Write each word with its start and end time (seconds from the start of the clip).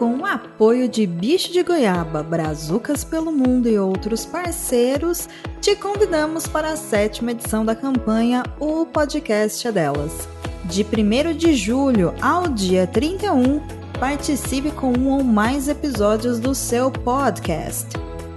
com 0.00 0.16
o 0.16 0.24
apoio 0.24 0.88
de 0.88 1.06
Bicho 1.06 1.52
de 1.52 1.62
Goiaba, 1.62 2.22
Brazucas 2.22 3.04
pelo 3.04 3.30
Mundo 3.30 3.68
e 3.68 3.78
outros 3.78 4.24
parceiros, 4.24 5.28
te 5.60 5.76
convidamos 5.76 6.46
para 6.46 6.70
a 6.70 6.76
sétima 6.76 7.32
edição 7.32 7.66
da 7.66 7.74
campanha 7.74 8.42
O 8.58 8.86
Podcast 8.86 9.68
é 9.68 9.70
Delas. 9.70 10.26
De 10.64 10.82
1 10.82 11.36
de 11.36 11.54
julho 11.54 12.14
ao 12.22 12.48
dia 12.48 12.86
31, 12.86 13.60
participe 14.00 14.70
com 14.70 14.90
um 14.90 15.10
ou 15.10 15.22
mais 15.22 15.68
episódios 15.68 16.40
do 16.40 16.54
seu 16.54 16.90
podcast. 16.90 17.88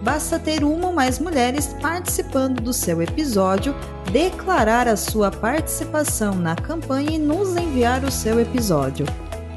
Basta 0.01 0.37
ter 0.37 0.65
uma 0.65 0.87
ou 0.87 0.93
mais 0.93 1.17
mulheres 1.17 1.73
participando 1.81 2.59
do 2.59 2.73
seu 2.73 3.01
episódio, 3.01 3.73
declarar 4.11 4.85
a 4.85 4.97
sua 4.97 5.31
participação 5.31 6.35
na 6.35 6.57
campanha 6.57 7.11
e 7.11 7.17
nos 7.17 7.55
enviar 7.55 8.03
o 8.03 8.11
seu 8.11 8.37
episódio 8.37 9.05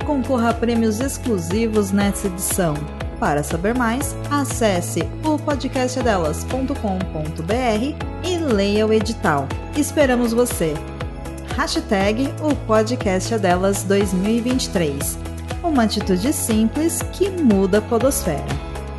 concorra 0.07 0.51
a 0.51 0.55
prêmios 0.55 1.01
exclusivos 1.01 1.91
nessa 1.91 2.29
edição. 2.29 2.75
Para 3.19 3.43
saber 3.43 3.75
mais, 3.75 4.15
acesse 4.31 5.01
o 5.25 5.37
podcastdelas.com.br 5.39 8.25
e 8.25 8.39
leia 8.39 8.87
o 8.87 8.93
edital. 8.93 9.49
Esperamos 9.77 10.33
você! 10.33 10.75
Hashtag 11.57 12.29
o 12.43 12.55
podcast 12.67 13.35
é 13.35 13.39
delas 13.39 13.83
2023. 13.83 15.19
Uma 15.65 15.85
atitude 15.85 16.33
simples 16.33 17.03
que 17.13 17.31
muda 17.31 17.79
a 17.79 17.83
podosfera. 17.83 18.45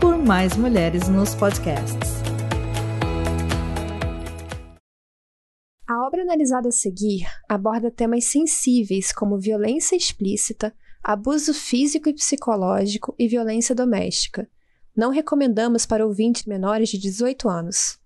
Por 0.02 0.18
mais 0.18 0.58
mulheres 0.58 1.08
nos 1.08 1.34
podcasts. 1.36 2.18
A 5.88 6.06
obra 6.06 6.24
analisada 6.24 6.68
a 6.68 6.72
seguir 6.72 7.26
aborda 7.48 7.90
temas 7.90 8.26
sensíveis 8.26 9.14
como 9.14 9.40
violência 9.40 9.96
explícita, 9.96 10.74
abuso 11.08 11.54
físico 11.54 12.10
e 12.10 12.14
psicológico 12.14 13.16
e 13.18 13.30
violência 13.30 13.74
doméstica. 13.74 14.46
Não 14.94 15.10
recomendamos 15.10 15.86
para 15.86 16.06
ouvintes 16.06 16.44
menores 16.44 16.90
de 16.90 16.98
18 16.98 17.48
anos. 17.48 17.98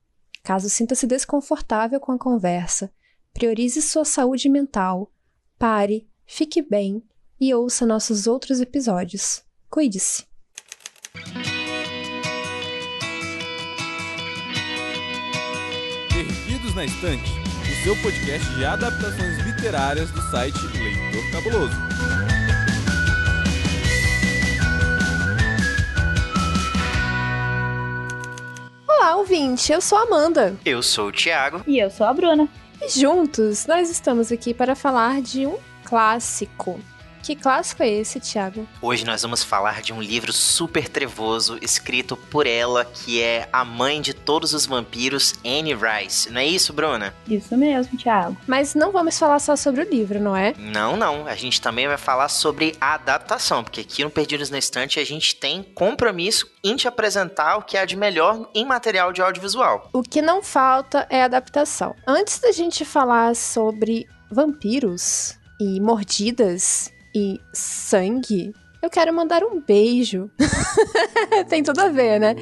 Caso 0.43 0.69
sinta-se 0.69 1.07
desconfortável 1.07 1.99
com 1.99 2.11
a 2.11 2.19
conversa, 2.19 2.93
priorize 3.33 3.81
sua 3.81 4.05
saúde 4.05 4.47
mental, 4.47 5.11
pare, 5.57 6.07
fique 6.27 6.61
bem 6.61 7.03
e 7.39 7.51
ouça 7.55 7.87
nossos 7.87 8.27
outros 8.27 8.61
episódios. 8.61 9.41
Cuide-se! 9.67 10.23
Perdidos 16.13 16.75
na 16.75 16.85
Estante, 16.85 17.31
o 17.63 17.83
seu 17.83 17.95
podcast 18.03 18.47
de 18.55 18.63
adaptações 18.63 19.39
literárias 19.39 20.11
do 20.11 20.21
site 20.29 20.59
Leitor 20.77 21.31
Cabuloso. 21.31 22.10
Olá, 29.01 29.15
ouvinte! 29.15 29.73
Eu 29.73 29.81
sou 29.81 29.97
a 29.97 30.03
Amanda. 30.03 30.55
Eu 30.63 30.83
sou 30.83 31.07
o 31.07 31.11
Thiago. 31.11 31.63
E 31.65 31.79
eu 31.79 31.89
sou 31.89 32.05
a 32.05 32.13
Bruna. 32.13 32.47
E 32.79 32.87
juntos 32.87 33.65
nós 33.65 33.89
estamos 33.89 34.31
aqui 34.31 34.53
para 34.53 34.75
falar 34.75 35.23
de 35.23 35.47
um 35.47 35.57
clássico 35.83 36.79
que 37.21 37.35
clássico 37.35 37.83
é 37.83 37.89
esse, 37.89 38.19
Thiago? 38.19 38.67
Hoje 38.81 39.05
nós 39.05 39.21
vamos 39.21 39.43
falar 39.43 39.81
de 39.81 39.93
um 39.93 40.01
livro 40.01 40.33
super 40.33 40.89
trevoso 40.89 41.57
escrito 41.61 42.17
por 42.17 42.47
ela, 42.47 42.83
que 42.85 43.21
é 43.21 43.47
a 43.53 43.63
mãe 43.63 44.01
de 44.01 44.13
todos 44.13 44.53
os 44.53 44.65
vampiros, 44.65 45.35
Anne 45.45 45.75
Rice. 45.75 46.29
Não 46.31 46.41
é 46.41 46.45
isso, 46.45 46.73
Bruna? 46.73 47.13
Isso 47.27 47.55
mesmo, 47.55 47.97
Thiago. 47.97 48.35
Mas 48.47 48.73
não 48.75 48.91
vamos 48.91 49.17
falar 49.17 49.39
só 49.39 49.55
sobre 49.55 49.81
o 49.81 49.89
livro, 49.89 50.19
não 50.19 50.35
é? 50.35 50.53
Não, 50.57 50.97
não. 50.97 51.27
A 51.27 51.35
gente 51.35 51.61
também 51.61 51.87
vai 51.87 51.97
falar 51.97 52.29
sobre 52.29 52.75
a 52.81 52.95
adaptação, 52.95 53.63
porque 53.63 53.81
aqui 53.81 54.03
no 54.03 54.09
Perdidos 54.09 54.49
na 54.49 54.57
Estante 54.57 54.99
a 54.99 55.05
gente 55.05 55.35
tem 55.35 55.63
compromisso 55.63 56.49
em 56.63 56.75
te 56.75 56.87
apresentar 56.87 57.57
o 57.57 57.61
que 57.61 57.77
há 57.77 57.85
de 57.85 57.95
melhor 57.95 58.49
em 58.53 58.65
material 58.65 59.13
de 59.13 59.21
audiovisual. 59.21 59.89
O 59.93 60.01
que 60.01 60.21
não 60.21 60.41
falta 60.41 61.07
é 61.09 61.23
adaptação. 61.23 61.95
Antes 62.07 62.39
da 62.39 62.51
gente 62.51 62.83
falar 62.83 63.35
sobre 63.35 64.07
vampiros 64.31 65.37
e 65.59 65.79
mordidas 65.79 66.90
e 67.13 67.39
sangue, 67.53 68.53
eu 68.81 68.89
quero 68.89 69.13
mandar 69.13 69.43
um 69.43 69.61
beijo. 69.61 70.29
Tem 71.47 71.61
tudo 71.61 71.79
a 71.79 71.87
ver, 71.87 72.19
né? 72.19 72.35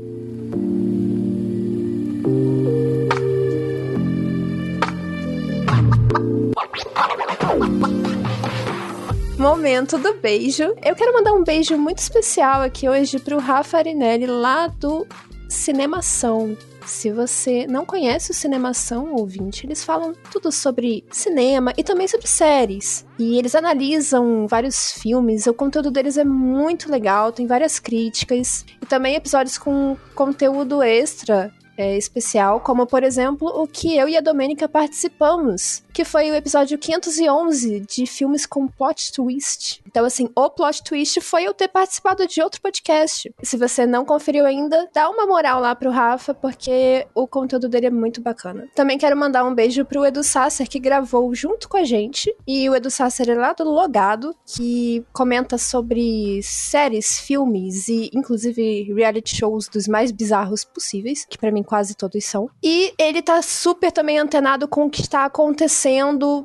Momento 9.38 9.97
do 9.97 10.13
beijo. 10.16 10.63
Eu 10.84 10.96
quero 10.96 11.13
mandar 11.13 11.34
um 11.34 11.44
beijo 11.44 11.78
muito 11.78 12.00
especial 12.00 12.62
aqui 12.62 12.88
hoje 12.88 13.19
pro 13.19 13.40
Rafa 13.40 13.78
Arinelli, 13.78 14.25
lá 14.25 14.68
do 14.68 15.07
Cinemação. 15.50 16.57
Se 16.90 17.12
você 17.12 17.68
não 17.68 17.86
conhece 17.86 18.32
o 18.32 18.34
Cinemação 18.34 19.14
ouvinte, 19.14 19.66
eles 19.66 19.84
falam 19.84 20.14
tudo 20.32 20.52
sobre 20.52 21.06
cinema 21.12 21.72
e 21.78 21.84
também 21.84 22.08
sobre 22.08 22.28
séries. 22.28 23.06
E 23.18 23.38
eles 23.38 23.54
analisam 23.54 24.48
vários 24.48 24.92
filmes, 24.94 25.46
o 25.46 25.54
conteúdo 25.54 25.92
deles 25.92 26.18
é 26.18 26.24
muito 26.24 26.92
legal, 26.92 27.32
tem 27.32 27.46
várias 27.46 27.80
críticas 27.80 28.66
e 28.82 28.86
também 28.88 29.16
episódios 29.16 29.58
com 29.58 29.96
conteúdo 30.16 30.82
extra 30.82 31.54
é, 31.78 31.96
especial, 31.96 32.60
como 32.60 32.88
por 32.88 33.04
exemplo 33.04 33.48
o 33.48 33.68
que 33.68 33.96
eu 33.96 34.10
e 34.10 34.18
a 34.18 34.22
Domênica 34.22 34.68
participamos, 34.68 35.84
que 36.00 36.06
foi 36.06 36.32
o 36.32 36.36
episódio 36.36 36.78
511 36.78 37.82
de 37.82 38.06
filmes 38.06 38.46
com 38.46 38.70
plot 38.70 39.12
twist. 39.12 39.82
Então, 39.86 40.06
assim, 40.06 40.30
o 40.34 40.50
plot 40.50 40.82
twist 40.82 41.20
foi 41.20 41.44
eu 41.44 41.54
ter 41.54 41.68
participado 41.68 42.26
de 42.26 42.42
outro 42.42 42.62
podcast. 42.62 43.30
Se 43.44 43.58
você 43.58 43.86
não 43.86 44.06
conferiu 44.06 44.46
ainda, 44.46 44.88
dá 44.94 45.10
uma 45.10 45.26
moral 45.26 45.60
lá 45.60 45.76
pro 45.76 45.92
Rafa, 45.92 46.34
porque 46.34 47.06
o 47.14 47.28
conteúdo 47.28 47.68
dele 47.68 47.88
é 47.88 47.90
muito 47.90 48.22
bacana. 48.22 48.66
Também 48.74 48.98
quero 48.98 49.18
mandar 49.18 49.44
um 49.44 49.54
beijo 49.54 49.84
pro 49.84 50.06
Edu 50.06 50.24
Sasser, 50.24 50.70
que 50.70 50.80
gravou 50.80 51.36
junto 51.36 51.68
com 51.68 51.76
a 51.76 51.84
gente. 51.84 52.34
E 52.48 52.70
o 52.70 52.76
Edu 52.76 52.90
Sasser 52.90 53.30
é 53.30 53.36
lá 53.36 53.52
do 53.52 53.66
Logado, 53.66 54.34
que 54.46 55.04
comenta 55.12 55.58
sobre 55.58 56.40
séries, 56.44 57.20
filmes 57.20 57.90
e, 57.90 58.10
inclusive, 58.14 58.94
reality 58.94 59.36
shows 59.36 59.68
dos 59.68 59.86
mais 59.86 60.14
bizarros 60.14 60.64
possíveis, 60.64 61.26
que 61.30 61.38
para 61.38 61.52
mim 61.52 61.62
quase 61.62 61.94
todos 61.94 62.24
são. 62.24 62.50
E 62.64 62.94
ele 62.98 63.22
tá 63.22 63.42
super 63.42 63.92
também 63.92 64.18
antenado 64.18 64.66
com 64.66 64.86
o 64.86 64.90
que 64.90 65.02
está 65.02 65.26
acontecendo 65.26 65.89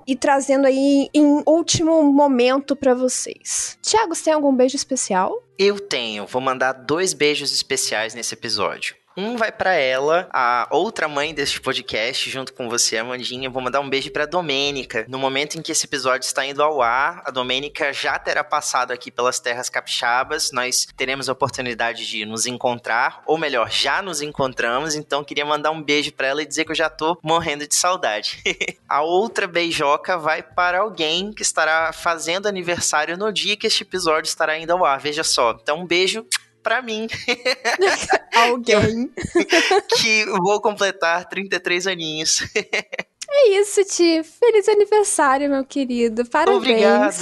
e 0.06 0.16
trazendo 0.16 0.66
aí 0.66 1.08
em 1.12 1.42
último 1.46 2.02
momento 2.02 2.74
para 2.74 2.94
vocês. 2.94 3.78
Tiago, 3.82 4.14
você 4.14 4.24
tem 4.24 4.32
algum 4.32 4.54
beijo 4.54 4.76
especial? 4.76 5.42
Eu 5.58 5.78
tenho. 5.78 6.26
Vou 6.26 6.40
mandar 6.40 6.72
dois 6.72 7.12
beijos 7.12 7.52
especiais 7.52 8.14
nesse 8.14 8.34
episódio. 8.34 8.96
Um 9.16 9.36
vai 9.36 9.52
para 9.52 9.74
ela, 9.74 10.28
a 10.32 10.66
outra 10.72 11.06
mãe 11.06 11.32
deste 11.32 11.60
podcast, 11.60 12.28
junto 12.28 12.52
com 12.52 12.68
você, 12.68 12.98
Amandinha. 12.98 13.48
Vou 13.48 13.62
mandar 13.62 13.80
um 13.80 13.88
beijo 13.88 14.10
pra 14.10 14.26
Domênica. 14.26 15.06
No 15.08 15.20
momento 15.20 15.56
em 15.56 15.62
que 15.62 15.70
esse 15.70 15.86
episódio 15.86 16.26
está 16.26 16.44
indo 16.44 16.60
ao 16.60 16.82
ar, 16.82 17.22
a 17.24 17.30
Domênica 17.30 17.92
já 17.92 18.18
terá 18.18 18.42
passado 18.42 18.90
aqui 18.90 19.12
pelas 19.12 19.38
terras 19.38 19.68
capixabas. 19.68 20.50
Nós 20.50 20.88
teremos 20.96 21.28
a 21.28 21.32
oportunidade 21.32 22.04
de 22.08 22.26
nos 22.26 22.44
encontrar, 22.44 23.22
ou 23.24 23.38
melhor, 23.38 23.70
já 23.70 24.02
nos 24.02 24.20
encontramos. 24.20 24.96
Então, 24.96 25.22
queria 25.22 25.46
mandar 25.46 25.70
um 25.70 25.80
beijo 25.80 26.12
para 26.12 26.26
ela 26.26 26.42
e 26.42 26.46
dizer 26.46 26.64
que 26.64 26.72
eu 26.72 26.76
já 26.76 26.90
tô 26.90 27.16
morrendo 27.22 27.68
de 27.68 27.74
saudade. 27.76 28.42
a 28.88 29.02
outra 29.02 29.46
beijoca 29.46 30.18
vai 30.18 30.42
para 30.42 30.80
alguém 30.80 31.32
que 31.32 31.42
estará 31.42 31.92
fazendo 31.92 32.48
aniversário 32.48 33.16
no 33.16 33.32
dia 33.32 33.56
que 33.56 33.68
este 33.68 33.84
episódio 33.84 34.28
estará 34.28 34.58
indo 34.58 34.72
ao 34.72 34.84
ar. 34.84 34.98
Veja 34.98 35.22
só. 35.22 35.56
Então, 35.62 35.78
um 35.82 35.86
beijo 35.86 36.26
pra 36.64 36.82
mim. 36.82 37.06
Alguém. 38.34 39.12
que 40.00 40.24
vou 40.24 40.60
completar 40.60 41.28
33 41.28 41.86
aninhos. 41.86 42.40
É 43.36 43.58
isso, 43.58 43.84
Ti. 43.84 44.22
Feliz 44.22 44.68
aniversário, 44.68 45.50
meu 45.50 45.64
querido. 45.64 46.24
Parabéns. 46.24 46.56
Obrigado. 46.56 47.16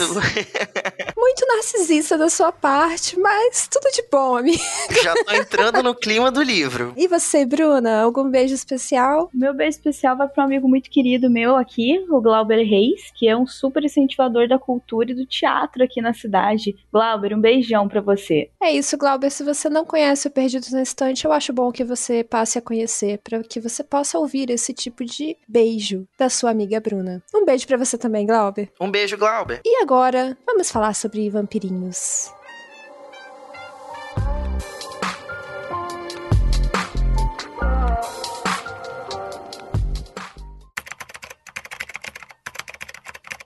Muito 1.16 1.46
narcisista 1.46 2.18
da 2.18 2.28
sua 2.28 2.52
parte, 2.52 3.18
mas 3.18 3.66
tudo 3.66 3.90
de 3.90 4.04
bom, 4.12 4.36
amigo. 4.36 4.62
Já 5.02 5.14
tô 5.14 5.34
entrando 5.34 5.82
no 5.82 5.94
clima 5.94 6.30
do 6.30 6.42
livro. 6.42 6.92
E 6.98 7.08
você, 7.08 7.46
Bruna? 7.46 8.02
Algum 8.02 8.30
beijo 8.30 8.54
especial? 8.54 9.30
Meu 9.32 9.54
beijo 9.54 9.78
especial 9.78 10.14
vai 10.14 10.28
para 10.28 10.42
um 10.42 10.46
amigo 10.46 10.68
muito 10.68 10.90
querido 10.90 11.30
meu 11.30 11.56
aqui, 11.56 12.04
o 12.10 12.20
Glauber 12.20 12.62
Reis, 12.62 13.10
que 13.14 13.26
é 13.26 13.34
um 13.34 13.46
super 13.46 13.82
incentivador 13.82 14.46
da 14.46 14.58
cultura 14.58 15.12
e 15.12 15.14
do 15.14 15.24
teatro 15.24 15.82
aqui 15.82 16.02
na 16.02 16.12
cidade. 16.12 16.76
Glauber, 16.92 17.34
um 17.34 17.40
beijão 17.40 17.88
para 17.88 18.02
você. 18.02 18.50
É 18.62 18.70
isso, 18.70 18.98
Glauber. 18.98 19.30
Se 19.30 19.42
você 19.42 19.70
não 19.70 19.86
conhece 19.86 20.28
o 20.28 20.30
Perdidos 20.30 20.72
na 20.72 20.82
Estante, 20.82 21.24
eu 21.24 21.32
acho 21.32 21.54
bom 21.54 21.72
que 21.72 21.84
você 21.84 22.22
passe 22.22 22.58
a 22.58 22.62
conhecer, 22.62 23.18
para 23.18 23.42
que 23.42 23.60
você 23.60 23.82
possa 23.82 24.18
ouvir 24.18 24.50
esse 24.50 24.74
tipo 24.74 25.04
de 25.04 25.36
beijo 25.48 26.01
da 26.18 26.28
sua 26.28 26.50
amiga 26.50 26.80
Bruna. 26.80 27.22
Um 27.34 27.44
beijo 27.44 27.66
para 27.66 27.76
você 27.76 27.96
também, 27.98 28.26
Glauber. 28.26 28.70
Um 28.80 28.90
beijo, 28.90 29.16
Glauber. 29.16 29.60
E 29.64 29.82
agora, 29.82 30.36
vamos 30.46 30.70
falar 30.70 30.94
sobre 30.94 31.28
vampirinhos. 31.30 32.32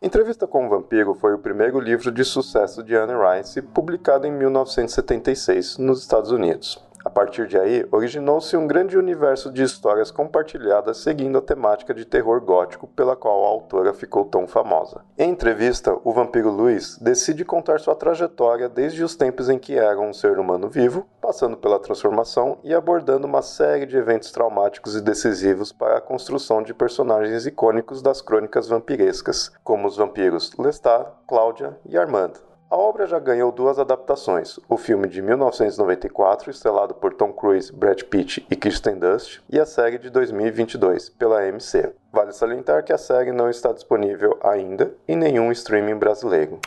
Entrevista 0.07 0.47
com 0.47 0.67
o 0.67 0.69
Vampiro 0.69 1.15
foi 1.15 1.35
o 1.35 1.39
primeiro 1.39 1.81
livro 1.81 2.13
de 2.13 2.25
sucesso 2.25 2.81
de 2.81 2.95
Anne 2.95 3.13
Rice, 3.13 3.61
publicado 3.61 4.25
em 4.25 4.31
1976 4.31 5.79
nos 5.79 6.01
Estados 6.01 6.31
Unidos. 6.31 6.81
Partir 7.17 7.47
de 7.47 7.59
aí, 7.59 7.83
originou-se 7.91 8.55
um 8.59 8.67
grande 8.67 8.99
universo 8.99 9.51
de 9.51 9.63
histórias 9.63 10.11
compartilhadas 10.11 10.99
seguindo 10.99 11.39
a 11.39 11.41
temática 11.41 11.95
de 11.95 12.05
terror 12.05 12.43
gótico 12.43 12.87
pela 12.89 13.17
qual 13.17 13.43
a 13.43 13.49
autora 13.49 13.95
ficou 13.95 14.27
tão 14.27 14.47
famosa. 14.47 15.01
Em 15.17 15.31
entrevista, 15.31 15.97
o 16.05 16.13
vampiro 16.13 16.51
Luiz 16.51 16.99
decide 16.99 17.43
contar 17.43 17.81
sua 17.81 17.95
trajetória 17.95 18.69
desde 18.69 19.03
os 19.03 19.17
tempos 19.17 19.49
em 19.49 19.59
que 19.59 19.79
era 19.79 19.99
um 19.99 20.13
ser 20.13 20.39
humano 20.39 20.69
vivo, 20.69 21.07
passando 21.19 21.57
pela 21.57 21.81
transformação 21.81 22.59
e 22.63 22.75
abordando 22.75 23.27
uma 23.27 23.41
série 23.41 23.87
de 23.87 23.97
eventos 23.97 24.31
traumáticos 24.31 24.95
e 24.95 25.01
decisivos 25.01 25.73
para 25.73 25.97
a 25.97 26.03
construção 26.03 26.63
de 26.63 26.75
personagens 26.75 27.47
icônicos 27.47 28.03
das 28.03 28.21
crônicas 28.21 28.69
vampirescas, 28.69 29.51
como 29.65 29.89
os 29.89 29.97
vampiros 29.97 30.53
Lestat, 30.59 31.09
Cláudia 31.27 31.79
e 31.87 31.97
Armand. 31.97 32.46
A 32.69 32.77
obra 32.77 33.07
já 33.07 33.21
ganhou 33.21 33.53
duas 33.53 33.79
adaptações: 33.79 34.59
o 34.69 34.77
filme 34.77 35.07
de 35.07 35.23
1994, 35.23 36.51
estrelado 36.51 36.95
por 36.95 37.15
Tom 37.15 37.33
Cruise, 37.33 37.73
Brad 37.73 38.03
Pitt 38.03 38.45
e 38.51 38.57
Kirsten 38.57 38.99
Dunst, 38.99 39.41
e 39.49 39.61
a 39.61 39.65
série 39.65 39.99
de 39.99 40.11
2022, 40.11 41.11
pela 41.11 41.41
AMC. 41.43 41.93
Vale 42.13 42.33
salientar 42.33 42.83
que 42.83 42.93
a 42.93 42.99
série 42.99 43.31
não 43.31 43.49
está 43.49 43.73
disponível 43.73 44.37
ainda 44.43 44.93
em 45.07 45.15
nenhum 45.15 45.53
streaming 45.53 45.97
brasileiro. 45.97 46.59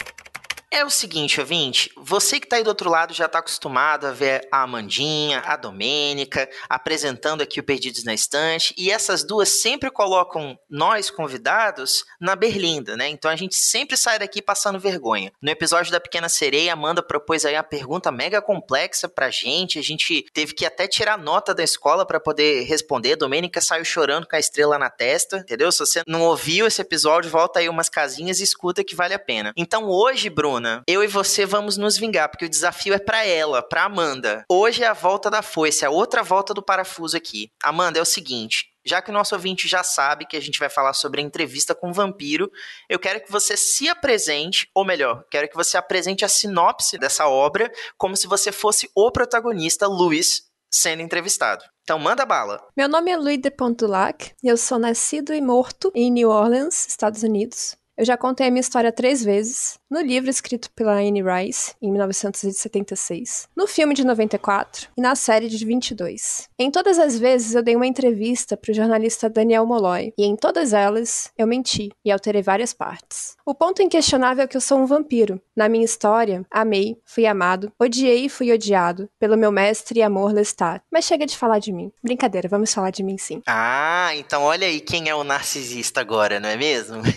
É 0.71 0.85
o 0.85 0.89
seguinte, 0.89 1.39
ouvinte, 1.39 1.91
você 1.97 2.39
que 2.39 2.47
tá 2.47 2.57
aí 2.57 2.63
do 2.63 2.67
outro 2.67 2.91
lado 2.91 3.11
já 3.11 3.27
tá 3.27 3.39
acostumado 3.39 4.05
a 4.05 4.11
ver 4.11 4.47
a 4.51 4.61
Amandinha, 4.61 5.41
a 5.43 5.55
Domênica, 5.55 6.47
apresentando 6.69 7.41
aqui 7.41 7.59
o 7.59 7.63
Perdidos 7.63 8.03
na 8.03 8.13
Estante, 8.13 8.75
e 8.77 8.91
essas 8.91 9.23
duas 9.23 9.49
sempre 9.49 9.89
colocam 9.89 10.55
nós, 10.69 11.09
convidados, 11.09 12.05
na 12.21 12.35
berlinda, 12.35 12.95
né? 12.95 13.09
Então 13.09 13.31
a 13.31 13.35
gente 13.35 13.55
sempre 13.55 13.97
sai 13.97 14.19
daqui 14.19 14.43
passando 14.43 14.79
vergonha. 14.79 15.31
No 15.41 15.49
episódio 15.49 15.91
da 15.91 15.99
Pequena 15.99 16.29
Sereia, 16.29 16.73
Amanda 16.73 17.01
propôs 17.01 17.45
aí 17.45 17.55
uma 17.55 17.63
pergunta 17.63 18.11
mega 18.11 18.39
complexa 18.39 19.09
pra 19.09 19.31
gente, 19.31 19.79
a 19.79 19.83
gente 19.83 20.23
teve 20.35 20.53
que 20.53 20.67
até 20.67 20.87
tirar 20.87 21.17
nota 21.17 21.51
da 21.51 21.63
escola 21.63 22.05
para 22.05 22.19
poder 22.19 22.61
responder, 22.65 23.15
Domênica 23.15 23.59
saiu 23.59 23.83
chorando 23.83 24.27
com 24.27 24.35
a 24.35 24.39
estrela 24.39 24.77
na 24.77 24.91
testa, 24.91 25.37
entendeu? 25.37 25.71
Se 25.71 25.79
você 25.79 26.03
não 26.05 26.21
ouviu 26.21 26.67
esse 26.67 26.79
episódio, 26.79 27.31
volta 27.31 27.57
aí 27.57 27.67
umas 27.67 27.89
casinhas 27.89 28.39
e 28.39 28.43
escuta 28.43 28.83
que 28.83 28.95
vale 28.95 29.15
a 29.15 29.19
pena. 29.19 29.51
Então 29.57 29.89
hoje, 29.89 30.29
Bruno, 30.29 30.58
Bruna, 30.59 30.83
eu 30.85 31.01
e 31.01 31.07
você 31.07 31.45
vamos 31.45 31.77
nos 31.77 31.97
vingar, 31.97 32.29
porque 32.29 32.43
o 32.43 32.49
desafio 32.49 32.93
é 32.93 32.99
para 32.99 33.25
ela, 33.25 33.63
para 33.63 33.85
Amanda. 33.85 34.43
Hoje 34.51 34.83
é 34.83 34.87
a 34.87 34.93
volta 34.93 35.29
da 35.29 35.41
foice, 35.41 35.85
é 35.85 35.87
a 35.87 35.91
outra 35.91 36.21
volta 36.21 36.53
do 36.53 36.61
parafuso 36.61 37.15
aqui. 37.15 37.49
Amanda, 37.63 37.97
é 37.97 38.01
o 38.01 38.05
seguinte, 38.05 38.65
já 38.85 39.01
que 39.01 39.09
o 39.09 39.13
nosso 39.13 39.33
ouvinte 39.33 39.69
já 39.69 39.83
sabe 39.83 40.25
que 40.25 40.35
a 40.35 40.41
gente 40.41 40.59
vai 40.59 40.69
falar 40.69 40.91
sobre 40.91 41.21
a 41.21 41.23
entrevista 41.23 41.73
com 41.73 41.91
o 41.91 41.93
vampiro, 41.93 42.51
eu 42.89 42.99
quero 42.99 43.21
que 43.21 43.31
você 43.31 43.55
se 43.55 43.87
apresente, 43.87 44.69
ou 44.75 44.83
melhor, 44.83 45.23
quero 45.31 45.47
que 45.47 45.55
você 45.55 45.77
apresente 45.77 46.25
a 46.25 46.27
sinopse 46.27 46.97
dessa 46.97 47.25
obra 47.25 47.71
como 47.97 48.17
se 48.17 48.27
você 48.27 48.51
fosse 48.51 48.89
o 48.93 49.09
protagonista, 49.11 49.87
Luiz, 49.87 50.43
sendo 50.69 51.01
entrevistado. 51.01 51.63
Então 51.83 51.97
manda 51.97 52.25
bala. 52.25 52.61
Meu 52.75 52.89
nome 52.89 53.11
é 53.11 53.17
Louis 53.17 53.39
de 53.39 53.49
Pontulac 53.49 54.33
eu 54.43 54.57
sou 54.57 54.77
nascido 54.77 55.33
e 55.33 55.39
morto 55.39 55.89
em 55.95 56.11
New 56.11 56.29
Orleans, 56.29 56.85
Estados 56.85 57.23
Unidos. 57.23 57.77
Eu 57.97 58.03
já 58.03 58.17
contei 58.17 58.47
a 58.47 58.51
minha 58.51 58.61
história 58.61 58.91
três 58.91 59.23
vezes, 59.23 59.78
no 59.89 60.01
livro 60.01 60.29
escrito 60.29 60.69
pela 60.71 60.93
Anne 60.93 61.23
Rice, 61.23 61.73
em 61.81 61.91
1976, 61.91 63.47
no 63.55 63.65
filme 63.65 63.95
de 63.95 64.05
94 64.05 64.87
e 64.95 65.01
na 65.01 65.15
série 65.15 65.49
de 65.49 65.65
22. 65.65 66.47
Em 66.59 66.69
todas 66.69 66.99
as 66.99 67.17
vezes 67.17 67.55
eu 67.55 67.63
dei 67.63 67.75
uma 67.75 67.87
entrevista 67.87 68.55
para 68.55 68.71
o 68.71 68.75
jornalista 68.75 69.29
Daniel 69.29 69.65
Molloy, 69.65 70.13
e 70.17 70.25
em 70.25 70.35
todas 70.35 70.73
elas 70.73 71.31
eu 71.37 71.47
menti 71.47 71.89
e 72.05 72.11
alterei 72.11 72.41
várias 72.41 72.71
partes. 72.71 73.35
O 73.45 73.55
ponto 73.55 73.81
inquestionável 73.81 74.43
é 74.43 74.47
que 74.47 74.55
eu 74.55 74.61
sou 74.61 74.77
um 74.77 74.85
vampiro. 74.85 75.41
Na 75.55 75.67
minha 75.67 75.85
história, 75.85 76.45
amei, 76.51 76.97
fui 77.03 77.25
amado, 77.25 77.71
odiei 77.79 78.25
e 78.25 78.29
fui 78.29 78.51
odiado 78.51 79.09
pelo 79.19 79.37
meu 79.37 79.51
mestre 79.51 79.99
e 79.99 80.03
amor 80.03 80.31
Lestat. 80.31 80.81
Mas 80.91 81.05
chega 81.05 81.25
de 81.25 81.35
falar 81.35 81.59
de 81.59 81.71
mim. 81.71 81.91
Brincadeira, 82.03 82.47
vamos 82.47 82.73
falar 82.73 82.91
de 82.91 83.01
mim 83.01 83.17
sim. 83.17 83.41
Ah, 83.47 84.11
então 84.15 84.43
olha 84.43 84.67
aí 84.67 84.79
quem 84.79 85.09
é 85.09 85.15
o 85.15 85.23
narcisista 85.23 85.99
agora, 85.99 86.39
não 86.39 86.49
é 86.49 86.57
mesmo? 86.57 87.01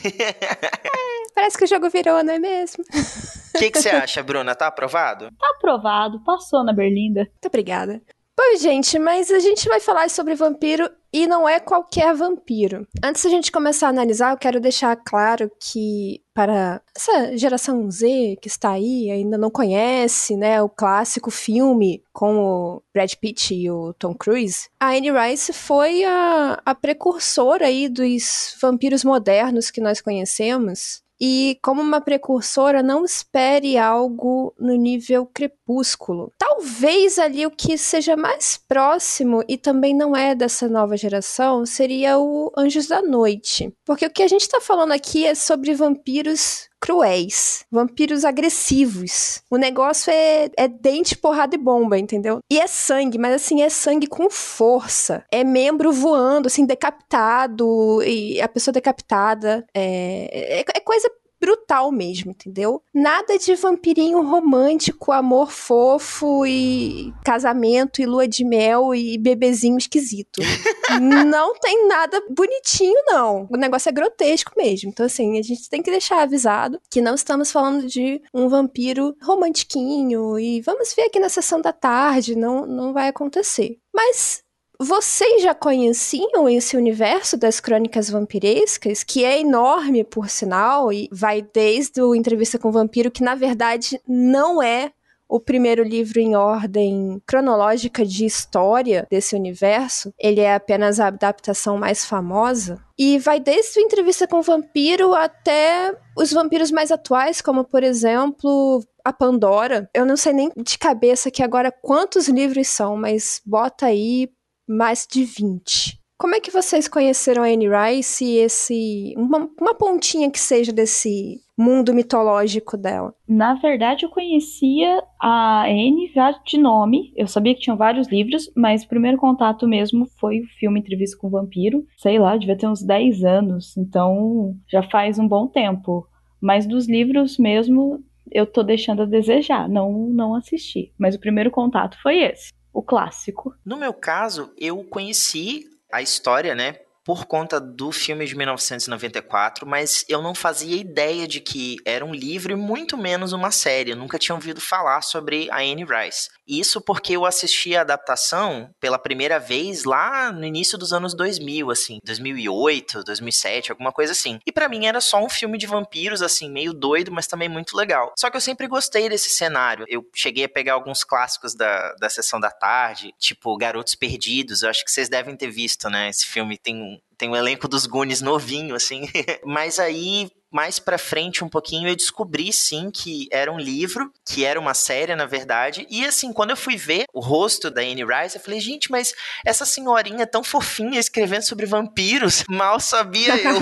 Parece 1.34 1.56
que 1.56 1.64
o 1.64 1.68
jogo 1.68 1.88
virou, 1.90 2.22
não 2.22 2.34
é 2.34 2.38
mesmo? 2.38 2.61
O 2.64 3.58
que, 3.58 3.70
você 3.70 3.90
acha, 3.90 4.22
Bruna? 4.22 4.54
Tá 4.54 4.66
aprovado? 4.66 5.28
Tá 5.38 5.50
aprovado, 5.56 6.22
passou 6.24 6.64
na 6.64 6.72
Berlinda. 6.72 7.20
Muito 7.20 7.46
obrigada. 7.46 8.00
Bom, 8.34 8.58
gente, 8.58 8.98
mas 8.98 9.30
a 9.30 9.38
gente 9.38 9.68
vai 9.68 9.78
falar 9.78 10.08
sobre 10.08 10.34
vampiro 10.34 10.90
e 11.12 11.26
não 11.26 11.46
é 11.46 11.60
qualquer 11.60 12.14
vampiro. 12.14 12.86
Antes 13.04 13.22
da 13.22 13.28
gente 13.28 13.52
começar 13.52 13.88
a 13.88 13.90
analisar, 13.90 14.32
eu 14.32 14.38
quero 14.38 14.58
deixar 14.58 14.96
claro 14.96 15.50
que 15.60 16.22
para 16.34 16.80
essa 16.96 17.36
geração 17.36 17.90
Z 17.90 18.38
que 18.40 18.48
está 18.48 18.70
aí, 18.70 19.10
ainda 19.10 19.36
não 19.36 19.50
conhece, 19.50 20.34
né, 20.34 20.62
o 20.62 20.68
clássico 20.68 21.30
filme 21.30 22.02
com 22.10 22.38
o 22.38 22.82
Brad 22.94 23.12
Pitt 23.16 23.54
e 23.54 23.70
o 23.70 23.92
Tom 23.92 24.14
Cruise, 24.14 24.70
a 24.80 24.92
Anne 24.92 25.10
Rice 25.12 25.52
foi 25.52 26.02
a, 26.02 26.58
a 26.64 26.74
precursora 26.74 27.66
aí 27.66 27.86
dos 27.86 28.56
vampiros 28.60 29.04
modernos 29.04 29.70
que 29.70 29.80
nós 29.80 30.00
conhecemos. 30.00 31.01
E 31.24 31.56
como 31.62 31.80
uma 31.80 32.00
precursora, 32.00 32.82
não 32.82 33.04
espere 33.04 33.78
algo 33.78 34.52
no 34.58 34.74
nível 34.74 35.24
crepúsculo. 35.24 36.32
Talvez 36.36 37.16
ali 37.16 37.46
o 37.46 37.50
que 37.50 37.78
seja 37.78 38.16
mais 38.16 38.56
próximo 38.56 39.44
e 39.46 39.56
também 39.56 39.94
não 39.94 40.16
é 40.16 40.34
dessa 40.34 40.68
nova 40.68 40.96
geração 40.96 41.64
seria 41.64 42.18
o 42.18 42.50
Anjos 42.58 42.88
da 42.88 43.00
Noite. 43.00 43.72
Porque 43.84 44.04
o 44.04 44.10
que 44.10 44.24
a 44.24 44.26
gente 44.26 44.40
está 44.40 44.60
falando 44.60 44.90
aqui 44.90 45.24
é 45.24 45.36
sobre 45.36 45.72
vampiros 45.74 46.68
cruéis, 46.82 47.64
vampiros 47.70 48.24
agressivos. 48.24 49.40
O 49.48 49.56
negócio 49.56 50.10
é, 50.10 50.50
é 50.56 50.66
dente, 50.66 51.16
porrada 51.16 51.54
e 51.54 51.58
bomba, 51.58 51.96
entendeu? 51.96 52.40
E 52.50 52.58
é 52.58 52.66
sangue, 52.66 53.18
mas 53.18 53.34
assim, 53.34 53.62
é 53.62 53.68
sangue 53.68 54.08
com 54.08 54.28
força. 54.28 55.24
É 55.30 55.44
membro 55.44 55.92
voando, 55.92 56.48
assim, 56.48 56.66
decapitado, 56.66 58.02
e 58.02 58.40
a 58.42 58.48
pessoa 58.48 58.72
decapitada. 58.72 59.64
É, 59.72 60.58
é, 60.58 60.64
é 60.74 60.80
coisa 60.80 61.08
brutal 61.42 61.90
mesmo, 61.90 62.30
entendeu? 62.30 62.80
Nada 62.94 63.36
de 63.36 63.56
vampirinho 63.56 64.22
romântico, 64.22 65.10
amor 65.10 65.50
fofo 65.50 66.46
e 66.46 67.12
casamento 67.24 68.00
e 68.00 68.06
lua 68.06 68.28
de 68.28 68.44
mel 68.44 68.94
e 68.94 69.18
bebezinho 69.18 69.76
esquisito. 69.76 70.40
não 71.26 71.58
tem 71.58 71.88
nada 71.88 72.22
bonitinho, 72.30 73.02
não. 73.06 73.48
O 73.50 73.56
negócio 73.56 73.88
é 73.88 73.92
grotesco 73.92 74.52
mesmo. 74.56 74.90
Então, 74.90 75.04
assim, 75.04 75.36
a 75.36 75.42
gente 75.42 75.68
tem 75.68 75.82
que 75.82 75.90
deixar 75.90 76.22
avisado 76.22 76.80
que 76.88 77.00
não 77.00 77.16
estamos 77.16 77.50
falando 77.50 77.88
de 77.88 78.22
um 78.32 78.48
vampiro 78.48 79.16
romantiquinho 79.20 80.38
e 80.38 80.60
vamos 80.60 80.94
ver 80.94 81.06
aqui 81.06 81.18
na 81.18 81.28
sessão 81.28 81.60
da 81.60 81.72
tarde, 81.72 82.36
não, 82.36 82.64
não 82.64 82.92
vai 82.92 83.08
acontecer. 83.08 83.78
Mas 83.92 84.41
vocês 84.82 85.42
já 85.42 85.54
conheciam 85.54 86.48
esse 86.48 86.76
universo 86.76 87.36
das 87.36 87.60
crônicas 87.60 88.10
vampirescas, 88.10 89.02
que 89.02 89.24
é 89.24 89.40
enorme, 89.40 90.04
por 90.04 90.28
sinal, 90.28 90.92
e 90.92 91.08
vai 91.12 91.42
desde 91.42 92.02
o 92.02 92.14
Entrevista 92.14 92.58
com 92.58 92.68
o 92.68 92.72
Vampiro, 92.72 93.10
que 93.10 93.22
na 93.22 93.34
verdade 93.34 94.00
não 94.06 94.62
é 94.62 94.92
o 95.28 95.40
primeiro 95.40 95.82
livro 95.82 96.20
em 96.20 96.36
ordem 96.36 97.22
cronológica 97.26 98.04
de 98.04 98.26
história 98.26 99.06
desse 99.10 99.34
universo. 99.34 100.12
Ele 100.18 100.40
é 100.40 100.54
apenas 100.54 101.00
a 101.00 101.06
adaptação 101.06 101.78
mais 101.78 102.04
famosa. 102.04 102.78
E 102.98 103.18
vai 103.18 103.40
desde 103.40 103.80
o 103.80 103.82
Entrevista 103.82 104.26
com 104.26 104.40
o 104.40 104.42
Vampiro 104.42 105.14
até 105.14 105.96
os 106.18 106.30
vampiros 106.30 106.70
mais 106.70 106.92
atuais, 106.92 107.40
como 107.40 107.64
por 107.64 107.82
exemplo 107.82 108.84
a 109.02 109.10
Pandora. 109.10 109.88
Eu 109.94 110.04
não 110.04 110.18
sei 110.18 110.34
nem 110.34 110.50
de 110.54 110.76
cabeça 110.76 111.30
aqui 111.30 111.42
agora 111.42 111.72
quantos 111.72 112.28
livros 112.28 112.68
são, 112.68 112.94
mas 112.94 113.40
bota 113.46 113.86
aí 113.86 114.28
mais 114.72 115.06
de 115.10 115.24
20. 115.24 116.00
Como 116.22 116.36
é 116.36 116.40
que 116.40 116.52
vocês 116.52 116.86
conheceram 116.86 117.42
a 117.42 117.46
Anne 117.46 117.66
Rice 117.68 118.24
e 118.24 118.38
esse 118.38 119.12
uma, 119.16 119.50
uma 119.60 119.74
pontinha 119.74 120.30
que 120.30 120.38
seja 120.38 120.72
desse 120.72 121.40
mundo 121.58 121.92
mitológico 121.92 122.76
dela? 122.76 123.12
Na 123.28 123.54
verdade, 123.54 124.04
eu 124.04 124.08
conhecia 124.08 125.02
a 125.20 125.64
Anne 125.64 126.12
já 126.14 126.30
de 126.46 126.58
nome. 126.58 127.12
Eu 127.16 127.26
sabia 127.26 127.52
que 127.54 127.60
tinham 127.60 127.76
vários 127.76 128.06
livros, 128.06 128.48
mas 128.56 128.84
o 128.84 128.88
primeiro 128.88 129.18
contato 129.18 129.66
mesmo 129.66 130.06
foi 130.20 130.40
o 130.40 130.46
filme 130.60 130.78
Entrevista 130.78 131.18
com 131.18 131.26
o 131.26 131.30
Vampiro. 131.30 131.84
Sei 131.96 132.20
lá, 132.20 132.36
devia 132.36 132.56
ter 132.56 132.68
uns 132.68 132.84
10 132.84 133.24
anos, 133.24 133.76
então 133.76 134.54
já 134.70 134.82
faz 134.84 135.18
um 135.18 135.26
bom 135.26 135.48
tempo. 135.48 136.06
Mas 136.40 136.66
dos 136.66 136.88
livros 136.88 137.36
mesmo, 137.36 137.98
eu 138.30 138.46
tô 138.46 138.62
deixando 138.62 139.02
a 139.02 139.06
desejar, 139.06 139.68
não 139.68 140.08
não 140.08 140.36
assisti. 140.36 140.92
Mas 140.96 141.16
o 141.16 141.20
primeiro 141.20 141.50
contato 141.50 142.00
foi 142.00 142.22
esse 142.22 142.52
o 142.72 142.82
clássico. 142.82 143.54
No 143.64 143.76
meu 143.76 143.92
caso, 143.92 144.52
eu 144.56 144.82
conheci 144.84 145.68
a 145.92 146.00
história, 146.00 146.54
né? 146.54 146.80
Por 147.04 147.26
conta 147.26 147.60
do 147.60 147.90
filme 147.90 148.24
de 148.26 148.36
1994, 148.36 149.66
mas 149.66 150.04
eu 150.08 150.22
não 150.22 150.34
fazia 150.34 150.76
ideia 150.76 151.26
de 151.26 151.40
que 151.40 151.76
era 151.84 152.04
um 152.04 152.14
livro 152.14 152.52
e 152.52 152.56
muito 152.56 152.96
menos 152.96 153.32
uma 153.32 153.50
série. 153.50 153.90
Eu 153.90 153.96
nunca 153.96 154.18
tinha 154.18 154.34
ouvido 154.34 154.60
falar 154.60 155.02
sobre 155.02 155.50
a 155.50 155.58
Anne 155.58 155.84
Rice. 155.84 156.28
Isso 156.46 156.80
porque 156.80 157.14
eu 157.14 157.24
assisti 157.24 157.76
a 157.76 157.82
adaptação 157.82 158.70
pela 158.80 158.98
primeira 158.98 159.38
vez 159.38 159.84
lá 159.84 160.32
no 160.32 160.44
início 160.44 160.76
dos 160.76 160.92
anos 160.92 161.14
2000, 161.14 161.70
assim, 161.70 161.98
2008, 162.04 163.04
2007, 163.04 163.70
alguma 163.70 163.92
coisa 163.92 164.12
assim. 164.12 164.38
E 164.44 164.52
para 164.52 164.68
mim 164.68 164.86
era 164.86 165.00
só 165.00 165.22
um 165.22 165.28
filme 165.28 165.56
de 165.56 165.66
vampiros, 165.66 166.20
assim, 166.20 166.50
meio 166.50 166.72
doido, 166.72 167.12
mas 167.12 167.26
também 167.26 167.48
muito 167.48 167.76
legal. 167.76 168.12
Só 168.18 168.28
que 168.28 168.36
eu 168.36 168.40
sempre 168.40 168.66
gostei 168.66 169.08
desse 169.08 169.30
cenário. 169.30 169.84
Eu 169.88 170.04
cheguei 170.14 170.44
a 170.44 170.48
pegar 170.48 170.74
alguns 170.74 171.04
clássicos 171.04 171.54
da, 171.54 171.94
da 171.94 172.10
sessão 172.10 172.40
da 172.40 172.50
tarde, 172.50 173.14
tipo 173.18 173.56
Garotos 173.56 173.94
Perdidos. 173.94 174.62
Eu 174.62 174.70
acho 174.70 174.84
que 174.84 174.90
vocês 174.90 175.08
devem 175.08 175.36
ter 175.36 175.50
visto, 175.50 175.88
né? 175.88 176.08
Esse 176.08 176.26
filme 176.26 176.58
tem 176.58 176.91
um, 176.92 176.98
tem 177.16 177.28
um 177.28 177.36
elenco 177.36 177.68
dos 177.68 177.86
Goonies 177.86 178.20
novinho, 178.20 178.74
assim. 178.74 179.02
Mas 179.44 179.78
aí, 179.78 180.28
mais 180.50 180.78
pra 180.78 180.98
frente 180.98 181.44
um 181.44 181.48
pouquinho, 181.48 181.88
eu 181.88 181.96
descobri 181.96 182.52
sim 182.52 182.90
que 182.90 183.28
era 183.30 183.50
um 183.50 183.58
livro, 183.58 184.12
que 184.26 184.44
era 184.44 184.58
uma 184.58 184.74
série, 184.74 185.14
na 185.14 185.26
verdade. 185.26 185.86
E 185.88 186.04
assim, 186.04 186.32
quando 186.32 186.50
eu 186.50 186.56
fui 186.56 186.76
ver 186.76 187.04
o 187.12 187.20
rosto 187.20 187.70
da 187.70 187.80
Anne 187.80 188.04
Rice, 188.04 188.36
eu 188.36 188.42
falei, 188.42 188.60
gente, 188.60 188.90
mas 188.90 189.14
essa 189.44 189.64
senhorinha 189.64 190.26
tão 190.26 190.44
fofinha 190.44 190.98
escrevendo 190.98 191.42
sobre 191.42 191.66
vampiros, 191.66 192.44
mal 192.50 192.78
sabia 192.80 193.34
eu. 193.36 193.56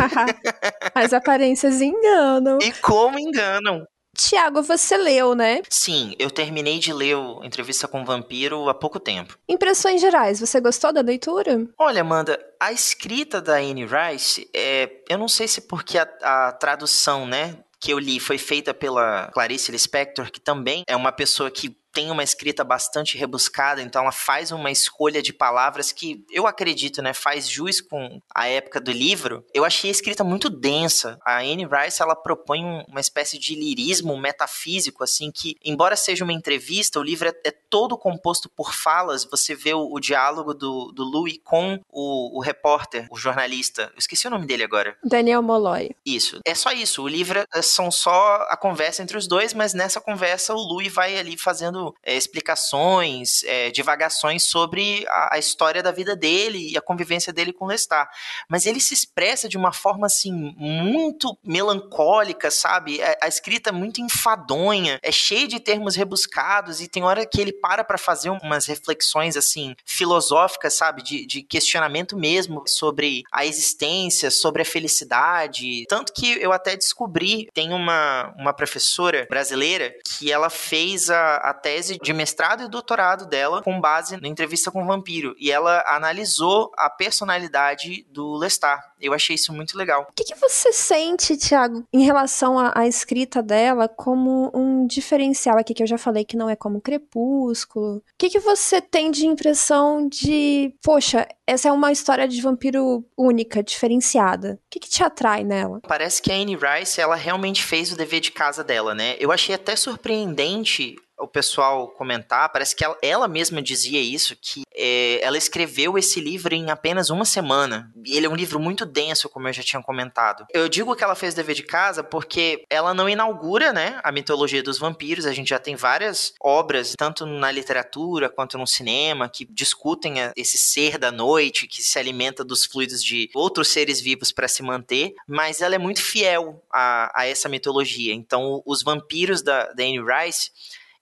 As 0.94 1.12
aparências 1.12 1.80
enganam. 1.80 2.58
E 2.62 2.72
como 2.72 3.18
enganam. 3.18 3.86
Tiago, 4.28 4.62
você 4.62 4.98
leu, 4.98 5.34
né? 5.34 5.62
Sim, 5.68 6.14
eu 6.18 6.30
terminei 6.30 6.78
de 6.78 6.92
ler 6.92 7.16
o 7.16 7.42
Entrevista 7.42 7.88
com 7.88 8.02
o 8.02 8.04
Vampiro 8.04 8.68
há 8.68 8.74
pouco 8.74 9.00
tempo. 9.00 9.38
Impressões 9.48 10.00
gerais, 10.00 10.40
você 10.40 10.60
gostou 10.60 10.92
da 10.92 11.00
leitura? 11.00 11.66
Olha, 11.78 12.02
Amanda, 12.02 12.38
a 12.60 12.70
escrita 12.70 13.40
da 13.40 13.54
Anne 13.54 13.86
Rice, 13.86 14.48
é, 14.54 14.90
eu 15.08 15.16
não 15.16 15.26
sei 15.26 15.48
se 15.48 15.62
porque 15.62 15.96
a, 15.96 16.06
a 16.22 16.52
tradução, 16.52 17.24
né, 17.24 17.56
que 17.80 17.92
eu 17.92 17.98
li 17.98 18.20
foi 18.20 18.36
feita 18.36 18.74
pela 18.74 19.30
Clarice 19.32 19.72
Lispector, 19.72 20.30
que 20.30 20.38
também 20.38 20.84
é 20.86 20.94
uma 20.94 21.12
pessoa 21.12 21.50
que 21.50 21.74
tem 21.92 22.10
uma 22.10 22.22
escrita 22.22 22.64
bastante 22.64 23.16
rebuscada, 23.16 23.82
então 23.82 24.02
ela 24.02 24.12
faz 24.12 24.50
uma 24.50 24.70
escolha 24.70 25.22
de 25.22 25.32
palavras 25.32 25.92
que 25.92 26.24
eu 26.30 26.46
acredito, 26.46 27.02
né, 27.02 27.12
faz 27.12 27.48
jus 27.48 27.80
com 27.80 28.20
a 28.34 28.48
época 28.48 28.80
do 28.80 28.92
livro. 28.92 29.44
Eu 29.52 29.64
achei 29.64 29.90
a 29.90 29.92
escrita 29.92 30.24
muito 30.24 30.48
densa. 30.48 31.18
A 31.24 31.38
Anne 31.38 31.66
Rice, 31.66 32.02
ela 32.02 32.14
propõe 32.14 32.64
um, 32.64 32.84
uma 32.88 33.00
espécie 33.00 33.38
de 33.38 33.54
lirismo 33.54 34.16
metafísico, 34.16 35.02
assim, 35.02 35.30
que, 35.30 35.56
embora 35.64 35.96
seja 35.96 36.24
uma 36.24 36.32
entrevista, 36.32 36.98
o 36.98 37.02
livro 37.02 37.28
é, 37.28 37.32
é 37.44 37.50
todo 37.50 37.98
composto 37.98 38.48
por 38.48 38.74
falas. 38.74 39.24
Você 39.24 39.54
vê 39.54 39.74
o, 39.74 39.92
o 39.92 40.00
diálogo 40.00 40.54
do, 40.54 40.92
do 40.92 41.04
Louis 41.04 41.38
com 41.44 41.80
o, 41.88 42.38
o, 42.38 42.40
repórter, 42.40 43.06
o 43.10 43.16
jornalista. 43.16 43.90
Eu 43.92 43.98
esqueci 43.98 44.26
o 44.26 44.30
nome 44.30 44.46
dele 44.46 44.64
agora. 44.64 44.96
Daniel 45.04 45.42
Molloy. 45.42 45.90
Isso. 46.04 46.40
É 46.44 46.54
só 46.54 46.72
isso. 46.72 47.02
O 47.02 47.08
livro 47.08 47.44
é, 47.52 47.62
são 47.62 47.90
só 47.90 48.46
a 48.48 48.56
conversa 48.56 49.02
entre 49.02 49.16
os 49.16 49.26
dois, 49.26 49.54
mas 49.54 49.74
nessa 49.74 50.00
conversa 50.00 50.54
o 50.54 50.58
Louis 50.58 50.92
vai 50.92 51.18
ali 51.18 51.36
fazendo 51.36 51.89
é, 52.02 52.16
explicações, 52.16 53.42
é, 53.44 53.70
divagações 53.70 54.44
sobre 54.44 55.04
a, 55.08 55.36
a, 55.36 55.38
história 55.38 55.82
da 55.82 55.92
vida 55.92 56.16
dele 56.16 56.70
e 56.70 56.76
a 56.76 56.80
convivência 56.80 57.32
dele 57.32 57.52
com 57.52 57.66
Lestat. 57.66 58.08
Mas 58.48 58.66
ele 58.66 58.80
se 58.80 58.94
expressa 58.94 59.48
de 59.48 59.56
uma 59.56 59.72
forma 59.72 60.06
assim 60.06 60.32
muito 60.56 61.36
melancólica, 61.44 62.50
sabe? 62.50 63.02
A, 63.02 63.06
é, 63.06 63.18
a 63.22 63.28
escrita 63.28 63.70
é 63.70 63.72
muito 63.72 64.00
enfadonha, 64.00 64.98
é 65.02 65.12
cheia 65.12 65.46
de 65.46 65.60
termos 65.60 65.96
rebuscados 65.96 66.80
e 66.80 66.88
tem 66.88 67.02
hora 67.02 67.26
que 67.26 67.40
ele 67.40 67.52
para 67.52 67.84
para 67.84 67.98
fazer 67.98 68.30
umas 68.30 68.66
reflexões 68.66 69.36
assim 69.36 69.74
filosóficas, 69.84 70.74
sabe? 70.74 71.02
De, 71.02 71.26
de 71.26 71.42
questionamento 71.42 72.16
mesmo 72.16 72.62
sobre 72.66 73.22
a 73.32 73.44
existência, 73.44 74.30
sobre 74.30 74.62
a 74.62 74.64
felicidade. 74.64 75.84
Tanto 75.88 76.12
que 76.12 76.32
eu 76.40 76.52
até 76.52 76.76
descobri, 76.76 77.48
tem 77.52 77.72
uma, 77.72 78.34
uma 78.38 78.52
professora 78.52 79.26
brasileira 79.28 79.94
que 80.04 80.32
ela 80.32 80.50
fez 80.50 81.10
a, 81.10 81.36
a 81.36 81.54
tese 81.70 81.98
de 82.02 82.12
mestrado 82.12 82.64
e 82.64 82.68
doutorado 82.68 83.26
dela 83.26 83.62
com 83.62 83.80
base 83.80 84.20
na 84.20 84.26
entrevista 84.26 84.72
com 84.72 84.82
o 84.82 84.86
vampiro. 84.86 85.36
E 85.38 85.52
ela 85.52 85.84
analisou 85.86 86.72
a 86.76 86.90
personalidade 86.90 88.04
do 88.10 88.36
Lestat. 88.36 88.80
Eu 89.00 89.14
achei 89.14 89.36
isso 89.36 89.52
muito 89.52 89.78
legal. 89.78 90.06
O 90.10 90.12
que, 90.12 90.24
que 90.24 90.34
você 90.34 90.72
sente, 90.72 91.36
Thiago, 91.36 91.84
em 91.92 92.04
relação 92.04 92.58
à, 92.58 92.72
à, 92.74 92.86
escrita 92.86 93.42
dela 93.42 93.88
como 93.88 94.50
um 94.52 94.86
diferencial 94.86 95.56
aqui, 95.58 95.72
que 95.72 95.82
eu 95.82 95.86
já 95.86 95.96
falei 95.96 96.24
que 96.24 96.36
não 96.36 96.50
é 96.50 96.56
como 96.56 96.80
Crepúsculo? 96.80 97.98
O 97.98 98.02
que, 98.18 98.28
que 98.28 98.40
você 98.40 98.80
tem 98.80 99.10
de 99.10 99.26
impressão 99.26 100.06
de, 100.06 100.74
poxa, 100.82 101.26
essa 101.46 101.68
é 101.68 101.72
uma 101.72 101.92
história 101.92 102.28
de 102.28 102.42
vampiro 102.42 103.04
única, 103.16 103.62
diferenciada? 103.62 104.58
O 104.66 104.70
que, 104.70 104.80
que 104.80 104.90
te 104.90 105.02
atrai 105.02 105.44
nela? 105.44 105.80
Parece 105.88 106.20
que 106.20 106.30
a 106.30 106.34
Anne 106.34 106.56
Rice, 106.56 107.00
ela 107.00 107.16
realmente 107.16 107.62
fez 107.62 107.90
o 107.92 107.96
dever 107.96 108.20
de 108.20 108.32
casa 108.32 108.62
dela, 108.62 108.94
né? 108.94 109.16
Eu 109.18 109.32
achei 109.32 109.54
até 109.54 109.74
surpreendente 109.76 110.96
o 111.20 111.28
pessoal 111.28 111.88
comentar, 111.88 112.50
parece 112.50 112.74
que 112.74 112.84
ela, 112.84 112.96
ela 113.02 113.28
mesma 113.28 113.60
dizia 113.62 114.00
isso, 114.00 114.36
que 114.40 114.62
é, 114.74 115.20
ela 115.22 115.36
escreveu 115.36 115.98
esse 115.98 116.20
livro 116.20 116.54
em 116.54 116.70
apenas 116.70 117.10
uma 117.10 117.24
semana. 117.24 117.92
E 118.04 118.16
ele 118.16 118.26
é 118.26 118.28
um 118.28 118.34
livro 118.34 118.58
muito 118.58 118.86
denso, 118.86 119.28
como 119.28 119.48
eu 119.48 119.52
já 119.52 119.62
tinha 119.62 119.82
comentado. 119.82 120.46
Eu 120.52 120.68
digo 120.68 120.94
que 120.96 121.04
ela 121.04 121.14
fez 121.14 121.34
dever 121.34 121.54
de 121.54 121.62
casa 121.62 122.02
porque 122.02 122.64
ela 122.70 122.94
não 122.94 123.08
inaugura, 123.08 123.72
né, 123.72 124.00
a 124.02 124.10
mitologia 124.10 124.62
dos 124.62 124.78
vampiros. 124.78 125.26
A 125.26 125.32
gente 125.32 125.50
já 125.50 125.58
tem 125.58 125.76
várias 125.76 126.32
obras, 126.40 126.94
tanto 126.96 127.26
na 127.26 127.50
literatura 127.50 128.28
quanto 128.28 128.58
no 128.58 128.66
cinema, 128.66 129.28
que 129.28 129.44
discutem 129.44 130.14
esse 130.36 130.56
ser 130.56 130.98
da 130.98 131.12
noite, 131.12 131.66
que 131.66 131.82
se 131.82 131.98
alimenta 131.98 132.44
dos 132.44 132.64
fluidos 132.64 133.02
de 133.02 133.30
outros 133.34 133.68
seres 133.68 134.00
vivos 134.00 134.32
para 134.32 134.48
se 134.48 134.62
manter, 134.62 135.14
mas 135.26 135.60
ela 135.60 135.74
é 135.74 135.78
muito 135.78 136.02
fiel 136.02 136.62
a, 136.72 137.20
a 137.20 137.26
essa 137.26 137.48
mitologia. 137.48 138.14
Então, 138.14 138.62
os 138.64 138.82
vampiros 138.82 139.42
da, 139.42 139.72
da 139.72 139.82
Anne 139.82 140.00
Rice 140.00 140.50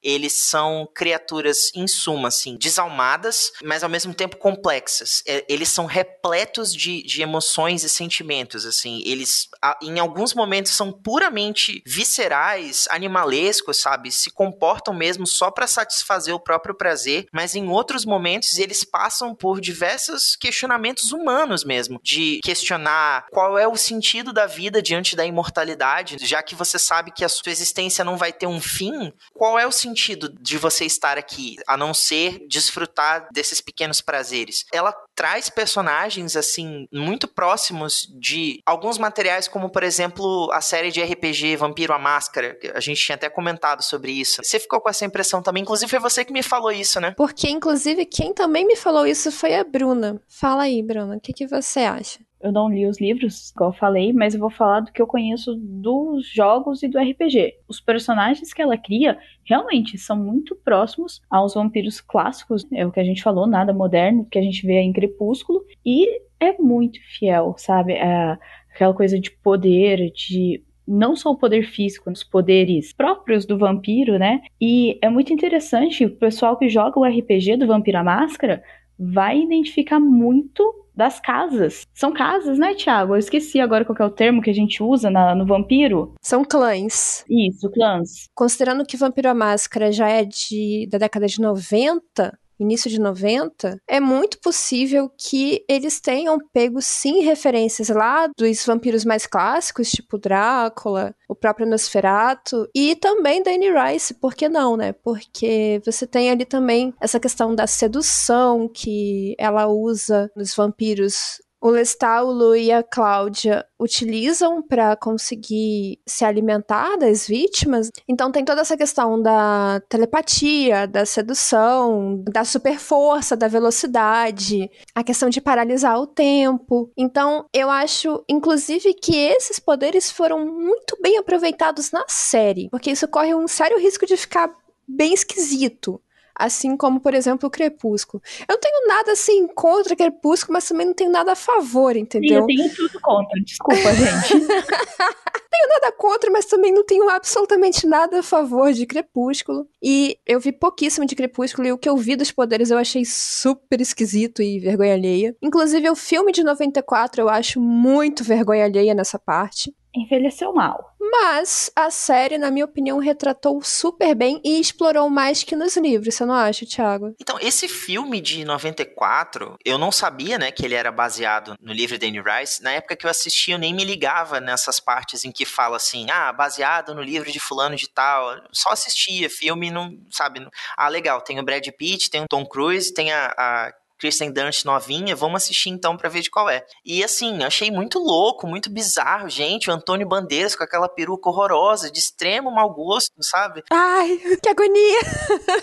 eles 0.03 0.33
são 0.49 0.89
criaturas, 0.95 1.71
em 1.75 1.87
suma, 1.87 2.29
assim, 2.29 2.57
desalmadas, 2.57 3.53
mas 3.63 3.83
ao 3.83 3.91
mesmo 3.91 4.15
tempo 4.15 4.37
complexas. 4.37 5.23
É, 5.27 5.45
eles 5.49 5.69
são 5.69 5.87
repletos 5.87 6.73
de, 6.73 7.03
de 7.03 7.23
emoções 7.23 7.83
e 7.83 7.89
sentimentos, 7.89 8.65
assim. 8.65 9.03
Eles, 9.05 9.49
em 9.83 9.99
alguns 9.99 10.35
momentos, 10.35 10.73
são 10.73 10.93
puramente 10.93 11.83
viscerais, 11.87 12.87
animalescos, 12.91 13.81
sabe? 13.81 14.11
Se 14.13 14.31
comportam 14.31 14.95
mesmo 14.95 15.27
só 15.27 15.51
para 15.51 15.67
satisfazer 15.67 16.35
o 16.35 16.41
próprio 16.41 16.77
prazer, 16.77 17.27
mas 17.33 17.55
em 17.55 17.69
outros 17.69 18.05
momentos 18.05 18.59
eles 18.59 18.85
passam 18.85 19.35
por 19.35 19.61
diversos 19.61 20.37
questionamentos 20.37 21.13
humanos 21.13 21.65
mesmo, 21.65 22.01
de 22.03 22.41
questionar 22.43 23.27
qual 23.31 23.59
é 23.59 23.67
o 23.67 23.77
sentido 23.77 24.33
da 24.33 24.47
vida 24.47 24.81
diante 24.81 25.17
da 25.17 25.27
imortalidade, 25.27 26.17
já 26.21 26.43
que 26.43 26.55
você 26.55 26.79
sabe 26.79 27.11
que 27.11 27.25
a 27.25 27.29
sua 27.29 27.51
existência 27.51 28.05
não 28.05 28.17
vai 28.17 28.33
ter 28.33 28.47
um 28.47 28.61
fim, 28.61 29.13
qual 29.35 29.59
é 29.59 29.67
o 29.67 29.73
sentido 29.73 29.88
sentido 29.89 30.29
de 30.41 30.59
você 30.59 30.85
estar 30.85 31.17
aqui, 31.17 31.57
a 31.67 31.77
não 31.77 31.95
ser 31.95 32.47
desfrutar 32.49 33.29
desses 33.33 33.61
pequenos 33.61 34.01
prazeres. 34.01 34.65
Ela 34.73 34.93
traz 35.15 35.49
personagens, 35.51 36.37
assim, 36.37 36.87
muito 36.93 37.27
próximos 37.27 38.07
de 38.19 38.61
alguns 38.65 38.99
materiais, 38.99 39.49
como, 39.49 39.71
por 39.71 39.83
exemplo, 39.83 40.51
a 40.53 40.61
série 40.61 40.91
de 40.91 41.03
RPG 41.03 41.57
Vampiro 41.57 41.93
a 41.93 41.99
Máscara. 41.99 42.57
A 42.75 42.81
gente 42.81 43.03
tinha 43.03 43.17
até 43.17 43.29
comentado 43.29 43.83
sobre 43.83 44.13
isso. 44.13 44.43
Você 44.43 44.61
ficou 44.61 44.81
com 44.81 44.89
essa 44.89 45.05
impressão 45.05 45.43
também? 45.43 45.63
Inclusive, 45.63 45.91
foi 45.91 45.99
você 45.99 46.25
que 46.25 46.33
me 46.33 46.43
falou 46.43 46.71
isso, 46.71 47.01
né? 47.01 47.15
Porque, 47.17 47.49
inclusive, 47.49 48.05
quem 48.07 48.33
também 48.33 48.67
me 48.67 48.77
falou 48.77 49.07
isso 49.07 49.33
foi 49.33 49.55
a 49.55 49.65
Bruna. 49.65 50.21
Fala 50.29 50.65
aí, 50.65 50.83
Bruna, 50.83 51.17
o 51.17 51.21
que, 51.21 51.33
que 51.33 51.47
você 51.47 51.81
acha? 51.81 52.21
Eu 52.41 52.53
não 52.53 52.69
li 52.69 52.87
os 52.87 53.01
livros, 53.01 53.51
igual 53.51 53.71
eu 53.71 53.77
falei, 53.77 54.13
mas 54.13 54.35
eu 54.35 54.41
vou 54.41 54.51
falar 54.51 54.81
do 54.81 54.93
que 54.93 55.03
eu 55.03 55.07
conheço 55.07 55.57
dos 55.57 56.29
jogos 56.33 56.83
e 56.83 56.89
do 56.89 56.99
RPG. 56.99 57.55
Os 57.69 57.81
personagens 57.81 58.53
que 58.53 58.63
ela 58.63 58.77
cria 58.77 59.19
realmente 59.45 59.99
são 59.99 60.17
muito 60.17 60.55
próximos 60.55 61.21
aos 61.29 61.55
vampiros 61.55 62.01
clássicos, 62.01 62.67
é 62.73 62.87
o 62.87 62.93
que 62.93 63.01
a 63.01 63.05
gente 63.05 63.23
falou, 63.23 63.47
nada 63.47 63.73
moderno, 63.73 64.27
que 64.31 64.39
a 64.39 64.43
gente 64.43 64.65
vê 64.65 64.81
em 64.81 64.93
Crepúsculo, 64.93 65.65
e 65.85 66.07
é 66.39 66.57
muito 66.59 67.01
fiel, 67.19 67.55
sabe? 67.59 67.95
É 67.95 68.39
aquela 68.73 68.95
coisa 68.95 69.19
de 69.19 69.31
poder, 69.31 70.13
de 70.13 70.63
não 70.87 71.15
só 71.15 71.33
o 71.33 71.37
poder 71.37 71.65
físico, 71.65 72.11
os 72.11 72.25
poderes 72.25 72.93
próprios 72.93 73.45
do 73.45 73.59
vampiro, 73.59 74.19
né? 74.19 74.41
E 74.61 74.99
é 75.03 75.11
muito 75.11 75.33
interessante, 75.33 76.07
o 76.07 76.17
pessoal 76.17 76.57
que 76.57 76.69
joga 76.69 76.99
o 76.99 77.05
RPG 77.05 77.57
do 77.57 77.67
Vampiro 77.67 77.99
à 77.99 78.05
Máscara 78.05 78.63
vai 78.99 79.41
identificar 79.41 80.01
muito 80.01 80.88
das 80.99 81.21
casas. 81.21 81.83
São 81.95 82.13
casas, 82.13 82.59
né, 82.59 82.75
Tiago? 82.75 83.15
Eu 83.15 83.19
esqueci 83.19 83.61
agora 83.61 83.85
qual 83.85 83.97
é 84.01 84.05
o 84.05 84.11
termo 84.11 84.43
que 84.43 84.51
a 84.51 84.53
gente 84.53 84.83
usa 84.83 85.09
na, 85.09 85.33
no 85.33 85.47
vampiro. 85.47 86.13
São 86.21 86.45
clãs. 86.45 87.25
Isso, 87.31 87.71
clãs. 87.71 88.29
Considerando 88.35 88.85
que 88.85 88.97
Vampiro 88.97 89.29
a 89.29 89.35
Máscara 89.35 89.93
já 89.93 90.09
é 90.09 90.25
de, 90.25 90.89
da 90.91 90.99
década 90.99 91.29
de 91.29 91.41
90, 91.41 92.37
início 92.63 92.91
de 92.91 93.01
90, 93.01 93.81
é 93.87 94.01
muito 94.01 94.39
possível 94.41 95.11
que 95.17 95.65
eles 95.69 96.01
tenham 96.01 96.39
pego 96.53 96.81
sim 96.81 97.23
referências 97.23 97.89
lá 97.89 98.29
dos 98.37 98.65
vampiros 98.65 99.05
mais 99.05 99.27
clássicos, 99.27 99.91
tipo 99.91 100.19
Drácula, 100.19 101.15
o 101.29 101.35
próprio 101.35 101.67
Nosferatu, 101.67 102.69
e 102.75 102.97
também 102.97 103.43
da 103.43 103.51
Anne 103.51 103.71
Rice, 103.71 104.15
por 104.15 104.35
que 104.35 104.49
não, 104.49 104.77
né? 104.77 104.93
Porque 104.93 105.81
você 105.85 106.07
tem 106.07 106.31
ali 106.31 106.45
também 106.45 106.95
essa 107.01 107.21
questão 107.21 107.55
da 107.55 107.67
sedução 107.67 108.69
que 108.69 109.35
ela 109.39 109.67
usa 109.67 110.31
nos 110.37 110.55
vampiros 110.55 111.39
o 111.61 111.71
Lestat, 111.71 112.23
o 112.23 112.31
Lu 112.31 112.57
e 112.57 112.71
a 112.71 112.83
Cláudia 112.83 113.65
utilizam 113.79 114.63
para 114.63 114.97
conseguir 114.97 116.01
se 116.07 116.25
alimentar 116.25 116.97
das 116.97 117.27
vítimas. 117.27 117.91
Então 118.09 118.31
tem 118.31 118.45
toda 118.45 118.61
essa 118.61 118.77
questão 118.77 119.21
da 119.21 119.81
telepatia, 119.89 120.87
da 120.87 121.05
sedução, 121.05 122.23
da 122.31 122.45
superforça, 122.45 123.37
da 123.37 123.49
velocidade, 123.49 124.71
a 124.95 125.03
questão 125.03 125.29
de 125.29 125.41
paralisar 125.41 125.99
o 125.99 126.07
tempo. 126.07 126.91
Então 126.97 127.47
eu 127.53 127.71
acho, 127.71 128.23
inclusive, 128.29 128.95
que 128.95 129.17
esses 129.17 129.59
poderes 129.59 130.11
foram 130.11 130.45
muito 130.47 130.97
bem 131.03 131.19
aproveitados 131.19 131.91
na 131.91 132.05
série, 132.09 132.69
porque 132.71 132.91
isso 132.91 133.09
corre 133.09 133.35
um 133.35 133.49
sério 133.49 133.79
risco 133.79 134.07
de 134.07 134.17
ficar 134.17 134.51
bem 134.87 135.13
esquisito. 135.13 136.01
Assim 136.39 136.77
como, 136.77 137.01
por 137.01 137.15
exemplo, 137.15 137.49
o 137.49 137.51
Crepúsculo. 137.51 138.23
Eu 138.49 138.55
não 138.55 138.61
tenho 138.61 138.87
nada 138.87 139.13
assim 139.13 139.49
contra 139.49 139.97
Crepúsculo, 139.97 140.53
mas 140.53 140.69
também 140.69 140.87
não 140.87 140.95
tenho 140.95 141.11
nada 141.11 141.33
a 141.33 141.37
favor, 141.37 141.97
entendeu? 141.97 142.47
Sim, 142.47 142.53
eu 142.53 142.69
tenho 142.69 142.77
tudo 142.77 143.01
contra, 143.01 143.41
desculpa, 143.43 143.93
gente. 143.95 144.47
tenho 145.51 145.69
nada 145.69 145.93
contra, 145.93 146.31
mas 146.31 146.47
também 146.47 146.73
não 146.73 146.85
tenho 146.85 147.09
absolutamente 147.09 147.87
nada 147.87 148.21
a 148.21 148.23
favor 148.23 148.73
de 148.73 148.87
Crepúsculo. 148.87 149.67
E 149.83 150.17
eu 150.25 150.39
vi 150.39 150.53
pouquíssimo 150.53 151.05
de 151.07 151.17
Crepúsculo 151.17 151.67
e 151.67 151.73
o 151.73 151.79
que 151.79 151.89
eu 151.89 151.97
vi 151.97 152.15
dos 152.15 152.31
poderes 152.31 152.71
eu 152.71 152.79
achei 152.79 153.05
super 153.05 153.81
esquisito 153.81 154.41
e 154.41 154.61
vergonha 154.61 154.95
alheia. 154.95 155.37
Inclusive, 155.43 155.91
o 155.91 155.97
filme 155.97 156.31
de 156.31 156.45
94 156.45 157.23
eu 157.23 157.29
acho 157.29 157.61
muito 157.61 158.23
vergonha 158.23 158.65
alheia 158.65 158.95
nessa 158.95 159.19
parte 159.19 159.75
envelheceu 160.03 160.53
mal. 160.53 160.95
Mas 161.01 161.71
a 161.75 161.91
série, 161.91 162.39
na 162.39 162.51
minha 162.51 162.65
opinião, 162.65 162.99
retratou 162.99 163.63
super 163.63 164.15
bem 164.15 164.41
e 164.45 164.61
explorou 164.61 165.09
mais 165.09 165.43
que 165.43 165.57
nos 165.57 165.77
livros, 165.77 166.15
você 166.15 166.25
não 166.25 166.35
acha, 166.35 166.67
Thiago? 166.67 167.15
Então, 167.21 167.39
esse 167.41 167.69
filme 167.69 168.21
de 168.21 168.45
94, 168.45 169.57
eu 169.65 169.79
não 169.79 169.91
sabia, 169.91 170.39
né, 170.39 170.51
que 170.51 170.65
ele 170.65 170.75
era 170.75 170.93
baseado 170.93 171.55
no 171.61 171.73
livro 171.73 171.97
de 171.97 172.07
Anne 172.07 172.21
Rice. 172.21 172.63
Na 172.63 172.73
época 172.73 172.97
que 172.97 173.07
eu 173.07 173.11
assisti, 173.11 173.53
eu 173.53 173.59
nem 173.59 173.75
me 173.75 173.85
ligava 173.85 174.41
nessas 174.41 174.81
partes 174.81 175.25
em 175.25 175.33
que 175.33 175.45
fala 175.45 175.77
assim, 175.77 176.07
ah, 176.11 176.33
baseado 176.33 176.95
no 176.95 177.03
livro 177.03 177.31
de 177.31 177.41
fulano 177.41 177.77
de 177.77 177.89
tal. 177.89 178.33
Eu 178.33 178.43
só 178.53 178.71
assistia 178.71 179.31
filme, 179.31 179.71
não, 179.71 179.97
sabe? 180.11 180.47
Ah, 180.77 180.89
legal, 180.89 181.21
tem 181.21 181.39
o 181.41 181.45
Brad 181.45 181.67
Pitt, 181.79 182.11
tem 182.11 182.23
o 182.23 182.29
Tom 182.29 182.45
Cruise, 182.45 182.93
tem 182.93 183.13
a, 183.13 183.35
a 183.37 183.73
Kristen 183.99 184.33
Dunst 184.33 184.65
novinha, 184.65 185.17
vamos 185.17 185.43
assistir 185.43 185.71
então 185.71 185.97
para 185.97 186.09
ver 186.09 186.21
de 186.21 186.31
qual 186.31 186.49
é. 186.49 186.65
E 186.85 187.03
assim, 187.03 187.43
achei 187.43 187.71
muito 187.71 187.99
louco, 187.99 188.47
muito 188.47 188.71
bizarro, 188.71 189.29
gente, 189.29 189.71
o 189.71 189.73
Antônio 189.73 190.07
Bandeiras 190.07 190.55
com 190.55 190.65
aquela 190.65 190.89
peruca 190.89 191.29
horrorosa, 191.29 191.91
de 191.91 191.99
extremo 191.99 192.51
mau 192.51 192.73
gosto, 192.73 193.13
sabe? 193.21 193.63
Ai, 193.71 194.19
que 194.43 194.49
agonia! 194.49 195.01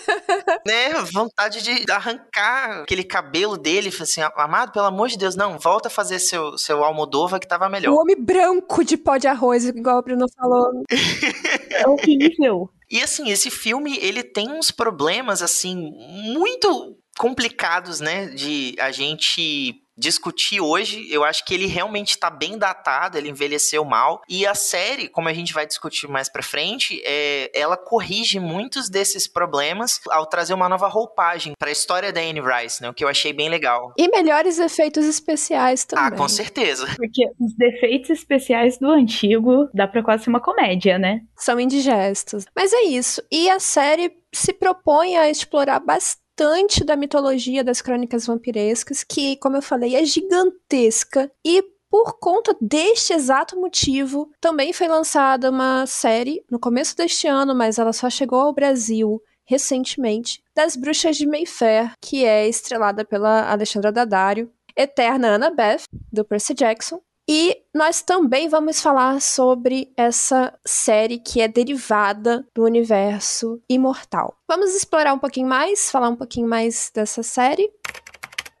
né, 0.66 0.92
vontade 1.12 1.62
de 1.62 1.90
arrancar 1.90 2.82
aquele 2.82 3.04
cabelo 3.04 3.56
dele, 3.56 3.90
assim, 4.00 4.20
amado, 4.36 4.72
pelo 4.72 4.86
amor 4.86 5.08
de 5.08 5.16
Deus, 5.16 5.34
não, 5.34 5.58
volta 5.58 5.88
a 5.88 5.90
fazer 5.90 6.18
seu, 6.18 6.58
seu 6.58 6.84
Almodova 6.84 7.40
que 7.40 7.48
tava 7.48 7.68
melhor. 7.68 7.92
O 7.92 8.00
homem 8.00 8.16
branco 8.16 8.84
de 8.84 8.96
pó 8.96 9.16
de 9.16 9.26
arroz, 9.26 9.64
igual 9.64 9.98
o 9.98 10.02
Bruno 10.02 10.26
falou. 10.36 10.70
é 11.70 11.88
horrível. 11.88 12.70
E 12.90 13.02
assim, 13.02 13.30
esse 13.30 13.50
filme, 13.50 13.98
ele 13.98 14.22
tem 14.22 14.48
uns 14.48 14.70
problemas, 14.70 15.42
assim, 15.42 15.90
muito 16.32 16.96
complicados, 17.18 18.00
né, 18.00 18.26
de 18.26 18.74
a 18.78 18.90
gente 18.90 19.82
discutir 19.96 20.60
hoje. 20.60 21.10
Eu 21.10 21.24
acho 21.24 21.44
que 21.44 21.54
ele 21.54 21.66
realmente 21.66 22.10
está 22.10 22.28
bem 22.28 22.58
datado, 22.58 23.16
ele 23.16 23.30
envelheceu 23.30 23.84
mal. 23.84 24.20
E 24.28 24.46
a 24.46 24.54
série, 24.54 25.08
como 25.08 25.28
a 25.28 25.32
gente 25.32 25.52
vai 25.52 25.66
discutir 25.66 26.08
mais 26.08 26.28
pra 26.28 26.42
frente, 26.42 27.00
é, 27.04 27.50
ela 27.54 27.76
corrige 27.76 28.38
muitos 28.38 28.90
desses 28.90 29.26
problemas 29.26 30.00
ao 30.10 30.26
trazer 30.26 30.54
uma 30.54 30.68
nova 30.68 30.88
roupagem 30.88 31.54
para 31.58 31.70
a 31.70 31.72
história 31.72 32.12
da 32.12 32.20
Anne 32.20 32.40
Rice, 32.40 32.82
né? 32.82 32.90
O 32.90 32.94
que 32.94 33.04
eu 33.04 33.08
achei 33.08 33.32
bem 33.32 33.48
legal. 33.48 33.92
E 33.96 34.08
melhores 34.08 34.58
efeitos 34.58 35.06
especiais 35.06 35.84
também. 35.84 36.04
Ah, 36.04 36.10
com 36.10 36.28
certeza. 36.28 36.86
Porque 36.96 37.24
os 37.40 37.54
defeitos 37.56 38.10
especiais 38.10 38.78
do 38.78 38.90
antigo 38.90 39.68
dá 39.72 39.88
pra 39.88 40.02
quase 40.02 40.24
ser 40.24 40.30
uma 40.30 40.40
comédia, 40.40 40.98
né? 40.98 41.20
São 41.36 41.58
indigestos. 41.58 42.44
Mas 42.54 42.72
é 42.72 42.82
isso. 42.82 43.22
E 43.30 43.48
a 43.48 43.58
série 43.58 44.12
se 44.32 44.52
propõe 44.52 45.16
a 45.16 45.30
explorar 45.30 45.80
bastante 45.80 46.25
bastante 46.36 46.84
da 46.84 46.96
mitologia 46.96 47.64
das 47.64 47.80
crônicas 47.80 48.26
vampirescas, 48.26 49.02
que, 49.02 49.36
como 49.36 49.56
eu 49.56 49.62
falei, 49.62 49.96
é 49.96 50.04
gigantesca 50.04 51.30
e 51.42 51.64
por 51.90 52.18
conta 52.18 52.54
deste 52.60 53.14
exato 53.14 53.58
motivo, 53.58 54.30
também 54.38 54.72
foi 54.72 54.86
lançada 54.86 55.50
uma 55.50 55.86
série 55.86 56.44
no 56.50 56.58
começo 56.58 56.94
deste 56.94 57.26
ano, 57.26 57.54
mas 57.54 57.78
ela 57.78 57.92
só 57.92 58.10
chegou 58.10 58.40
ao 58.40 58.52
Brasil 58.52 59.22
recentemente, 59.48 60.42
das 60.54 60.76
Bruxas 60.76 61.16
de 61.16 61.26
Mayfair, 61.26 61.92
que 62.00 62.24
é 62.24 62.48
estrelada 62.48 63.04
pela 63.04 63.48
Alexandra 63.50 63.92
Daddario, 63.92 64.50
Eterna 64.76 65.36
Annabeth, 65.36 65.84
do 66.12 66.24
Percy 66.24 66.52
Jackson, 66.52 67.00
e 67.28 67.56
nós 67.74 68.02
também 68.02 68.48
vamos 68.48 68.80
falar 68.80 69.20
sobre 69.20 69.92
essa 69.96 70.56
série 70.64 71.18
que 71.18 71.40
é 71.40 71.48
derivada 71.48 72.46
do 72.54 72.64
universo 72.64 73.60
imortal. 73.68 74.34
Vamos 74.48 74.74
explorar 74.74 75.12
um 75.12 75.18
pouquinho 75.18 75.48
mais, 75.48 75.90
falar 75.90 76.08
um 76.08 76.16
pouquinho 76.16 76.48
mais 76.48 76.90
dessa 76.94 77.22
série. 77.22 77.70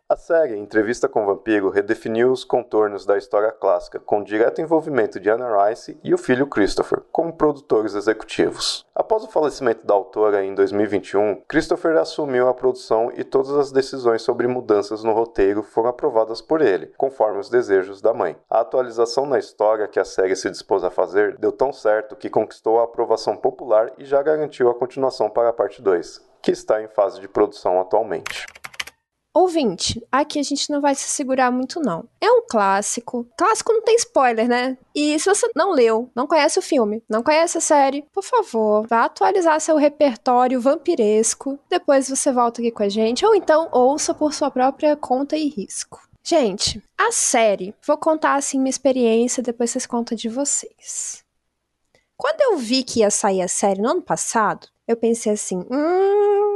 A 0.08 0.14
série 0.14 0.56
Entrevista 0.56 1.08
com 1.08 1.24
o 1.24 1.26
Vampiro 1.26 1.68
redefiniu 1.68 2.30
os 2.30 2.44
contornos 2.44 3.04
da 3.04 3.18
história 3.18 3.50
clássica, 3.50 3.98
com 3.98 4.22
direto 4.22 4.60
envolvimento 4.60 5.18
de 5.18 5.28
Anna 5.28 5.66
Rice 5.66 5.98
e 6.04 6.14
o 6.14 6.18
filho 6.18 6.46
Christopher 6.46 7.02
como 7.10 7.32
produtores 7.32 7.92
executivos. 7.92 8.86
Após 8.94 9.24
o 9.24 9.28
falecimento 9.28 9.84
da 9.84 9.94
autora 9.94 10.44
em 10.44 10.54
2021, 10.54 11.42
Christopher 11.48 11.96
assumiu 11.96 12.46
a 12.46 12.54
produção 12.54 13.10
e 13.16 13.24
todas 13.24 13.50
as 13.56 13.72
decisões 13.72 14.22
sobre 14.22 14.46
mudanças 14.46 15.02
no 15.02 15.12
roteiro 15.12 15.64
foram 15.64 15.90
aprovadas 15.90 16.40
por 16.40 16.62
ele, 16.62 16.92
conforme 16.96 17.40
os 17.40 17.50
desejos 17.50 18.00
da 18.00 18.14
mãe. 18.14 18.36
A 18.48 18.60
atualização 18.60 19.26
na 19.26 19.40
história 19.40 19.88
que 19.88 19.98
a 19.98 20.04
série 20.04 20.36
se 20.36 20.48
dispôs 20.48 20.84
a 20.84 20.90
fazer 20.90 21.36
deu 21.36 21.50
tão 21.50 21.72
certo 21.72 22.14
que 22.14 22.30
conquistou 22.30 22.78
a 22.78 22.84
aprovação 22.84 23.36
popular 23.36 23.90
e 23.98 24.04
já 24.04 24.22
garantiu 24.22 24.70
a 24.70 24.74
continuação 24.76 25.28
para 25.28 25.48
a 25.48 25.52
parte 25.52 25.82
2, 25.82 26.24
que 26.40 26.52
está 26.52 26.80
em 26.80 26.86
fase 26.86 27.20
de 27.20 27.26
produção 27.26 27.80
atualmente. 27.80 28.46
Ouvinte, 29.38 30.02
aqui 30.10 30.38
a 30.38 30.42
gente 30.42 30.70
não 30.70 30.80
vai 30.80 30.94
se 30.94 31.10
segurar 31.10 31.50
muito, 31.50 31.78
não. 31.78 32.08
É 32.18 32.30
um 32.30 32.46
clássico. 32.48 33.28
Clássico 33.36 33.70
não 33.70 33.82
tem 33.82 33.94
spoiler, 33.96 34.48
né? 34.48 34.78
E 34.94 35.20
se 35.20 35.28
você 35.28 35.46
não 35.54 35.72
leu, 35.72 36.10
não 36.14 36.26
conhece 36.26 36.58
o 36.58 36.62
filme, 36.62 37.02
não 37.06 37.22
conhece 37.22 37.58
a 37.58 37.60
série, 37.60 38.00
por 38.14 38.24
favor, 38.24 38.86
vá 38.86 39.04
atualizar 39.04 39.60
seu 39.60 39.76
repertório 39.76 40.58
vampiresco. 40.58 41.58
Depois 41.68 42.08
você 42.08 42.32
volta 42.32 42.62
aqui 42.62 42.70
com 42.70 42.82
a 42.82 42.88
gente, 42.88 43.26
ou 43.26 43.34
então 43.34 43.68
ouça 43.72 44.14
por 44.14 44.32
sua 44.32 44.50
própria 44.50 44.96
conta 44.96 45.36
e 45.36 45.50
risco. 45.50 46.00
Gente, 46.24 46.82
a 46.96 47.12
série, 47.12 47.74
vou 47.86 47.98
contar 47.98 48.36
assim 48.36 48.56
minha 48.56 48.70
experiência, 48.70 49.42
depois 49.42 49.68
vocês 49.68 49.84
contam 49.84 50.16
de 50.16 50.30
vocês. 50.30 51.22
Quando 52.16 52.40
eu 52.40 52.56
vi 52.56 52.82
que 52.82 53.00
ia 53.00 53.10
sair 53.10 53.42
a 53.42 53.48
série 53.48 53.82
no 53.82 53.90
ano 53.90 54.02
passado, 54.02 54.66
eu 54.88 54.96
pensei 54.96 55.32
assim: 55.32 55.58
hum, 55.70 56.55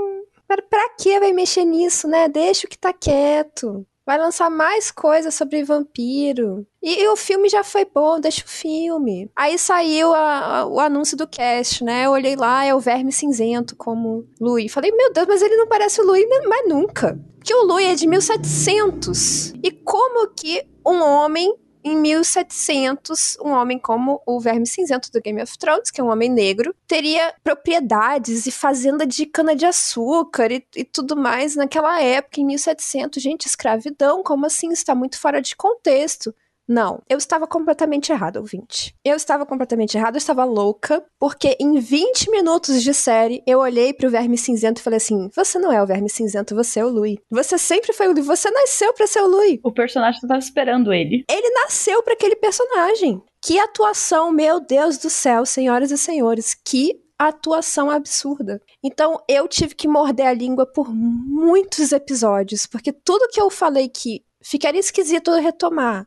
Pra, 0.50 0.60
pra 0.62 0.88
que 0.98 1.20
vai 1.20 1.32
mexer 1.32 1.64
nisso, 1.64 2.08
né? 2.08 2.28
Deixa 2.28 2.66
o 2.66 2.68
que 2.68 2.76
tá 2.76 2.92
quieto. 2.92 3.86
Vai 4.04 4.18
lançar 4.18 4.50
mais 4.50 4.90
coisas 4.90 5.32
sobre 5.32 5.62
vampiro. 5.62 6.66
E, 6.82 7.04
e, 7.04 7.06
o 7.06 7.14
filme 7.14 7.48
já 7.48 7.62
foi 7.62 7.84
bom, 7.84 8.18
deixa 8.18 8.44
o 8.44 8.48
filme. 8.48 9.30
Aí 9.36 9.56
saiu 9.56 10.12
a, 10.12 10.58
a, 10.58 10.66
o 10.66 10.80
anúncio 10.80 11.16
do 11.16 11.28
cast, 11.28 11.84
né? 11.84 12.06
Eu 12.06 12.10
olhei 12.10 12.34
lá, 12.34 12.64
é 12.64 12.74
o 12.74 12.80
Verme 12.80 13.12
Cinzento 13.12 13.76
como 13.76 14.26
Louis. 14.40 14.72
Falei, 14.72 14.90
meu 14.90 15.12
Deus, 15.12 15.28
mas 15.28 15.40
ele 15.40 15.54
não 15.54 15.68
parece 15.68 16.00
o 16.00 16.04
Louis, 16.04 16.26
mas 16.48 16.68
nunca. 16.68 17.16
Porque 17.36 17.54
o 17.54 17.64
Louis 17.64 17.86
é 17.86 17.94
de 17.94 18.08
1700. 18.08 19.52
E 19.62 19.70
como 19.70 20.30
que 20.34 20.66
um 20.84 21.00
homem 21.00 21.54
em 21.82 21.96
1700, 21.96 23.38
um 23.42 23.50
homem 23.50 23.78
como 23.78 24.22
o 24.26 24.38
Verme 24.40 24.66
Cinzento 24.66 25.10
do 25.10 25.20
Game 25.20 25.42
of 25.42 25.58
Thrones, 25.58 25.90
que 25.90 26.00
é 26.00 26.04
um 26.04 26.10
homem 26.10 26.28
negro, 26.28 26.74
teria 26.86 27.34
propriedades 27.42 28.46
e 28.46 28.50
fazenda 28.50 29.06
de 29.06 29.26
cana-de-açúcar 29.26 30.52
e, 30.52 30.64
e, 30.76 30.84
tudo 30.84 31.16
mais 31.16 31.56
naquela 31.56 32.00
época, 32.02 32.40
em 32.40 32.46
1700. 32.46 33.22
Gente, 33.22 33.46
escravidão, 33.46 34.22
como 34.22 34.46
assim? 34.46 34.70
Está 34.72 34.94
muito 34.94 35.18
fora 35.18 35.40
de 35.40 35.56
contexto. 35.56 36.34
Não, 36.70 37.02
eu 37.08 37.18
estava 37.18 37.48
completamente 37.48 38.12
errada, 38.12 38.38
ouvinte. 38.38 38.94
Eu 39.04 39.16
estava 39.16 39.44
completamente 39.44 39.98
errada, 39.98 40.16
eu 40.16 40.20
estava 40.20 40.44
louca, 40.44 41.04
porque 41.18 41.56
em 41.58 41.80
20 41.80 42.30
minutos 42.30 42.80
de 42.80 42.94
série 42.94 43.42
eu 43.44 43.58
olhei 43.58 43.92
pro 43.92 44.08
Verme 44.08 44.38
Cinzento 44.38 44.80
e 44.80 44.84
falei 44.84 44.98
assim: 44.98 45.28
Você 45.34 45.58
não 45.58 45.72
é 45.72 45.82
o 45.82 45.86
Verme 45.86 46.08
Cinzento, 46.08 46.54
você 46.54 46.78
é 46.78 46.84
o 46.84 46.88
Louis. 46.88 47.18
Você 47.28 47.58
sempre 47.58 47.92
foi 47.92 48.06
o 48.06 48.12
Louis, 48.12 48.24
você 48.24 48.48
nasceu 48.52 48.94
para 48.94 49.08
ser 49.08 49.20
o 49.20 49.26
Louis. 49.26 49.58
O 49.64 49.72
personagem 49.72 50.20
estava 50.22 50.38
esperando 50.38 50.92
ele. 50.92 51.24
Ele 51.28 51.50
nasceu 51.54 52.04
para 52.04 52.12
aquele 52.12 52.36
personagem. 52.36 53.20
Que 53.42 53.58
atuação, 53.58 54.30
meu 54.30 54.60
Deus 54.60 54.96
do 54.96 55.10
céu, 55.10 55.44
senhoras 55.44 55.90
e 55.90 55.98
senhores, 55.98 56.54
que 56.54 57.00
atuação 57.18 57.90
absurda. 57.90 58.62
Então 58.80 59.20
eu 59.28 59.48
tive 59.48 59.74
que 59.74 59.88
morder 59.88 60.28
a 60.28 60.32
língua 60.32 60.64
por 60.64 60.94
muitos 60.94 61.90
episódios, 61.90 62.64
porque 62.64 62.92
tudo 62.92 63.28
que 63.28 63.40
eu 63.40 63.50
falei 63.50 63.88
que 63.88 64.22
ficaria 64.40 64.80
esquisito 64.80 65.32
retomar 65.34 66.06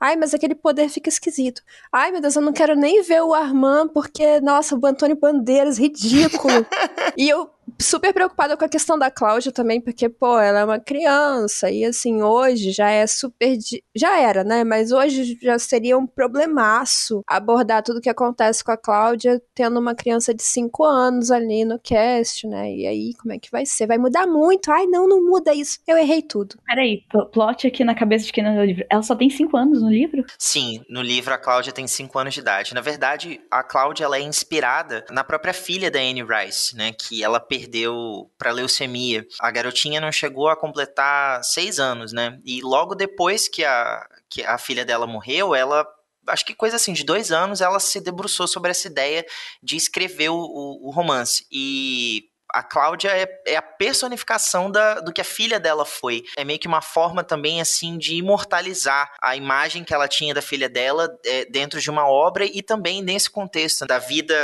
Ai, 0.00 0.16
mas 0.16 0.32
aquele 0.32 0.54
poder 0.54 0.88
fica 0.88 1.10
esquisito. 1.10 1.62
Ai, 1.92 2.10
meu 2.10 2.22
Deus, 2.22 2.34
eu 2.34 2.40
não 2.40 2.54
quero 2.54 2.74
nem 2.74 3.02
ver 3.02 3.22
o 3.22 3.34
Armand 3.34 3.88
porque, 3.88 4.40
nossa, 4.40 4.74
o 4.74 4.86
Antônio 4.86 5.14
Bandeiras, 5.16 5.78
ridículo. 5.78 6.66
e 7.18 7.28
eu 7.28 7.50
super 7.78 8.12
preocupada 8.12 8.56
com 8.56 8.64
a 8.64 8.68
questão 8.68 8.98
da 8.98 9.10
Cláudia 9.10 9.52
também, 9.52 9.80
porque, 9.80 10.08
pô, 10.08 10.38
ela 10.38 10.60
é 10.60 10.64
uma 10.64 10.78
criança, 10.78 11.70
e 11.70 11.84
assim, 11.84 12.22
hoje 12.22 12.72
já 12.72 12.90
é 12.90 13.06
super. 13.06 13.56
Já 13.94 14.20
era, 14.20 14.44
né? 14.44 14.64
Mas 14.64 14.92
hoje 14.92 15.38
já 15.40 15.58
seria 15.58 15.98
um 15.98 16.06
problemaço 16.06 17.22
abordar 17.26 17.82
tudo 17.82 18.00
que 18.00 18.08
acontece 18.08 18.62
com 18.62 18.72
a 18.72 18.76
Cláudia 18.76 19.40
tendo 19.54 19.78
uma 19.78 19.94
criança 19.94 20.34
de 20.34 20.42
5 20.42 20.84
anos 20.84 21.30
ali 21.30 21.64
no 21.64 21.78
cast, 21.78 22.46
né? 22.46 22.72
E 22.72 22.86
aí, 22.86 23.14
como 23.14 23.32
é 23.32 23.38
que 23.38 23.50
vai 23.50 23.66
ser? 23.66 23.86
Vai 23.86 23.98
mudar 23.98 24.26
muito? 24.26 24.70
Ai, 24.70 24.86
não, 24.86 25.08
não 25.08 25.24
muda 25.24 25.54
isso. 25.54 25.78
Eu 25.86 25.96
errei 25.96 26.22
tudo. 26.22 26.56
Peraí, 26.66 27.02
plot 27.32 27.66
aqui 27.66 27.84
na 27.84 27.94
cabeça 27.94 28.26
de 28.26 28.32
quem 28.32 28.44
não 28.44 28.54
leu 28.54 28.62
o 28.62 28.66
livro. 28.66 28.84
Ela 28.90 29.02
só 29.02 29.14
tem 29.14 29.28
5 29.28 29.56
anos 29.56 29.82
no 29.82 29.90
livro? 29.90 30.24
Sim, 30.38 30.82
no 30.88 31.02
livro 31.02 31.32
a 31.34 31.38
Cláudia 31.38 31.72
tem 31.72 31.86
5 31.86 32.18
anos 32.18 32.34
de 32.34 32.40
idade. 32.40 32.74
Na 32.74 32.80
verdade, 32.80 33.40
a 33.50 33.62
Cláudia 33.62 34.04
ela 34.04 34.16
é 34.16 34.22
inspirada 34.22 35.04
na 35.10 35.24
própria 35.24 35.52
filha 35.52 35.90
da 35.90 35.98
Anne 35.98 36.22
Rice, 36.22 36.76
né? 36.76 36.92
Que 36.92 37.22
ela 37.24 37.40
perdeu 37.50 38.30
para 38.38 38.52
leucemia. 38.52 39.26
A 39.40 39.50
garotinha 39.50 40.00
não 40.00 40.12
chegou 40.12 40.48
a 40.48 40.56
completar 40.56 41.42
6 41.42 41.80
anos, 41.80 42.12
né? 42.12 42.38
E 42.44 42.62
logo 42.62 42.94
depois 42.94 43.48
que 43.48 43.64
a, 43.64 44.06
que 44.28 44.44
a 44.44 44.56
filha 44.56 44.84
dela 44.84 45.04
morreu, 45.04 45.52
ela 45.52 45.84
acho 46.28 46.46
que 46.46 46.54
coisa 46.54 46.76
assim, 46.76 46.92
de 46.92 47.02
dois 47.02 47.32
anos, 47.32 47.60
ela 47.60 47.80
se 47.80 48.00
debruçou 48.00 48.46
sobre 48.46 48.70
essa 48.70 48.86
ideia 48.86 49.26
de 49.60 49.74
escrever 49.74 50.28
o, 50.28 50.36
o, 50.36 50.88
o 50.88 50.90
romance. 50.92 51.44
E 51.50 52.30
a 52.52 52.62
Cláudia 52.62 53.08
é, 53.08 53.26
é, 53.48 53.56
a 53.56 53.62
personificação 53.62 54.70
da, 54.70 55.00
do 55.00 55.12
que 55.12 55.20
a 55.20 55.24
filha 55.24 55.58
dela 55.58 55.84
foi. 55.84 56.22
É 56.36 56.44
meio 56.44 56.58
que 56.58 56.68
uma 56.68 56.82
forma 56.82 57.24
também, 57.24 57.60
assim, 57.60 57.98
de 57.98 58.14
imortalizar 58.14 59.10
a 59.20 59.34
imagem 59.34 59.82
que 59.82 59.92
ela 59.92 60.06
tinha 60.06 60.34
da 60.34 60.42
filha 60.42 60.68
dela 60.68 61.08
é, 61.24 61.46
dentro 61.46 61.80
de 61.80 61.90
uma 61.90 62.08
obra 62.08 62.44
e 62.44 62.62
também 62.62 63.02
nesse 63.02 63.28
contexto 63.28 63.86
da 63.86 63.98
vida 63.98 64.34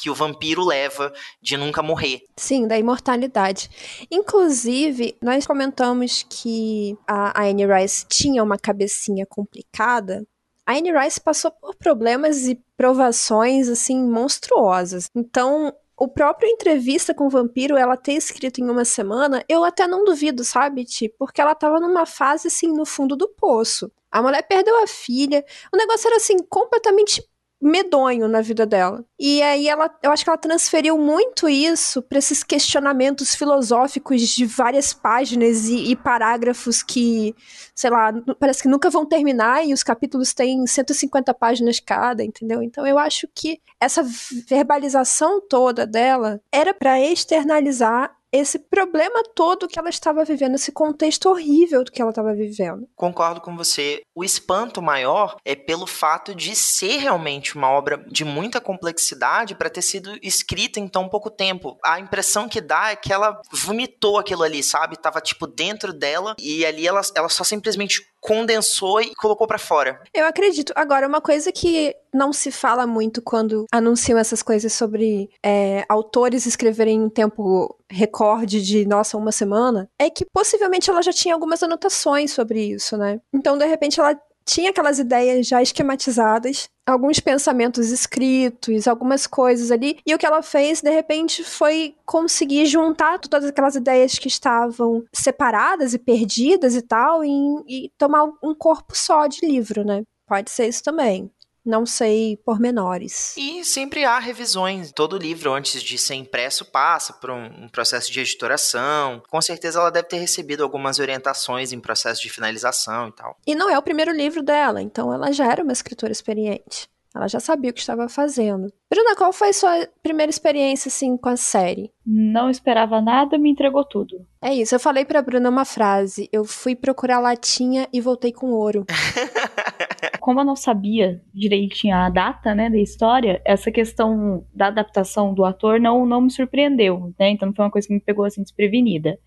que 0.00 0.10
o 0.10 0.14
vampiro 0.14 0.64
leva 0.64 1.12
de 1.40 1.56
nunca 1.56 1.82
morrer. 1.82 2.22
Sim, 2.36 2.66
da 2.66 2.78
imortalidade. 2.78 3.70
Inclusive, 4.10 5.16
nós 5.22 5.46
comentamos 5.46 6.24
que 6.28 6.96
a 7.06 7.42
Anne 7.42 7.66
Rice 7.66 8.06
tinha 8.08 8.42
uma 8.42 8.58
cabecinha 8.58 9.26
complicada. 9.26 10.26
A 10.66 10.72
Anne 10.72 10.92
Rice 10.92 11.20
passou 11.20 11.50
por 11.50 11.74
problemas 11.76 12.46
e 12.46 12.60
provações 12.76 13.68
assim 13.68 14.02
monstruosas. 14.04 15.06
Então, 15.14 15.72
o 16.00 16.08
próprio 16.08 16.48
entrevista 16.48 17.12
com 17.12 17.26
o 17.26 17.30
vampiro, 17.30 17.76
ela 17.76 17.94
ter 17.94 18.14
escrito 18.14 18.58
em 18.58 18.70
uma 18.70 18.86
semana, 18.86 19.44
eu 19.46 19.62
até 19.62 19.86
não 19.86 20.02
duvido, 20.02 20.42
sabe, 20.42 20.84
Tipo, 20.86 21.16
porque 21.18 21.42
ela 21.42 21.54
tava 21.54 21.78
numa 21.78 22.06
fase 22.06 22.48
assim 22.48 22.68
no 22.68 22.86
fundo 22.86 23.14
do 23.14 23.28
poço. 23.28 23.92
A 24.10 24.22
mulher 24.22 24.42
perdeu 24.42 24.82
a 24.82 24.86
filha. 24.86 25.44
O 25.72 25.76
negócio 25.76 26.08
era 26.08 26.16
assim 26.16 26.38
completamente 26.48 27.22
medonho 27.60 28.26
na 28.26 28.40
vida 28.40 28.64
dela. 28.64 29.04
E 29.18 29.42
aí 29.42 29.68
ela, 29.68 29.90
eu 30.02 30.10
acho 30.10 30.24
que 30.24 30.30
ela 30.30 30.38
transferiu 30.38 30.96
muito 30.96 31.48
isso 31.48 32.00
para 32.00 32.18
esses 32.18 32.42
questionamentos 32.42 33.34
filosóficos 33.34 34.22
de 34.22 34.46
várias 34.46 34.94
páginas 34.94 35.68
e, 35.68 35.90
e, 35.90 35.96
parágrafos 35.96 36.82
que, 36.82 37.34
sei 37.74 37.90
lá, 37.90 38.12
parece 38.38 38.62
que 38.62 38.68
nunca 38.68 38.88
vão 38.88 39.04
terminar 39.04 39.66
e 39.66 39.74
os 39.74 39.82
capítulos 39.82 40.32
têm 40.32 40.66
150 40.66 41.34
páginas 41.34 41.78
cada, 41.80 42.24
entendeu? 42.24 42.62
Então 42.62 42.86
eu 42.86 42.98
acho 42.98 43.28
que 43.34 43.60
essa 43.78 44.02
verbalização 44.48 45.40
toda 45.46 45.86
dela 45.86 46.40
era 46.50 46.72
para 46.72 46.98
externalizar 46.98 48.16
esse 48.32 48.58
problema 48.58 49.22
todo 49.34 49.66
que 49.66 49.78
ela 49.78 49.88
estava 49.88 50.24
vivendo, 50.24 50.54
esse 50.54 50.72
contexto 50.72 51.28
horrível 51.28 51.84
que 51.84 52.00
ela 52.00 52.10
estava 52.10 52.32
vivendo. 52.32 52.88
Concordo 52.94 53.40
com 53.40 53.56
você. 53.56 54.02
O 54.14 54.24
espanto 54.24 54.80
maior 54.80 55.36
é 55.44 55.54
pelo 55.54 55.86
fato 55.86 56.34
de 56.34 56.54
ser 56.54 56.98
realmente 56.98 57.56
uma 57.56 57.70
obra 57.70 58.04
de 58.08 58.24
muita 58.24 58.60
complexidade 58.60 59.54
para 59.54 59.70
ter 59.70 59.82
sido 59.82 60.16
escrita 60.22 60.78
em 60.78 60.86
tão 60.86 61.08
pouco 61.08 61.30
tempo. 61.30 61.76
A 61.84 61.98
impressão 61.98 62.48
que 62.48 62.60
dá 62.60 62.90
é 62.90 62.96
que 62.96 63.12
ela 63.12 63.40
vomitou 63.50 64.18
aquilo 64.18 64.42
ali, 64.42 64.62
sabe? 64.62 64.96
Tava 64.96 65.20
tipo 65.20 65.46
dentro 65.46 65.92
dela 65.92 66.34
e 66.38 66.64
ali 66.64 66.86
ela, 66.86 67.00
ela 67.16 67.28
só 67.28 67.42
simplesmente 67.42 68.04
condensou 68.20 69.00
e 69.00 69.14
colocou 69.14 69.46
para 69.46 69.58
fora. 69.58 70.00
Eu 70.12 70.26
acredito. 70.26 70.72
Agora, 70.76 71.08
uma 71.08 71.20
coisa 71.20 71.50
que 71.50 71.94
não 72.12 72.32
se 72.32 72.50
fala 72.50 72.86
muito 72.86 73.22
quando 73.22 73.64
anunciam 73.72 74.18
essas 74.18 74.42
coisas 74.42 74.72
sobre 74.72 75.30
é, 75.42 75.84
autores 75.88 76.44
escreverem 76.46 76.96
em 76.96 77.08
tempo 77.08 77.76
recorde 77.88 78.62
de, 78.62 78.86
nossa, 78.86 79.16
uma 79.16 79.32
semana, 79.32 79.88
é 79.98 80.10
que 80.10 80.24
possivelmente 80.32 80.90
ela 80.90 81.02
já 81.02 81.12
tinha 81.12 81.34
algumas 81.34 81.62
anotações 81.62 82.32
sobre 82.32 82.62
isso, 82.62 82.96
né? 82.96 83.20
Então, 83.32 83.56
de 83.56 83.66
repente, 83.66 83.98
ela 83.98 84.18
tinha 84.44 84.70
aquelas 84.70 84.98
ideias 84.98 85.46
já 85.46 85.62
esquematizadas, 85.62 86.68
alguns 86.86 87.20
pensamentos 87.20 87.90
escritos, 87.90 88.88
algumas 88.88 89.26
coisas 89.26 89.70
ali, 89.70 89.98
e 90.06 90.14
o 90.14 90.18
que 90.18 90.26
ela 90.26 90.42
fez, 90.42 90.80
de 90.80 90.90
repente, 90.90 91.44
foi 91.44 91.94
conseguir 92.04 92.66
juntar 92.66 93.18
todas 93.18 93.48
aquelas 93.48 93.76
ideias 93.76 94.18
que 94.18 94.28
estavam 94.28 95.04
separadas 95.12 95.94
e 95.94 95.98
perdidas 95.98 96.74
e 96.74 96.82
tal, 96.82 97.24
e, 97.24 97.28
e 97.68 97.90
tomar 97.96 98.24
um 98.42 98.54
corpo 98.54 98.96
só 98.96 99.26
de 99.26 99.46
livro, 99.46 99.84
né? 99.84 100.02
Pode 100.26 100.50
ser 100.50 100.68
isso 100.68 100.82
também 100.82 101.30
não 101.70 101.86
sei 101.86 102.36
pormenores. 102.44 103.34
E 103.36 103.64
sempre 103.64 104.04
há 104.04 104.18
revisões. 104.18 104.92
Todo 104.92 105.16
livro, 105.16 105.54
antes 105.54 105.82
de 105.82 105.96
ser 105.96 106.16
impresso, 106.16 106.64
passa 106.64 107.12
por 107.14 107.30
um, 107.30 107.64
um, 107.64 107.68
processo 107.68 108.12
de 108.12 108.20
editoração. 108.20 109.22
Com 109.30 109.40
certeza 109.40 109.78
ela 109.78 109.90
deve 109.90 110.08
ter 110.08 110.18
recebido 110.18 110.62
algumas 110.62 110.98
orientações 110.98 111.72
em 111.72 111.80
processo 111.80 112.20
de 112.20 112.28
finalização 112.28 113.08
e 113.08 113.12
tal. 113.12 113.36
E 113.46 113.54
não 113.54 113.70
é 113.70 113.78
o 113.78 113.82
primeiro 113.82 114.12
livro 114.12 114.42
dela, 114.42 114.82
então 114.82 115.12
ela 115.12 115.32
já 115.32 115.50
era 115.50 115.62
uma 115.62 115.72
escritora 115.72 116.12
experiente. 116.12 116.89
Ela 117.14 117.26
já 117.26 117.40
sabia 117.40 117.70
o 117.70 117.74
que 117.74 117.80
estava 117.80 118.08
fazendo. 118.08 118.72
Bruna, 118.88 119.16
qual 119.16 119.32
foi 119.32 119.52
sua 119.52 119.88
primeira 120.02 120.30
experiência 120.30 120.88
assim 120.88 121.16
com 121.16 121.28
a 121.28 121.36
série? 121.36 121.90
Não 122.06 122.48
esperava 122.48 123.00
nada, 123.00 123.36
me 123.36 123.50
entregou 123.50 123.84
tudo. 123.84 124.24
É 124.40 124.54
isso, 124.54 124.74
eu 124.74 124.80
falei 124.80 125.04
pra 125.04 125.22
Bruna 125.22 125.50
uma 125.50 125.64
frase. 125.64 126.28
Eu 126.32 126.44
fui 126.44 126.76
procurar 126.76 127.18
latinha 127.18 127.88
e 127.92 128.00
voltei 128.00 128.32
com 128.32 128.52
ouro. 128.52 128.84
Como 130.20 130.40
eu 130.40 130.44
não 130.44 130.54
sabia 130.54 131.20
direitinho 131.34 131.96
a 131.96 132.08
data, 132.08 132.54
né, 132.54 132.70
da 132.70 132.78
história, 132.78 133.42
essa 133.44 133.72
questão 133.72 134.44
da 134.54 134.68
adaptação 134.68 135.34
do 135.34 135.44
ator 135.44 135.80
não, 135.80 136.06
não 136.06 136.20
me 136.20 136.30
surpreendeu, 136.30 137.12
né? 137.18 137.30
Então 137.30 137.48
não 137.48 137.54
foi 137.54 137.64
uma 137.64 137.70
coisa 137.70 137.88
que 137.88 137.94
me 137.94 138.00
pegou 138.00 138.24
assim 138.24 138.42
desprevenida. 138.42 139.18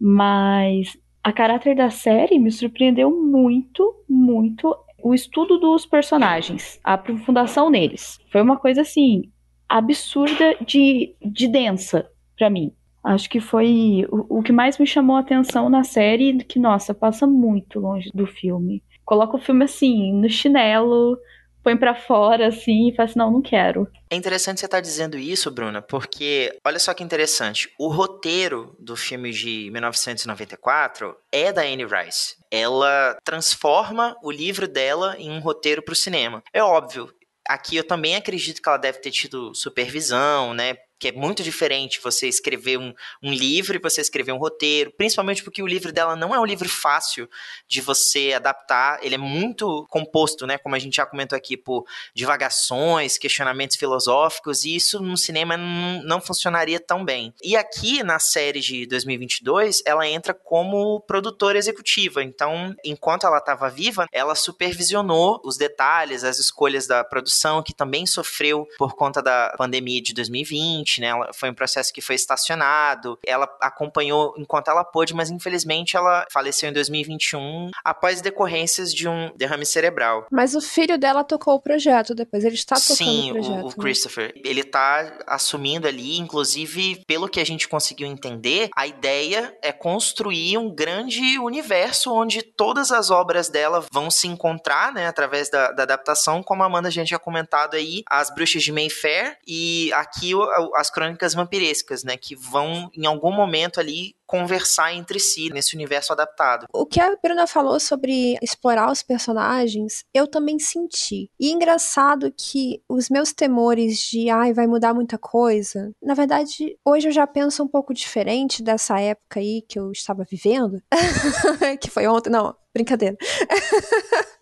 Mas 0.00 0.96
a 1.22 1.32
caráter 1.32 1.76
da 1.76 1.90
série 1.90 2.38
me 2.38 2.50
surpreendeu 2.50 3.10
muito, 3.10 3.94
muito 4.08 4.74
o 5.02 5.14
estudo 5.14 5.58
dos 5.58 5.86
personagens, 5.86 6.80
a 6.82 6.94
aprofundação 6.94 7.70
neles. 7.70 8.18
Foi 8.30 8.42
uma 8.42 8.56
coisa 8.56 8.82
assim 8.82 9.22
absurda 9.68 10.56
de, 10.66 11.14
de 11.20 11.46
densa 11.46 12.10
para 12.36 12.50
mim. 12.50 12.72
Acho 13.04 13.28
que 13.28 13.40
foi 13.40 14.06
o, 14.10 14.38
o 14.38 14.42
que 14.42 14.52
mais 14.52 14.78
me 14.78 14.86
chamou 14.86 15.16
a 15.16 15.20
atenção 15.20 15.68
na 15.68 15.84
série, 15.84 16.42
que 16.44 16.58
nossa, 16.58 16.92
passa 16.94 17.26
muito 17.26 17.78
longe 17.78 18.10
do 18.12 18.26
filme 18.26 18.82
coloca 19.08 19.38
o 19.38 19.40
filme 19.40 19.64
assim, 19.64 20.12
no 20.12 20.28
chinelo, 20.28 21.18
põe 21.62 21.76
para 21.76 21.94
fora 21.94 22.48
assim 22.48 22.88
e 22.88 22.94
fala 22.94 23.08
assim, 23.08 23.18
não, 23.18 23.30
não 23.30 23.42
quero. 23.42 23.88
É 24.10 24.16
interessante 24.16 24.60
você 24.60 24.66
estar 24.66 24.78
tá 24.78 24.82
dizendo 24.82 25.18
isso, 25.18 25.50
Bruna, 25.50 25.82
porque 25.82 26.56
olha 26.64 26.78
só 26.78 26.94
que 26.94 27.02
interessante. 27.02 27.70
O 27.78 27.88
roteiro 27.88 28.74
do 28.78 28.96
filme 28.96 29.30
de 29.30 29.70
1994 29.70 31.16
é 31.32 31.52
da 31.52 31.62
Anne 31.62 31.84
Rice. 31.84 32.36
Ela 32.50 33.16
transforma 33.24 34.16
o 34.22 34.30
livro 34.30 34.66
dela 34.66 35.16
em 35.18 35.30
um 35.30 35.40
roteiro 35.40 35.82
para 35.82 35.92
o 35.92 35.96
cinema. 35.96 36.42
É 36.52 36.62
óbvio, 36.62 37.12
aqui 37.48 37.76
eu 37.76 37.84
também 37.84 38.14
acredito 38.14 38.60
que 38.60 38.68
ela 38.68 38.78
deve 38.78 39.00
ter 39.00 39.10
tido 39.10 39.54
supervisão, 39.54 40.52
né? 40.52 40.74
Que 40.98 41.08
é 41.08 41.12
muito 41.12 41.42
diferente 41.42 42.00
você 42.02 42.28
escrever 42.28 42.78
um, 42.78 42.92
um 43.22 43.32
livro 43.32 43.76
e 43.76 43.80
você 43.80 44.00
escrever 44.00 44.32
um 44.32 44.38
roteiro, 44.38 44.92
principalmente 44.96 45.42
porque 45.42 45.62
o 45.62 45.66
livro 45.66 45.92
dela 45.92 46.16
não 46.16 46.34
é 46.34 46.40
um 46.40 46.44
livro 46.44 46.68
fácil 46.68 47.28
de 47.66 47.80
você 47.80 48.32
adaptar, 48.34 48.98
ele 49.02 49.14
é 49.14 49.18
muito 49.18 49.86
composto, 49.88 50.46
né, 50.46 50.58
como 50.58 50.74
a 50.74 50.78
gente 50.78 50.96
já 50.96 51.06
comentou 51.06 51.36
aqui, 51.36 51.56
por 51.56 51.84
divagações, 52.14 53.18
questionamentos 53.18 53.76
filosóficos, 53.76 54.64
e 54.64 54.74
isso 54.74 55.00
no 55.00 55.16
cinema 55.16 55.56
não, 55.56 56.02
não 56.02 56.20
funcionaria 56.20 56.80
tão 56.80 57.04
bem. 57.04 57.32
E 57.42 57.56
aqui, 57.56 58.02
na 58.02 58.18
série 58.18 58.60
de 58.60 58.86
2022, 58.86 59.82
ela 59.86 60.06
entra 60.06 60.34
como 60.34 61.00
produtora 61.02 61.58
executiva, 61.58 62.22
então, 62.22 62.74
enquanto 62.84 63.26
ela 63.26 63.38
estava 63.38 63.68
viva, 63.68 64.06
ela 64.12 64.34
supervisionou 64.34 65.40
os 65.44 65.56
detalhes, 65.56 66.24
as 66.24 66.38
escolhas 66.38 66.86
da 66.86 67.04
produção, 67.04 67.62
que 67.62 67.74
também 67.74 68.06
sofreu 68.06 68.66
por 68.78 68.94
conta 68.94 69.22
da 69.22 69.54
pandemia 69.56 70.00
de 70.00 70.14
2020, 70.14 70.87
né? 70.98 71.08
Ela, 71.08 71.30
foi 71.34 71.50
um 71.50 71.54
processo 71.54 71.92
que 71.92 72.00
foi 72.00 72.14
estacionado. 72.14 73.18
Ela 73.26 73.48
acompanhou 73.60 74.34
enquanto 74.38 74.68
ela 74.68 74.84
pôde, 74.84 75.14
mas 75.14 75.30
infelizmente 75.30 75.96
ela 75.96 76.26
faleceu 76.32 76.70
em 76.70 76.72
2021 76.72 77.70
após 77.84 78.20
decorrências 78.20 78.92
de 78.92 79.08
um 79.08 79.30
derrame 79.36 79.66
cerebral. 79.66 80.26
Mas 80.30 80.54
o 80.54 80.60
filho 80.60 80.98
dela 80.98 81.24
tocou 81.24 81.54
o 81.54 81.60
projeto 81.60 82.14
depois, 82.14 82.44
ele 82.44 82.54
está 82.54 82.76
tocando 82.76 82.96
Sim, 82.96 83.30
o 83.30 83.34
projeto. 83.34 83.54
Sim, 83.54 83.62
o, 83.62 83.66
o 83.66 83.76
Christopher. 83.76 84.32
Ele 84.44 84.60
está 84.60 85.18
assumindo 85.26 85.86
ali, 85.86 86.18
inclusive, 86.18 87.02
pelo 87.06 87.28
que 87.28 87.40
a 87.40 87.44
gente 87.44 87.68
conseguiu 87.68 88.06
entender, 88.06 88.70
a 88.76 88.86
ideia 88.86 89.56
é 89.62 89.72
construir 89.72 90.58
um 90.58 90.72
grande 90.74 91.38
universo 91.38 92.12
onde 92.12 92.42
todas 92.42 92.92
as 92.92 93.10
obras 93.10 93.48
dela 93.48 93.84
vão 93.92 94.10
se 94.10 94.26
encontrar, 94.26 94.92
né, 94.92 95.06
através 95.06 95.50
da, 95.50 95.72
da 95.72 95.82
adaptação, 95.82 96.42
como 96.42 96.62
a 96.62 96.66
Amanda 96.66 96.88
a 96.88 96.90
gente 96.90 97.08
já 97.08 97.18
comentado 97.18 97.74
aí, 97.74 98.02
as 98.08 98.32
Bruxas 98.32 98.62
de 98.62 98.72
Mayfair, 98.72 99.36
e 99.46 99.92
aqui 99.94 100.32
as 100.80 100.90
crônicas 100.90 101.34
vampirescas, 101.34 102.04
né? 102.04 102.16
Que 102.16 102.34
vão, 102.34 102.90
em 102.94 103.06
algum 103.06 103.32
momento 103.32 103.80
ali, 103.80 104.14
conversar 104.26 104.92
entre 104.92 105.18
si 105.18 105.50
nesse 105.50 105.74
universo 105.74 106.12
adaptado. 106.12 106.66
O 106.72 106.84
que 106.84 107.00
a 107.00 107.16
Bruna 107.16 107.46
falou 107.46 107.80
sobre 107.80 108.36
explorar 108.42 108.92
os 108.92 109.02
personagens, 109.02 110.04
eu 110.12 110.26
também 110.26 110.58
senti. 110.58 111.30
E 111.40 111.50
engraçado 111.50 112.32
que 112.36 112.82
os 112.88 113.08
meus 113.08 113.32
temores 113.32 113.98
de 113.98 114.28
ai, 114.28 114.52
vai 114.52 114.66
mudar 114.66 114.92
muita 114.92 115.16
coisa, 115.16 115.90
na 116.02 116.14
verdade, 116.14 116.76
hoje 116.84 117.08
eu 117.08 117.12
já 117.12 117.26
penso 117.26 117.62
um 117.62 117.68
pouco 117.68 117.94
diferente 117.94 118.62
dessa 118.62 119.00
época 119.00 119.40
aí 119.40 119.62
que 119.66 119.78
eu 119.78 119.90
estava 119.92 120.24
vivendo. 120.24 120.82
que 121.80 121.90
foi 121.90 122.06
ontem, 122.06 122.30
não, 122.30 122.54
brincadeira. 122.74 123.16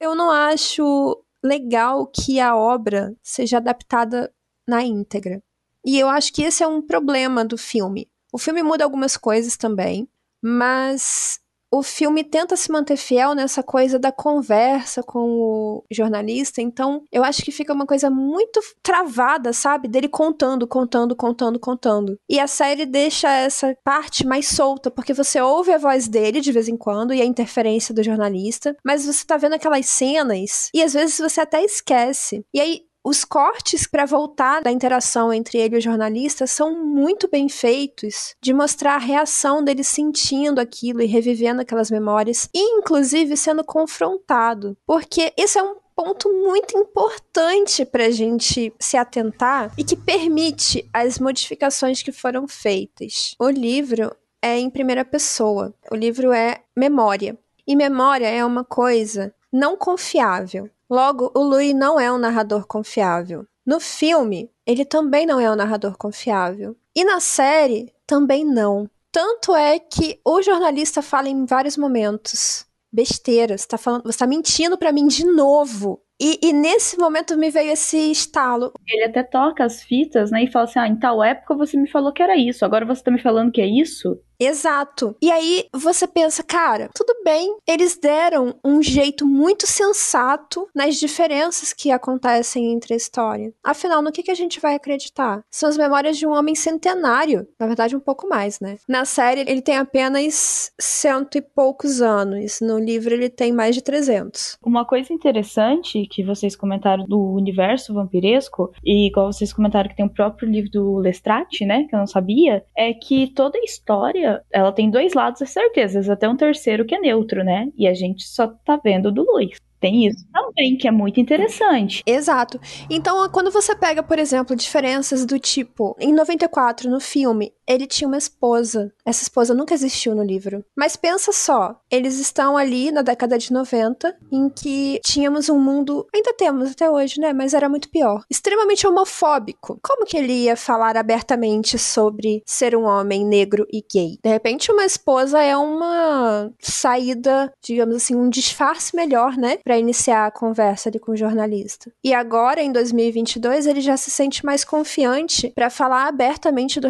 eu 0.00 0.14
não 0.14 0.30
acho 0.30 1.22
legal 1.42 2.06
que 2.06 2.40
a 2.40 2.56
obra 2.56 3.14
seja 3.22 3.58
adaptada 3.58 4.32
na 4.68 4.82
íntegra. 4.82 5.42
E 5.84 5.98
eu 5.98 6.08
acho 6.08 6.32
que 6.32 6.42
esse 6.42 6.62
é 6.62 6.66
um 6.66 6.82
problema 6.82 7.44
do 7.44 7.56
filme. 7.56 8.08
O 8.32 8.38
filme 8.38 8.62
muda 8.62 8.84
algumas 8.84 9.16
coisas 9.16 9.56
também, 9.56 10.06
mas 10.42 11.40
o 11.70 11.82
filme 11.82 12.24
tenta 12.24 12.56
se 12.56 12.72
manter 12.72 12.96
fiel 12.96 13.34
nessa 13.34 13.62
coisa 13.62 13.98
da 13.98 14.10
conversa 14.10 15.02
com 15.02 15.20
o 15.20 15.84
jornalista, 15.90 16.62
então 16.62 17.04
eu 17.12 17.22
acho 17.22 17.42
que 17.42 17.52
fica 17.52 17.74
uma 17.74 17.86
coisa 17.86 18.08
muito 18.10 18.60
travada, 18.82 19.52
sabe? 19.52 19.86
Dele 19.86 20.08
contando, 20.08 20.66
contando, 20.66 21.14
contando, 21.14 21.60
contando. 21.60 22.18
E 22.28 22.40
a 22.40 22.46
série 22.46 22.86
deixa 22.86 23.30
essa 23.30 23.76
parte 23.84 24.26
mais 24.26 24.48
solta, 24.48 24.90
porque 24.90 25.12
você 25.12 25.40
ouve 25.40 25.72
a 25.72 25.78
voz 25.78 26.08
dele 26.08 26.40
de 26.40 26.52
vez 26.52 26.68
em 26.68 26.76
quando 26.76 27.12
e 27.12 27.20
a 27.20 27.26
interferência 27.26 27.94
do 27.94 28.02
jornalista, 28.02 28.74
mas 28.84 29.04
você 29.04 29.24
tá 29.26 29.36
vendo 29.36 29.54
aquelas 29.54 29.86
cenas 29.86 30.70
e 30.72 30.82
às 30.82 30.94
vezes 30.94 31.18
você 31.18 31.42
até 31.42 31.62
esquece. 31.62 32.42
E 32.54 32.60
aí 32.60 32.87
os 33.08 33.24
cortes 33.24 33.86
para 33.86 34.04
voltar 34.04 34.60
da 34.60 34.70
interação 34.70 35.32
entre 35.32 35.56
ele 35.56 35.76
e 35.76 35.78
o 35.78 35.80
jornalista 35.80 36.46
são 36.46 36.84
muito 36.84 37.26
bem 37.26 37.48
feitos, 37.48 38.34
de 38.38 38.52
mostrar 38.52 38.96
a 38.96 38.98
reação 38.98 39.64
dele 39.64 39.82
sentindo 39.82 40.60
aquilo 40.60 41.00
e 41.00 41.06
revivendo 41.06 41.62
aquelas 41.62 41.90
memórias, 41.90 42.50
e 42.54 42.60
inclusive 42.78 43.34
sendo 43.34 43.64
confrontado, 43.64 44.76
porque 44.86 45.32
esse 45.38 45.58
é 45.58 45.62
um 45.62 45.76
ponto 45.96 46.30
muito 46.30 46.76
importante 46.76 47.86
para 47.86 48.04
a 48.04 48.10
gente 48.10 48.72
se 48.78 48.98
atentar 48.98 49.72
e 49.78 49.82
que 49.82 49.96
permite 49.96 50.86
as 50.92 51.18
modificações 51.18 52.02
que 52.02 52.12
foram 52.12 52.46
feitas. 52.46 53.34
O 53.38 53.48
livro 53.48 54.14
é 54.42 54.58
em 54.58 54.68
primeira 54.68 55.04
pessoa, 55.04 55.74
o 55.90 55.96
livro 55.96 56.30
é 56.30 56.60
memória. 56.76 57.38
E 57.66 57.74
memória 57.74 58.28
é 58.28 58.44
uma 58.44 58.64
coisa 58.64 59.34
não 59.52 59.76
confiável. 59.76 60.70
Logo, 60.90 61.30
o 61.34 61.40
Louis 61.40 61.74
não 61.74 62.00
é 62.00 62.10
um 62.10 62.18
narrador 62.18 62.66
confiável. 62.66 63.46
No 63.66 63.78
filme, 63.78 64.50
ele 64.66 64.84
também 64.84 65.26
não 65.26 65.38
é 65.38 65.50
um 65.50 65.56
narrador 65.56 65.96
confiável. 65.98 66.76
E 66.96 67.04
na 67.04 67.20
série, 67.20 67.92
também 68.06 68.44
não. 68.44 68.88
Tanto 69.12 69.54
é 69.54 69.78
que 69.78 70.20
o 70.24 70.40
jornalista 70.40 71.02
fala 71.02 71.28
em 71.28 71.44
vários 71.44 71.76
momentos 71.76 72.66
besteira, 72.92 73.56
você 73.56 73.68
tá, 73.68 73.76
falando, 73.76 74.04
você 74.04 74.18
tá 74.18 74.26
mentindo 74.26 74.78
para 74.78 74.92
mim 74.92 75.06
de 75.06 75.24
novo. 75.24 76.02
E, 76.20 76.38
e, 76.42 76.52
nesse 76.52 76.98
momento 76.98 77.36
me 77.36 77.48
veio 77.48 77.72
esse 77.72 78.10
estalo. 78.10 78.72
Ele 78.88 79.04
até 79.04 79.22
toca 79.22 79.64
as 79.64 79.82
fitas, 79.82 80.32
né? 80.32 80.42
E 80.42 80.50
fala 80.50 80.64
assim: 80.64 80.78
ah, 80.80 80.88
em 80.88 80.96
tal 80.96 81.22
época 81.22 81.54
você 81.54 81.76
me 81.76 81.88
falou 81.88 82.12
que 82.12 82.22
era 82.22 82.36
isso, 82.36 82.64
agora 82.64 82.84
você 82.84 83.02
tá 83.02 83.10
me 83.10 83.22
falando 83.22 83.52
que 83.52 83.60
é 83.60 83.66
isso? 83.66 84.18
Exato. 84.40 85.16
E 85.20 85.30
aí 85.30 85.66
você 85.72 86.06
pensa, 86.06 86.42
cara, 86.42 86.88
tudo 86.94 87.14
bem, 87.24 87.56
eles 87.66 87.98
deram 87.98 88.54
um 88.64 88.82
jeito 88.82 89.26
muito 89.26 89.66
sensato 89.66 90.68
nas 90.74 90.96
diferenças 90.96 91.72
que 91.72 91.90
acontecem 91.90 92.72
entre 92.72 92.94
a 92.94 92.96
história. 92.96 93.52
Afinal, 93.64 94.00
no 94.00 94.12
que, 94.12 94.22
que 94.22 94.30
a 94.30 94.36
gente 94.36 94.60
vai 94.60 94.74
acreditar? 94.74 95.42
São 95.50 95.68
as 95.68 95.76
memórias 95.76 96.16
de 96.16 96.26
um 96.26 96.32
homem 96.32 96.54
centenário. 96.54 97.48
Na 97.58 97.66
verdade, 97.66 97.96
um 97.96 98.00
pouco 98.00 98.28
mais, 98.28 98.60
né? 98.60 98.76
Na 98.88 99.04
série, 99.04 99.40
ele 99.40 99.60
tem 99.60 99.76
apenas 99.76 100.72
cento 100.78 101.36
e 101.36 101.42
poucos 101.42 102.00
anos. 102.00 102.60
No 102.60 102.78
livro, 102.78 103.12
ele 103.12 103.28
tem 103.28 103.52
mais 103.52 103.74
de 103.74 103.82
300. 103.82 104.58
Uma 104.62 104.84
coisa 104.84 105.12
interessante 105.12 106.06
que 106.06 106.22
vocês 106.22 106.54
comentaram 106.54 107.04
do 107.04 107.20
universo 107.32 107.92
vampiresco, 107.92 108.72
e 108.84 109.08
igual 109.08 109.32
vocês 109.32 109.52
comentaram 109.52 109.88
que 109.88 109.96
tem 109.96 110.06
o 110.06 110.14
próprio 110.14 110.48
livro 110.48 110.70
do 110.70 110.98
Lestrade, 110.98 111.64
né? 111.64 111.86
Que 111.88 111.94
eu 111.94 111.98
não 111.98 112.06
sabia, 112.06 112.64
é 112.76 112.92
que 112.92 113.32
toda 113.34 113.58
a 113.58 113.64
história 113.64 114.27
ela 114.52 114.72
tem 114.72 114.90
dois 114.90 115.14
lados, 115.14 115.42
é 115.42 115.46
certeza, 115.46 116.12
até 116.12 116.28
um 116.28 116.36
terceiro 116.36 116.84
que 116.84 116.94
é 116.94 116.98
neutro, 116.98 117.44
né? 117.44 117.68
E 117.76 117.86
a 117.86 117.94
gente 117.94 118.24
só 118.24 118.48
tá 118.64 118.80
vendo 118.82 119.10
do 119.12 119.24
Luiz. 119.24 119.58
Tem 119.80 120.06
isso 120.06 120.26
também, 120.32 120.76
que 120.76 120.88
é 120.88 120.90
muito 120.90 121.20
interessante. 121.20 122.02
Exato. 122.04 122.60
Então, 122.90 123.28
quando 123.30 123.50
você 123.50 123.76
pega, 123.76 124.02
por 124.02 124.18
exemplo, 124.18 124.56
diferenças 124.56 125.24
do 125.24 125.38
tipo, 125.38 125.96
em 126.00 126.12
94, 126.12 126.90
no 126.90 126.98
filme, 126.98 127.52
ele 127.68 127.86
tinha 127.86 128.08
uma 128.08 128.16
esposa. 128.16 128.92
Essa 129.04 129.22
esposa 129.22 129.54
nunca 129.54 129.74
existiu 129.74 130.14
no 130.14 130.22
livro. 130.22 130.64
Mas 130.76 130.96
pensa 130.96 131.32
só, 131.32 131.78
eles 131.90 132.18
estão 132.18 132.56
ali 132.56 132.90
na 132.90 133.02
década 133.02 133.38
de 133.38 133.52
90, 133.52 134.16
em 134.32 134.48
que 134.48 135.00
tínhamos 135.04 135.48
um 135.48 135.58
mundo, 135.58 136.06
ainda 136.14 136.32
temos 136.32 136.72
até 136.72 136.90
hoje, 136.90 137.20
né? 137.20 137.32
Mas 137.32 137.54
era 137.54 137.68
muito 137.68 137.90
pior. 137.90 138.22
Extremamente 138.30 138.86
homofóbico. 138.86 139.78
Como 139.82 140.06
que 140.06 140.16
ele 140.16 140.32
ia 140.32 140.56
falar 140.56 140.96
abertamente 140.96 141.78
sobre 141.78 142.42
ser 142.46 142.74
um 142.74 142.84
homem 142.84 143.24
negro 143.24 143.66
e 143.70 143.84
gay? 143.92 144.18
De 144.22 144.30
repente, 144.30 144.72
uma 144.72 144.84
esposa 144.84 145.42
é 145.42 145.56
uma 145.56 146.50
saída, 146.60 147.52
digamos 147.62 147.96
assim, 147.96 148.14
um 148.14 148.30
disfarce 148.30 148.96
melhor, 148.96 149.36
né? 149.36 149.58
para 149.62 149.78
iniciar 149.78 150.26
a 150.26 150.30
conversa 150.30 150.88
ali 150.88 150.98
com 150.98 151.12
o 151.12 151.16
jornalista. 151.16 151.92
E 152.02 152.14
agora, 152.14 152.62
em 152.62 152.72
2022, 152.72 153.66
ele 153.66 153.80
já 153.80 153.96
se 153.96 154.10
sente 154.10 154.44
mais 154.44 154.64
confiante 154.64 155.52
para 155.54 155.68
falar 155.68 156.06
abertamente 156.06 156.80
do 156.80 156.88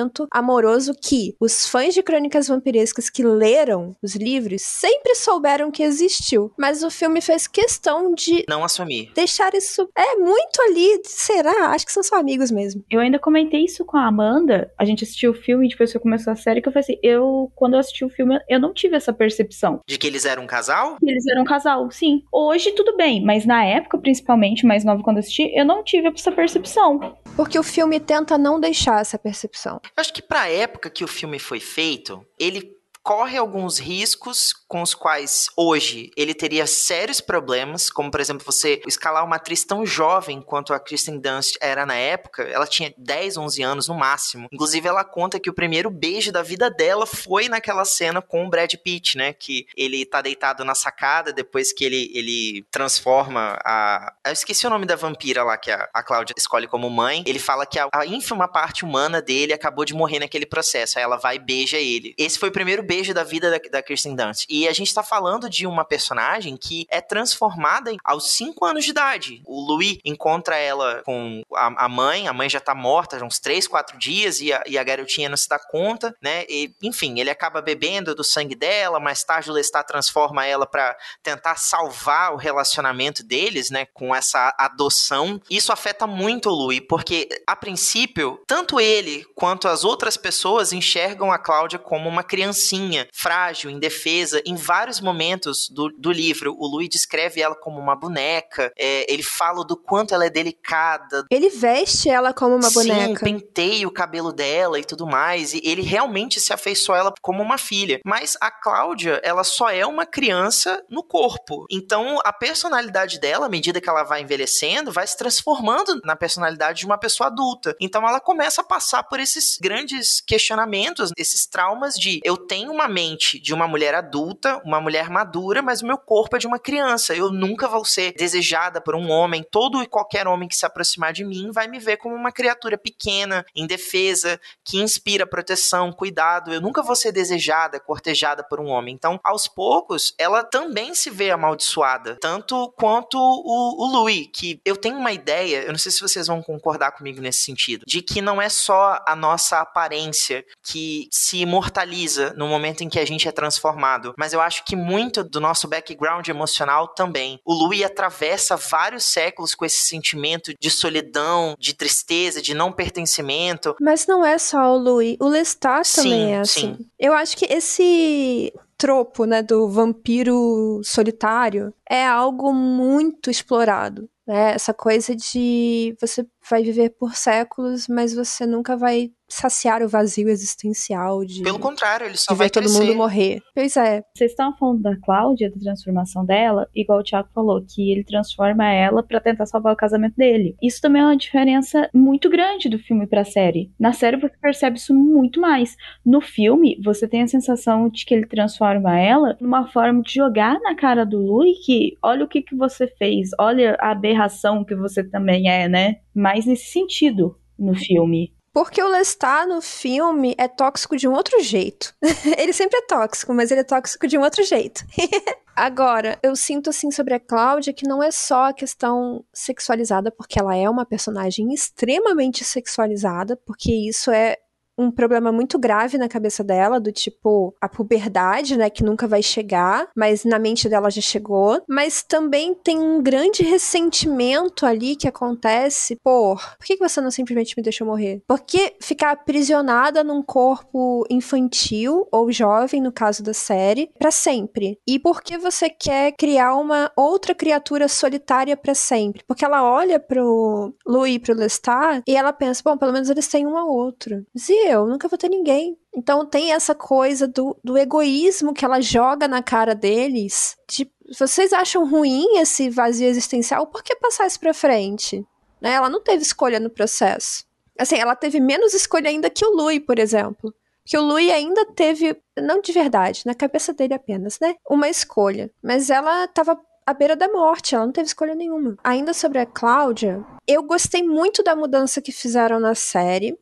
relacionamento 0.00 0.26
amoroso 0.30 0.94
que 0.94 1.34
os 1.40 1.66
fãs 1.66 1.94
de 1.94 2.02
Crônicas 2.02 2.48
Vampirescas 2.48 3.10
que 3.10 3.22
leram 3.22 3.94
os 4.02 4.14
livros 4.14 4.62
sempre 4.62 5.14
souberam 5.14 5.70
que 5.70 5.82
existiu, 5.82 6.52
mas 6.58 6.82
o 6.82 6.90
filme 6.90 7.20
fez 7.20 7.46
questão 7.46 8.14
de 8.14 8.44
não 8.48 8.64
assumir. 8.64 9.10
Deixar 9.14 9.54
isso 9.54 9.88
é 9.96 10.16
muito 10.16 10.62
ali, 10.62 11.00
será? 11.04 11.70
Acho 11.70 11.86
que 11.86 11.92
são 11.92 12.02
só 12.02 12.16
amigos 12.16 12.50
mesmo. 12.50 12.84
Eu 12.90 13.00
ainda 13.00 13.18
comentei 13.18 13.64
isso 13.64 13.84
com 13.84 13.96
a 13.96 14.06
Amanda, 14.06 14.72
a 14.78 14.84
gente 14.84 15.04
assistiu 15.04 15.32
o 15.32 15.34
filme 15.34 15.66
e 15.66 15.70
depois 15.70 15.92
que 15.92 15.98
começou 15.98 16.32
a 16.32 16.36
série 16.36 16.62
que 16.62 16.68
eu 16.68 16.72
falei 16.72 16.84
assim, 16.84 16.98
eu 17.02 17.50
quando 17.54 17.74
eu 17.74 17.80
assisti 17.80 18.04
o 18.04 18.10
filme, 18.10 18.38
eu 18.48 18.58
não 18.58 18.72
tive 18.72 18.96
essa 18.96 19.12
percepção 19.12 19.80
de 19.86 19.98
que 19.98 20.06
eles 20.06 20.24
eram 20.24 20.44
um 20.44 20.46
casal? 20.46 20.96
Eles 21.02 21.26
eram 21.26 21.42
um 21.42 21.44
casal, 21.44 21.90
sim. 21.90 22.22
Hoje 22.32 22.72
tudo 22.72 22.96
bem, 22.96 23.22
mas 23.24 23.44
na 23.44 23.64
época, 23.64 23.98
principalmente, 23.98 24.66
mais 24.66 24.84
nova 24.84 25.02
quando 25.02 25.18
assisti, 25.18 25.50
eu 25.54 25.64
não 25.64 25.82
tive 25.82 26.08
essa 26.08 26.32
percepção. 26.32 27.16
Porque 27.36 27.58
o 27.58 27.62
filme 27.62 27.98
tenta 27.98 28.36
não 28.36 28.60
deixar 28.60 29.00
essa 29.00 29.18
percepção. 29.18 29.80
Eu 29.84 29.90
acho 29.96 30.12
que 30.12 30.22
pra 30.22 30.48
época 30.48 30.90
que 30.90 31.04
o 31.04 31.08
filme 31.08 31.38
foi 31.38 31.60
feito, 31.60 32.24
ele 32.38 32.79
corre 33.02 33.36
alguns 33.36 33.78
riscos 33.78 34.52
com 34.68 34.82
os 34.82 34.94
quais 34.94 35.48
hoje 35.56 36.10
ele 36.16 36.34
teria 36.34 36.66
sérios 36.66 37.20
problemas, 37.20 37.90
como 37.90 38.10
por 38.10 38.20
exemplo 38.20 38.44
você 38.44 38.80
escalar 38.86 39.24
uma 39.24 39.36
atriz 39.36 39.64
tão 39.64 39.84
jovem 39.84 40.40
quanto 40.40 40.72
a 40.72 40.80
Kristen 40.80 41.18
Dunst 41.18 41.56
era 41.60 41.84
na 41.84 41.94
época, 41.94 42.42
ela 42.42 42.66
tinha 42.66 42.94
10, 42.96 43.36
11 43.36 43.62
anos 43.62 43.88
no 43.88 43.94
máximo. 43.94 44.48
Inclusive 44.52 44.86
ela 44.86 45.04
conta 45.04 45.40
que 45.40 45.50
o 45.50 45.54
primeiro 45.54 45.90
beijo 45.90 46.30
da 46.30 46.42
vida 46.42 46.70
dela 46.70 47.06
foi 47.06 47.48
naquela 47.48 47.84
cena 47.84 48.22
com 48.22 48.44
o 48.44 48.50
Brad 48.50 48.72
Pitt, 48.74 49.16
né, 49.16 49.32
que 49.32 49.66
ele 49.76 50.04
tá 50.04 50.22
deitado 50.22 50.64
na 50.64 50.74
sacada 50.74 51.32
depois 51.32 51.72
que 51.72 51.84
ele, 51.84 52.10
ele 52.14 52.64
transforma 52.70 53.58
a 53.64 54.12
eu 54.24 54.32
esqueci 54.32 54.66
o 54.66 54.70
nome 54.70 54.86
da 54.86 54.96
vampira 54.96 55.42
lá 55.42 55.56
que 55.56 55.70
a, 55.70 55.88
a 55.92 56.02
Cláudia 56.02 56.34
escolhe 56.36 56.68
como 56.68 56.88
mãe. 56.90 57.24
Ele 57.26 57.38
fala 57.38 57.66
que 57.66 57.78
a, 57.78 57.88
a 57.92 58.06
ínfima 58.06 58.46
parte 58.46 58.84
humana 58.84 59.20
dele 59.20 59.52
acabou 59.52 59.84
de 59.84 59.94
morrer 59.94 60.18
naquele 60.18 60.46
processo. 60.46 60.98
Aí 60.98 61.04
ela 61.04 61.16
vai 61.16 61.36
e 61.36 61.38
beija 61.38 61.78
ele. 61.78 62.14
Esse 62.16 62.38
foi 62.38 62.48
o 62.48 62.52
primeiro 62.52 62.82
beijo 62.90 63.14
da 63.14 63.22
vida 63.22 63.48
da, 63.52 63.58
da 63.70 63.80
Kirsten 63.80 64.16
Dunst. 64.16 64.46
E 64.48 64.66
a 64.66 64.72
gente 64.72 64.92
tá 64.92 65.00
falando 65.00 65.48
de 65.48 65.64
uma 65.64 65.84
personagem 65.84 66.56
que 66.56 66.88
é 66.90 67.00
transformada 67.00 67.92
aos 68.02 68.32
5 68.32 68.64
anos 68.64 68.84
de 68.84 68.90
idade. 68.90 69.42
O 69.46 69.60
Louis 69.60 69.98
encontra 70.04 70.56
ela 70.56 71.00
com 71.04 71.40
a, 71.54 71.84
a, 71.84 71.88
mãe, 71.88 72.26
a 72.26 72.32
mãe 72.32 72.50
já 72.50 72.58
tá 72.58 72.74
morta 72.74 73.16
há 73.16 73.24
uns 73.24 73.38
3, 73.38 73.68
4 73.68 73.96
dias 73.96 74.40
e 74.40 74.52
a, 74.52 74.64
e 74.66 74.76
a 74.76 74.82
garotinha 74.82 75.28
não 75.28 75.36
se 75.36 75.48
dá 75.48 75.56
conta, 75.56 76.16
né? 76.20 76.44
E, 76.48 76.74
enfim, 76.82 77.20
ele 77.20 77.30
acaba 77.30 77.62
bebendo 77.62 78.12
do 78.12 78.24
sangue 78.24 78.56
dela, 78.56 78.98
mais 78.98 79.22
tarde 79.22 79.52
o 79.52 79.54
Lestat 79.54 79.86
transforma 79.86 80.44
ela 80.44 80.66
para 80.66 80.96
tentar 81.22 81.54
salvar 81.58 82.32
o 82.32 82.36
relacionamento 82.36 83.22
deles, 83.22 83.70
né? 83.70 83.86
Com 83.86 84.12
essa 84.12 84.52
adoção. 84.58 85.40
Isso 85.48 85.72
afeta 85.72 86.08
muito 86.08 86.48
o 86.48 86.52
Louis, 86.52 86.80
porque 86.88 87.28
a 87.46 87.54
princípio, 87.54 88.42
tanto 88.48 88.80
ele 88.80 89.24
quanto 89.36 89.68
as 89.68 89.84
outras 89.84 90.16
pessoas 90.16 90.72
enxergam 90.72 91.30
a 91.30 91.38
Cláudia 91.38 91.78
como 91.78 92.08
uma 92.08 92.24
criancinha 92.24 92.79
fraquinha, 92.80 93.08
frágil, 93.12 93.70
indefesa. 93.70 94.42
Em 94.46 94.54
vários 94.54 95.00
momentos 95.00 95.68
do, 95.68 95.88
do 95.90 96.10
livro, 96.10 96.56
o 96.58 96.66
Louis 96.66 96.88
descreve 96.88 97.40
ela 97.40 97.54
como 97.54 97.78
uma 97.78 97.94
boneca. 97.94 98.72
É, 98.78 99.12
ele 99.12 99.22
fala 99.22 99.64
do 99.64 99.76
quanto 99.76 100.14
ela 100.14 100.24
é 100.24 100.30
delicada. 100.30 101.24
Ele 101.30 101.50
veste 101.50 102.08
ela 102.08 102.32
como 102.32 102.56
uma 102.56 102.70
Sim, 102.70 102.74
boneca. 102.74 103.24
penteia 103.24 103.86
o 103.86 103.92
cabelo 103.92 104.32
dela 104.32 104.78
e 104.78 104.84
tudo 104.84 105.06
mais. 105.06 105.52
E 105.52 105.60
ele 105.64 105.82
realmente 105.82 106.40
se 106.40 106.52
afeiçoa 106.52 106.98
ela 106.98 107.14
como 107.20 107.42
uma 107.42 107.58
filha. 107.58 108.00
Mas 108.04 108.36
a 108.40 108.50
Cláudia, 108.50 109.20
ela 109.22 109.44
só 109.44 109.70
é 109.70 109.84
uma 109.84 110.06
criança 110.06 110.82
no 110.88 111.02
corpo. 111.02 111.66
Então, 111.70 112.18
a 112.24 112.32
personalidade 112.32 113.20
dela, 113.20 113.46
à 113.46 113.48
medida 113.48 113.80
que 113.80 113.88
ela 113.88 114.04
vai 114.04 114.22
envelhecendo, 114.22 114.92
vai 114.92 115.06
se 115.06 115.16
transformando 115.16 116.00
na 116.04 116.16
personalidade 116.16 116.80
de 116.80 116.86
uma 116.86 116.98
pessoa 116.98 117.28
adulta. 117.28 117.74
Então, 117.80 118.06
ela 118.06 118.20
começa 118.20 118.60
a 118.60 118.64
passar 118.64 119.02
por 119.04 119.20
esses 119.20 119.58
grandes 119.60 120.20
questionamentos, 120.20 121.10
esses 121.16 121.46
traumas 121.46 121.94
de 121.94 122.20
eu 122.24 122.36
tenho 122.36 122.69
uma 122.70 122.88
mente 122.88 123.38
de 123.38 123.52
uma 123.52 123.66
mulher 123.66 123.94
adulta, 123.94 124.60
uma 124.64 124.80
mulher 124.80 125.10
madura, 125.10 125.62
mas 125.62 125.82
o 125.82 125.86
meu 125.86 125.98
corpo 125.98 126.36
é 126.36 126.38
de 126.38 126.46
uma 126.46 126.58
criança. 126.58 127.14
Eu 127.14 127.30
nunca 127.30 127.68
vou 127.68 127.84
ser 127.84 128.12
desejada 128.12 128.80
por 128.80 128.94
um 128.94 129.10
homem. 129.10 129.44
Todo 129.50 129.82
e 129.82 129.86
qualquer 129.86 130.26
homem 130.26 130.48
que 130.48 130.56
se 130.56 130.66
aproximar 130.66 131.12
de 131.12 131.24
mim 131.24 131.50
vai 131.52 131.68
me 131.68 131.78
ver 131.78 131.96
como 131.96 132.14
uma 132.14 132.32
criatura 132.32 132.78
pequena, 132.78 133.44
indefesa, 133.54 134.40
que 134.64 134.78
inspira 134.78 135.26
proteção, 135.26 135.92
cuidado. 135.92 136.52
Eu 136.52 136.60
nunca 136.60 136.82
vou 136.82 136.96
ser 136.96 137.12
desejada, 137.12 137.80
cortejada 137.80 138.44
por 138.44 138.60
um 138.60 138.68
homem. 138.68 138.94
Então, 138.94 139.18
aos 139.24 139.48
poucos, 139.48 140.14
ela 140.18 140.44
também 140.44 140.94
se 140.94 141.10
vê 141.10 141.30
amaldiçoada, 141.30 142.16
tanto 142.20 142.72
quanto 142.76 143.18
o, 143.18 143.84
o 143.84 143.92
Louis, 143.92 144.28
que 144.32 144.60
eu 144.64 144.76
tenho 144.76 144.96
uma 144.96 145.12
ideia, 145.12 145.62
eu 145.62 145.72
não 145.72 145.78
sei 145.78 145.90
se 145.90 146.00
vocês 146.00 146.26
vão 146.26 146.42
concordar 146.42 146.92
comigo 146.92 147.20
nesse 147.20 147.40
sentido, 147.40 147.84
de 147.86 148.02
que 148.02 148.20
não 148.20 148.40
é 148.40 148.48
só 148.48 149.02
a 149.06 149.16
nossa 149.16 149.60
aparência 149.60 150.44
que 150.62 151.08
se 151.10 151.38
imortaliza 151.38 152.32
no 152.36 152.46
momento 152.46 152.59
em 152.82 152.88
que 152.88 152.98
a 152.98 153.04
gente 153.04 153.28
é 153.28 153.32
transformado, 153.32 154.14
mas 154.18 154.32
eu 154.32 154.40
acho 154.40 154.64
que 154.64 154.76
muito 154.76 155.24
do 155.24 155.40
nosso 155.40 155.68
background 155.68 156.26
emocional 156.28 156.88
também. 156.88 157.40
O 157.44 157.52
Louis 157.52 157.82
atravessa 157.82 158.56
vários 158.56 159.04
séculos 159.04 159.54
com 159.54 159.64
esse 159.64 159.86
sentimento 159.86 160.52
de 160.58 160.70
solidão, 160.70 161.54
de 161.58 161.74
tristeza, 161.74 162.40
de 162.40 162.54
não 162.54 162.72
pertencimento. 162.72 163.74
Mas 163.80 164.06
não 164.06 164.24
é 164.24 164.38
só 164.38 164.74
o 164.74 164.78
Louis. 164.78 165.16
O 165.20 165.28
Lestat 165.28 165.94
também 165.94 166.12
Sim, 166.12 166.32
é 166.32 166.38
assim. 166.38 166.76
sim. 166.76 166.86
Eu 166.98 167.12
acho 167.14 167.36
que 167.36 167.46
esse 167.46 168.52
tropo, 168.80 169.26
né, 169.26 169.42
do 169.42 169.68
vampiro 169.68 170.80
solitário 170.82 171.72
é 171.88 172.06
algo 172.06 172.52
muito 172.52 173.30
explorado. 173.30 174.08
Né? 174.26 174.52
Essa 174.52 174.72
coisa 174.72 175.14
de 175.14 175.94
você 176.00 176.26
vai 176.48 176.62
viver 176.62 176.90
por 176.90 177.14
séculos, 177.14 177.86
mas 177.88 178.14
você 178.14 178.46
nunca 178.46 178.76
vai 178.76 179.10
saciar 179.32 179.80
o 179.80 179.88
vazio 179.88 180.28
existencial 180.28 181.24
de, 181.24 181.42
Pelo 181.42 181.58
contrário, 181.58 182.04
ele 182.06 182.16
só 182.16 182.32
de 182.32 182.38
vai 182.38 182.46
ver 182.48 182.50
todo 182.50 182.64
crescer. 182.64 182.80
mundo 182.80 182.94
morrer. 182.96 183.40
Pois 183.54 183.76
é. 183.76 184.02
Vocês 184.14 184.32
estavam 184.32 184.56
falando 184.58 184.82
da 184.82 184.96
Cláudia, 184.96 185.50
da 185.50 185.60
transformação 185.60 186.24
dela, 186.24 186.66
igual 186.74 186.98
o 186.98 187.02
Thiago 187.04 187.28
falou, 187.32 187.62
que 187.64 187.92
ele 187.92 188.02
transforma 188.02 188.68
ela 188.68 189.02
pra 189.04 189.20
tentar 189.20 189.46
salvar 189.46 189.72
o 189.72 189.76
casamento 189.76 190.16
dele. 190.16 190.56
Isso 190.60 190.80
também 190.80 191.00
é 191.00 191.04
uma 191.04 191.16
diferença 191.16 191.88
muito 191.94 192.28
grande 192.28 192.68
do 192.68 192.78
filme 192.78 193.06
pra 193.06 193.24
série. 193.24 193.70
Na 193.78 193.92
série 193.92 194.16
você 194.16 194.34
percebe 194.40 194.78
isso 194.78 194.92
muito 194.92 195.40
mais. 195.40 195.76
No 196.04 196.20
filme, 196.20 196.76
você 196.82 197.06
tem 197.06 197.22
a 197.22 197.28
sensação 197.28 197.88
de 197.88 198.04
que 198.04 198.12
ele 198.14 198.26
transforma 198.26 198.98
ela 198.98 199.36
numa 199.40 199.68
forma 199.68 200.02
de 200.02 200.12
jogar 200.14 200.58
na 200.60 200.74
cara 200.74 201.06
do 201.06 201.20
que 201.64 201.96
olha 202.02 202.24
o 202.24 202.28
que, 202.28 202.42
que 202.42 202.56
você 202.56 202.88
fez, 202.98 203.30
olha 203.38 203.76
a 203.80 203.92
aberração 203.92 204.64
que 204.64 204.74
você 204.74 205.04
também 205.04 205.48
é, 205.48 205.68
né? 205.68 205.96
Mais 206.30 206.46
nesse 206.46 206.66
sentido 206.66 207.36
no 207.58 207.74
filme. 207.74 208.32
Porque 208.52 208.80
o 208.80 208.88
Lestat 208.88 209.46
no 209.48 209.60
filme 209.60 210.32
é 210.38 210.46
tóxico 210.46 210.96
de 210.96 211.08
um 211.08 211.12
outro 211.12 211.42
jeito. 211.42 211.92
ele 212.38 212.52
sempre 212.52 212.78
é 212.78 212.86
tóxico, 212.86 213.34
mas 213.34 213.50
ele 213.50 213.62
é 213.62 213.64
tóxico 213.64 214.06
de 214.06 214.16
um 214.16 214.22
outro 214.22 214.44
jeito. 214.44 214.84
Agora, 215.56 216.20
eu 216.22 216.36
sinto 216.36 216.70
assim 216.70 216.92
sobre 216.92 217.14
a 217.14 217.20
Cláudia 217.20 217.72
que 217.72 217.86
não 217.86 218.00
é 218.00 218.12
só 218.12 218.44
a 218.44 218.52
questão 218.52 219.24
sexualizada, 219.32 220.12
porque 220.12 220.38
ela 220.38 220.56
é 220.56 220.70
uma 220.70 220.86
personagem 220.86 221.52
extremamente 221.52 222.44
sexualizada, 222.44 223.36
porque 223.36 223.72
isso 223.72 224.12
é 224.12 224.36
um 224.80 224.90
problema 224.90 225.30
muito 225.30 225.58
grave 225.58 225.98
na 225.98 226.08
cabeça 226.08 226.42
dela, 226.42 226.80
do 226.80 226.92
tipo 226.92 227.54
a 227.60 227.68
puberdade, 227.68 228.56
né, 228.56 228.70
que 228.70 228.84
nunca 228.84 229.06
vai 229.06 229.22
chegar, 229.22 229.88
mas 229.96 230.24
na 230.24 230.38
mente 230.38 230.68
dela 230.68 230.90
já 230.90 231.00
chegou. 231.00 231.62
Mas 231.68 232.02
também 232.02 232.54
tem 232.54 232.78
um 232.78 233.02
grande 233.02 233.42
ressentimento 233.42 234.66
ali 234.66 234.96
que 234.96 235.08
acontece 235.08 235.96
por 236.02 236.40
por 236.58 236.66
que 236.66 236.76
você 236.76 237.00
não 237.00 237.10
simplesmente 237.10 237.54
me 237.56 237.62
deixou 237.62 237.86
morrer? 237.86 238.22
Por 238.26 238.40
que 238.40 238.74
ficar 238.80 239.12
aprisionada 239.12 240.04
num 240.04 240.22
corpo 240.22 241.04
infantil 241.10 242.06
ou 242.12 242.30
jovem, 242.30 242.80
no 242.80 242.92
caso 242.92 243.22
da 243.22 243.32
série, 243.32 243.90
pra 243.98 244.10
sempre? 244.10 244.78
E 244.86 244.98
por 244.98 245.22
que 245.22 245.38
você 245.38 245.68
quer 245.70 246.12
criar 246.12 246.54
uma 246.54 246.90
outra 246.96 247.34
criatura 247.34 247.88
solitária 247.88 248.56
pra 248.56 248.74
sempre? 248.74 249.22
Porque 249.26 249.44
ela 249.44 249.62
olha 249.62 249.98
pro 249.98 250.74
Louis 250.86 251.14
e 251.14 251.18
pro 251.18 251.34
Lestat 251.34 252.02
e 252.06 252.16
ela 252.16 252.32
pensa, 252.32 252.62
bom, 252.64 252.76
pelo 252.76 252.92
menos 252.92 253.10
eles 253.10 253.28
têm 253.28 253.46
um 253.46 253.56
ao 253.56 253.68
outro. 253.68 254.24
E 254.34 254.69
eu? 254.70 254.86
Nunca 254.86 255.08
vou 255.08 255.18
ter 255.18 255.28
ninguém. 255.28 255.76
Então 255.94 256.24
tem 256.24 256.52
essa 256.52 256.74
coisa 256.74 257.26
do, 257.26 257.56
do 257.62 257.76
egoísmo 257.76 258.54
que 258.54 258.64
ela 258.64 258.80
joga 258.80 259.26
na 259.26 259.42
cara 259.42 259.74
deles. 259.74 260.56
De, 260.68 260.90
vocês 261.18 261.52
acham 261.52 261.88
ruim 261.88 262.38
esse 262.38 262.70
vazio 262.70 263.08
existencial? 263.08 263.66
Por 263.66 263.82
que 263.82 263.96
passar 263.96 264.26
isso 264.26 264.40
pra 264.40 264.54
frente? 264.54 265.26
Né? 265.60 265.72
Ela 265.72 265.88
não 265.88 266.02
teve 266.02 266.22
escolha 266.22 266.60
no 266.60 266.70
processo. 266.70 267.44
Assim, 267.78 267.96
ela 267.96 268.14
teve 268.14 268.40
menos 268.40 268.74
escolha 268.74 269.08
ainda 269.08 269.30
que 269.30 269.44
o 269.44 269.50
Louis, 269.50 269.80
por 269.80 269.98
exemplo. 269.98 270.54
Porque 270.82 270.98
o 270.98 271.02
Louis 271.02 271.30
ainda 271.30 271.64
teve, 271.66 272.16
não 272.38 272.60
de 272.60 272.72
verdade, 272.72 273.22
na 273.24 273.34
cabeça 273.34 273.72
dele 273.72 273.94
apenas, 273.94 274.38
né? 274.40 274.54
Uma 274.68 274.88
escolha. 274.88 275.50
Mas 275.62 275.88
ela 275.88 276.26
tava 276.28 276.60
à 276.86 276.92
beira 276.92 277.14
da 277.14 277.28
morte, 277.28 277.74
ela 277.74 277.84
não 277.84 277.92
teve 277.92 278.06
escolha 278.08 278.34
nenhuma. 278.34 278.76
Ainda 278.82 279.14
sobre 279.14 279.38
a 279.38 279.46
Cláudia, 279.46 280.24
eu 280.46 280.62
gostei 280.62 281.02
muito 281.02 281.42
da 281.42 281.54
mudança 281.54 282.02
que 282.02 282.12
fizeram 282.12 282.58
na 282.58 282.74
série 282.74 283.38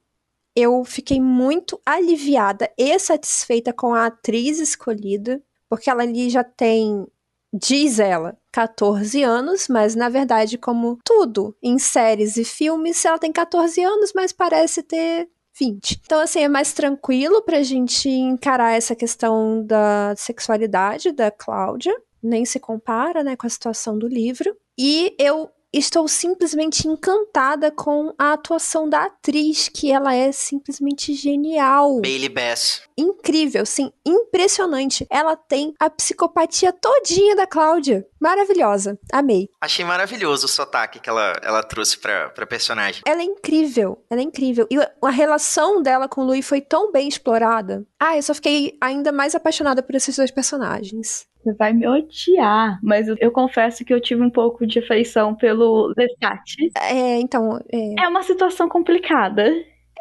eu 0.58 0.84
fiquei 0.84 1.20
muito 1.20 1.80
aliviada 1.86 2.70
e 2.76 2.98
satisfeita 2.98 3.72
com 3.72 3.94
a 3.94 4.06
atriz 4.06 4.58
escolhida, 4.58 5.40
porque 5.68 5.88
ela 5.88 6.02
ali 6.02 6.28
já 6.28 6.42
tem, 6.42 7.06
diz 7.52 8.00
ela, 8.00 8.36
14 8.52 9.22
anos, 9.22 9.68
mas 9.68 9.94
na 9.94 10.08
verdade, 10.08 10.58
como 10.58 10.98
tudo 11.04 11.56
em 11.62 11.78
séries 11.78 12.36
e 12.36 12.44
filmes, 12.44 13.04
ela 13.04 13.18
tem 13.18 13.30
14 13.30 13.80
anos, 13.82 14.12
mas 14.14 14.32
parece 14.32 14.82
ter 14.82 15.28
20. 15.58 16.00
Então, 16.04 16.20
assim, 16.20 16.40
é 16.40 16.48
mais 16.48 16.72
tranquilo 16.72 17.42
pra 17.42 17.62
gente 17.62 18.08
encarar 18.08 18.76
essa 18.76 18.96
questão 18.96 19.64
da 19.64 20.14
sexualidade 20.16 21.12
da 21.12 21.30
Cláudia, 21.30 21.94
nem 22.20 22.44
se 22.44 22.58
compara, 22.58 23.22
né, 23.22 23.36
com 23.36 23.46
a 23.46 23.50
situação 23.50 23.96
do 23.96 24.08
livro. 24.08 24.56
E 24.76 25.14
eu 25.18 25.50
estou 25.72 26.08
simplesmente 26.08 26.88
encantada 26.88 27.70
com 27.70 28.14
a 28.18 28.32
atuação 28.32 28.88
da 28.88 29.04
atriz, 29.04 29.68
que 29.68 29.92
ela 29.92 30.14
é 30.14 30.32
simplesmente 30.32 31.14
genial. 31.14 32.00
Bailey 32.00 32.28
Bass. 32.28 32.82
Incrível, 32.96 33.64
sim, 33.64 33.92
impressionante. 34.04 35.06
Ela 35.10 35.36
tem 35.36 35.74
a 35.78 35.88
psicopatia 35.88 36.72
todinha 36.72 37.36
da 37.36 37.46
Cláudia. 37.46 38.06
Maravilhosa. 38.20 38.98
Amei. 39.12 39.48
Achei 39.60 39.84
maravilhoso 39.84 40.46
o 40.46 40.48
sotaque 40.48 40.98
que 40.98 41.08
ela, 41.08 41.32
ela 41.42 41.62
trouxe 41.62 41.98
pra, 41.98 42.30
pra 42.30 42.46
personagem. 42.46 43.02
Ela 43.06 43.20
é 43.20 43.24
incrível. 43.24 44.04
Ela 44.10 44.20
é 44.20 44.24
incrível. 44.24 44.66
E 44.70 44.76
a 44.78 45.10
relação 45.10 45.80
dela 45.80 46.08
com 46.08 46.22
o 46.22 46.24
Louis 46.24 46.46
foi 46.46 46.60
tão 46.60 46.90
bem 46.90 47.06
explorada. 47.06 47.86
Ah, 48.00 48.16
eu 48.16 48.22
só 48.22 48.34
fiquei 48.34 48.76
ainda 48.80 49.12
mais 49.12 49.34
apaixonada 49.34 49.82
por 49.82 49.94
esses 49.94 50.16
dois 50.16 50.30
personagens. 50.30 51.28
Você 51.48 51.54
vai 51.54 51.72
me 51.72 51.86
odiar, 51.88 52.78
mas 52.82 53.08
eu, 53.08 53.16
eu 53.20 53.30
confesso 53.30 53.84
que 53.84 53.92
eu 53.94 54.00
tive 54.00 54.22
um 54.22 54.30
pouco 54.30 54.66
de 54.66 54.80
afeição 54.80 55.34
pelo 55.34 55.94
Lestat. 55.96 56.42
É, 56.76 57.18
então. 57.20 57.58
É, 57.72 58.02
É 58.04 58.08
uma 58.08 58.22
situação 58.22 58.68
complicada. 58.68 59.50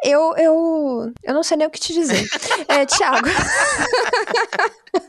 eu, 0.04 0.34
eu. 0.36 1.12
Eu 1.24 1.34
não 1.34 1.42
sei 1.42 1.56
nem 1.56 1.66
o 1.66 1.70
que 1.70 1.80
te 1.80 1.94
dizer. 1.94 2.22
É, 2.68 2.84
Thiago. 2.86 3.26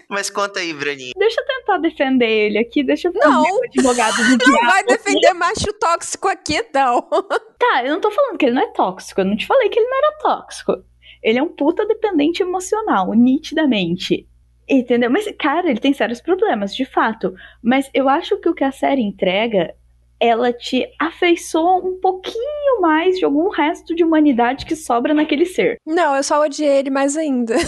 Mas 0.09 0.29
conta 0.29 0.59
aí, 0.59 0.73
Braninha. 0.73 1.11
Deixa 1.17 1.41
eu 1.41 1.45
tentar 1.45 1.77
defender 1.79 2.25
ele 2.27 2.57
aqui, 2.57 2.83
deixa 2.83 3.09
eu 3.09 3.13
fazer 3.13 3.25
Não. 3.27 3.43
um 3.43 3.63
advogado 3.65 4.15
do 4.15 4.23
Não 4.31 4.37
diabo. 4.37 4.65
vai 4.65 4.83
defender 4.85 5.33
macho 5.33 5.73
tóxico 5.79 6.27
aqui, 6.27 6.63
não. 6.73 7.01
Tá, 7.01 7.83
eu 7.85 7.93
não 7.93 8.01
tô 8.01 8.09
falando 8.11 8.37
que 8.37 8.45
ele 8.45 8.55
não 8.55 8.63
é 8.63 8.67
tóxico, 8.71 9.21
eu 9.21 9.25
não 9.25 9.35
te 9.37 9.45
falei 9.45 9.69
que 9.69 9.77
ele 9.79 9.87
não 9.89 9.97
era 9.97 10.17
tóxico. 10.19 10.73
Ele 11.21 11.37
é 11.37 11.43
um 11.43 11.49
puta 11.49 11.85
dependente 11.85 12.41
emocional, 12.41 13.11
nitidamente. 13.13 14.25
Entendeu? 14.69 15.09
Mas, 15.09 15.25
cara, 15.39 15.69
ele 15.69 15.79
tem 15.79 15.93
sérios 15.93 16.21
problemas, 16.21 16.75
de 16.75 16.85
fato. 16.85 17.33
Mas 17.63 17.89
eu 17.93 18.07
acho 18.07 18.37
que 18.37 18.47
o 18.47 18.53
que 18.53 18.63
a 18.63 18.71
série 18.71 19.01
entrega, 19.01 19.73
ela 20.19 20.53
te 20.53 20.85
afeiçoa 20.99 21.77
um 21.77 21.99
pouquinho 21.99 22.81
mais 22.81 23.17
de 23.17 23.25
algum 23.25 23.49
resto 23.49 23.95
de 23.95 24.03
humanidade 24.03 24.65
que 24.65 24.75
sobra 24.75 25.13
naquele 25.13 25.45
ser. 25.45 25.77
Não, 25.85 26.15
eu 26.15 26.23
só 26.23 26.41
odiei 26.41 26.77
ele 26.77 26.89
mais 26.89 27.17
ainda. 27.17 27.55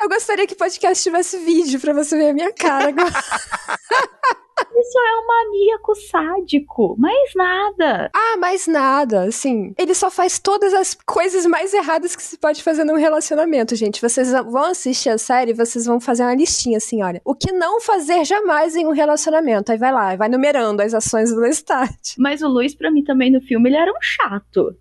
Eu 0.00 0.08
gostaria 0.08 0.46
que 0.46 0.54
o 0.54 0.56
podcast 0.56 1.02
tivesse 1.02 1.36
vídeo 1.38 1.80
pra 1.80 1.92
você 1.92 2.16
ver 2.16 2.30
a 2.30 2.32
minha 2.32 2.52
cara 2.52 2.90
agora. 2.90 3.10
Isso 4.76 4.98
é 4.98 5.18
um 5.18 5.26
maníaco 5.26 5.94
sádico. 5.94 6.94
Mais 6.98 7.32
nada. 7.34 8.10
Ah, 8.14 8.36
mais 8.36 8.66
nada. 8.66 9.24
Assim, 9.24 9.74
ele 9.78 9.94
só 9.94 10.10
faz 10.10 10.38
todas 10.38 10.72
as 10.74 10.94
coisas 10.94 11.46
mais 11.46 11.72
erradas 11.74 12.14
que 12.14 12.22
se 12.22 12.36
pode 12.38 12.62
fazer 12.62 12.84
num 12.84 12.96
relacionamento, 12.96 13.74
gente. 13.74 14.00
Vocês 14.00 14.30
vão 14.30 14.64
assistir 14.64 15.10
a 15.10 15.18
série, 15.18 15.52
vocês 15.52 15.86
vão 15.86 16.00
fazer 16.00 16.22
uma 16.22 16.34
listinha 16.34 16.78
assim, 16.78 17.02
olha. 17.02 17.20
O 17.24 17.34
que 17.34 17.52
não 17.52 17.80
fazer 17.80 18.24
jamais 18.24 18.76
em 18.76 18.86
um 18.86 18.92
relacionamento. 18.92 19.72
Aí 19.72 19.78
vai 19.78 19.92
lá, 19.92 20.16
vai 20.16 20.28
numerando 20.28 20.82
as 20.82 20.94
ações 20.94 21.30
do 21.30 21.40
Lestat. 21.40 22.14
Mas 22.18 22.42
o 22.42 22.48
Luiz, 22.48 22.74
para 22.74 22.90
mim, 22.90 23.02
também 23.02 23.30
no 23.30 23.40
filme, 23.40 23.68
ele 23.68 23.76
era 23.76 23.90
um 23.90 24.00
chato. 24.00 24.74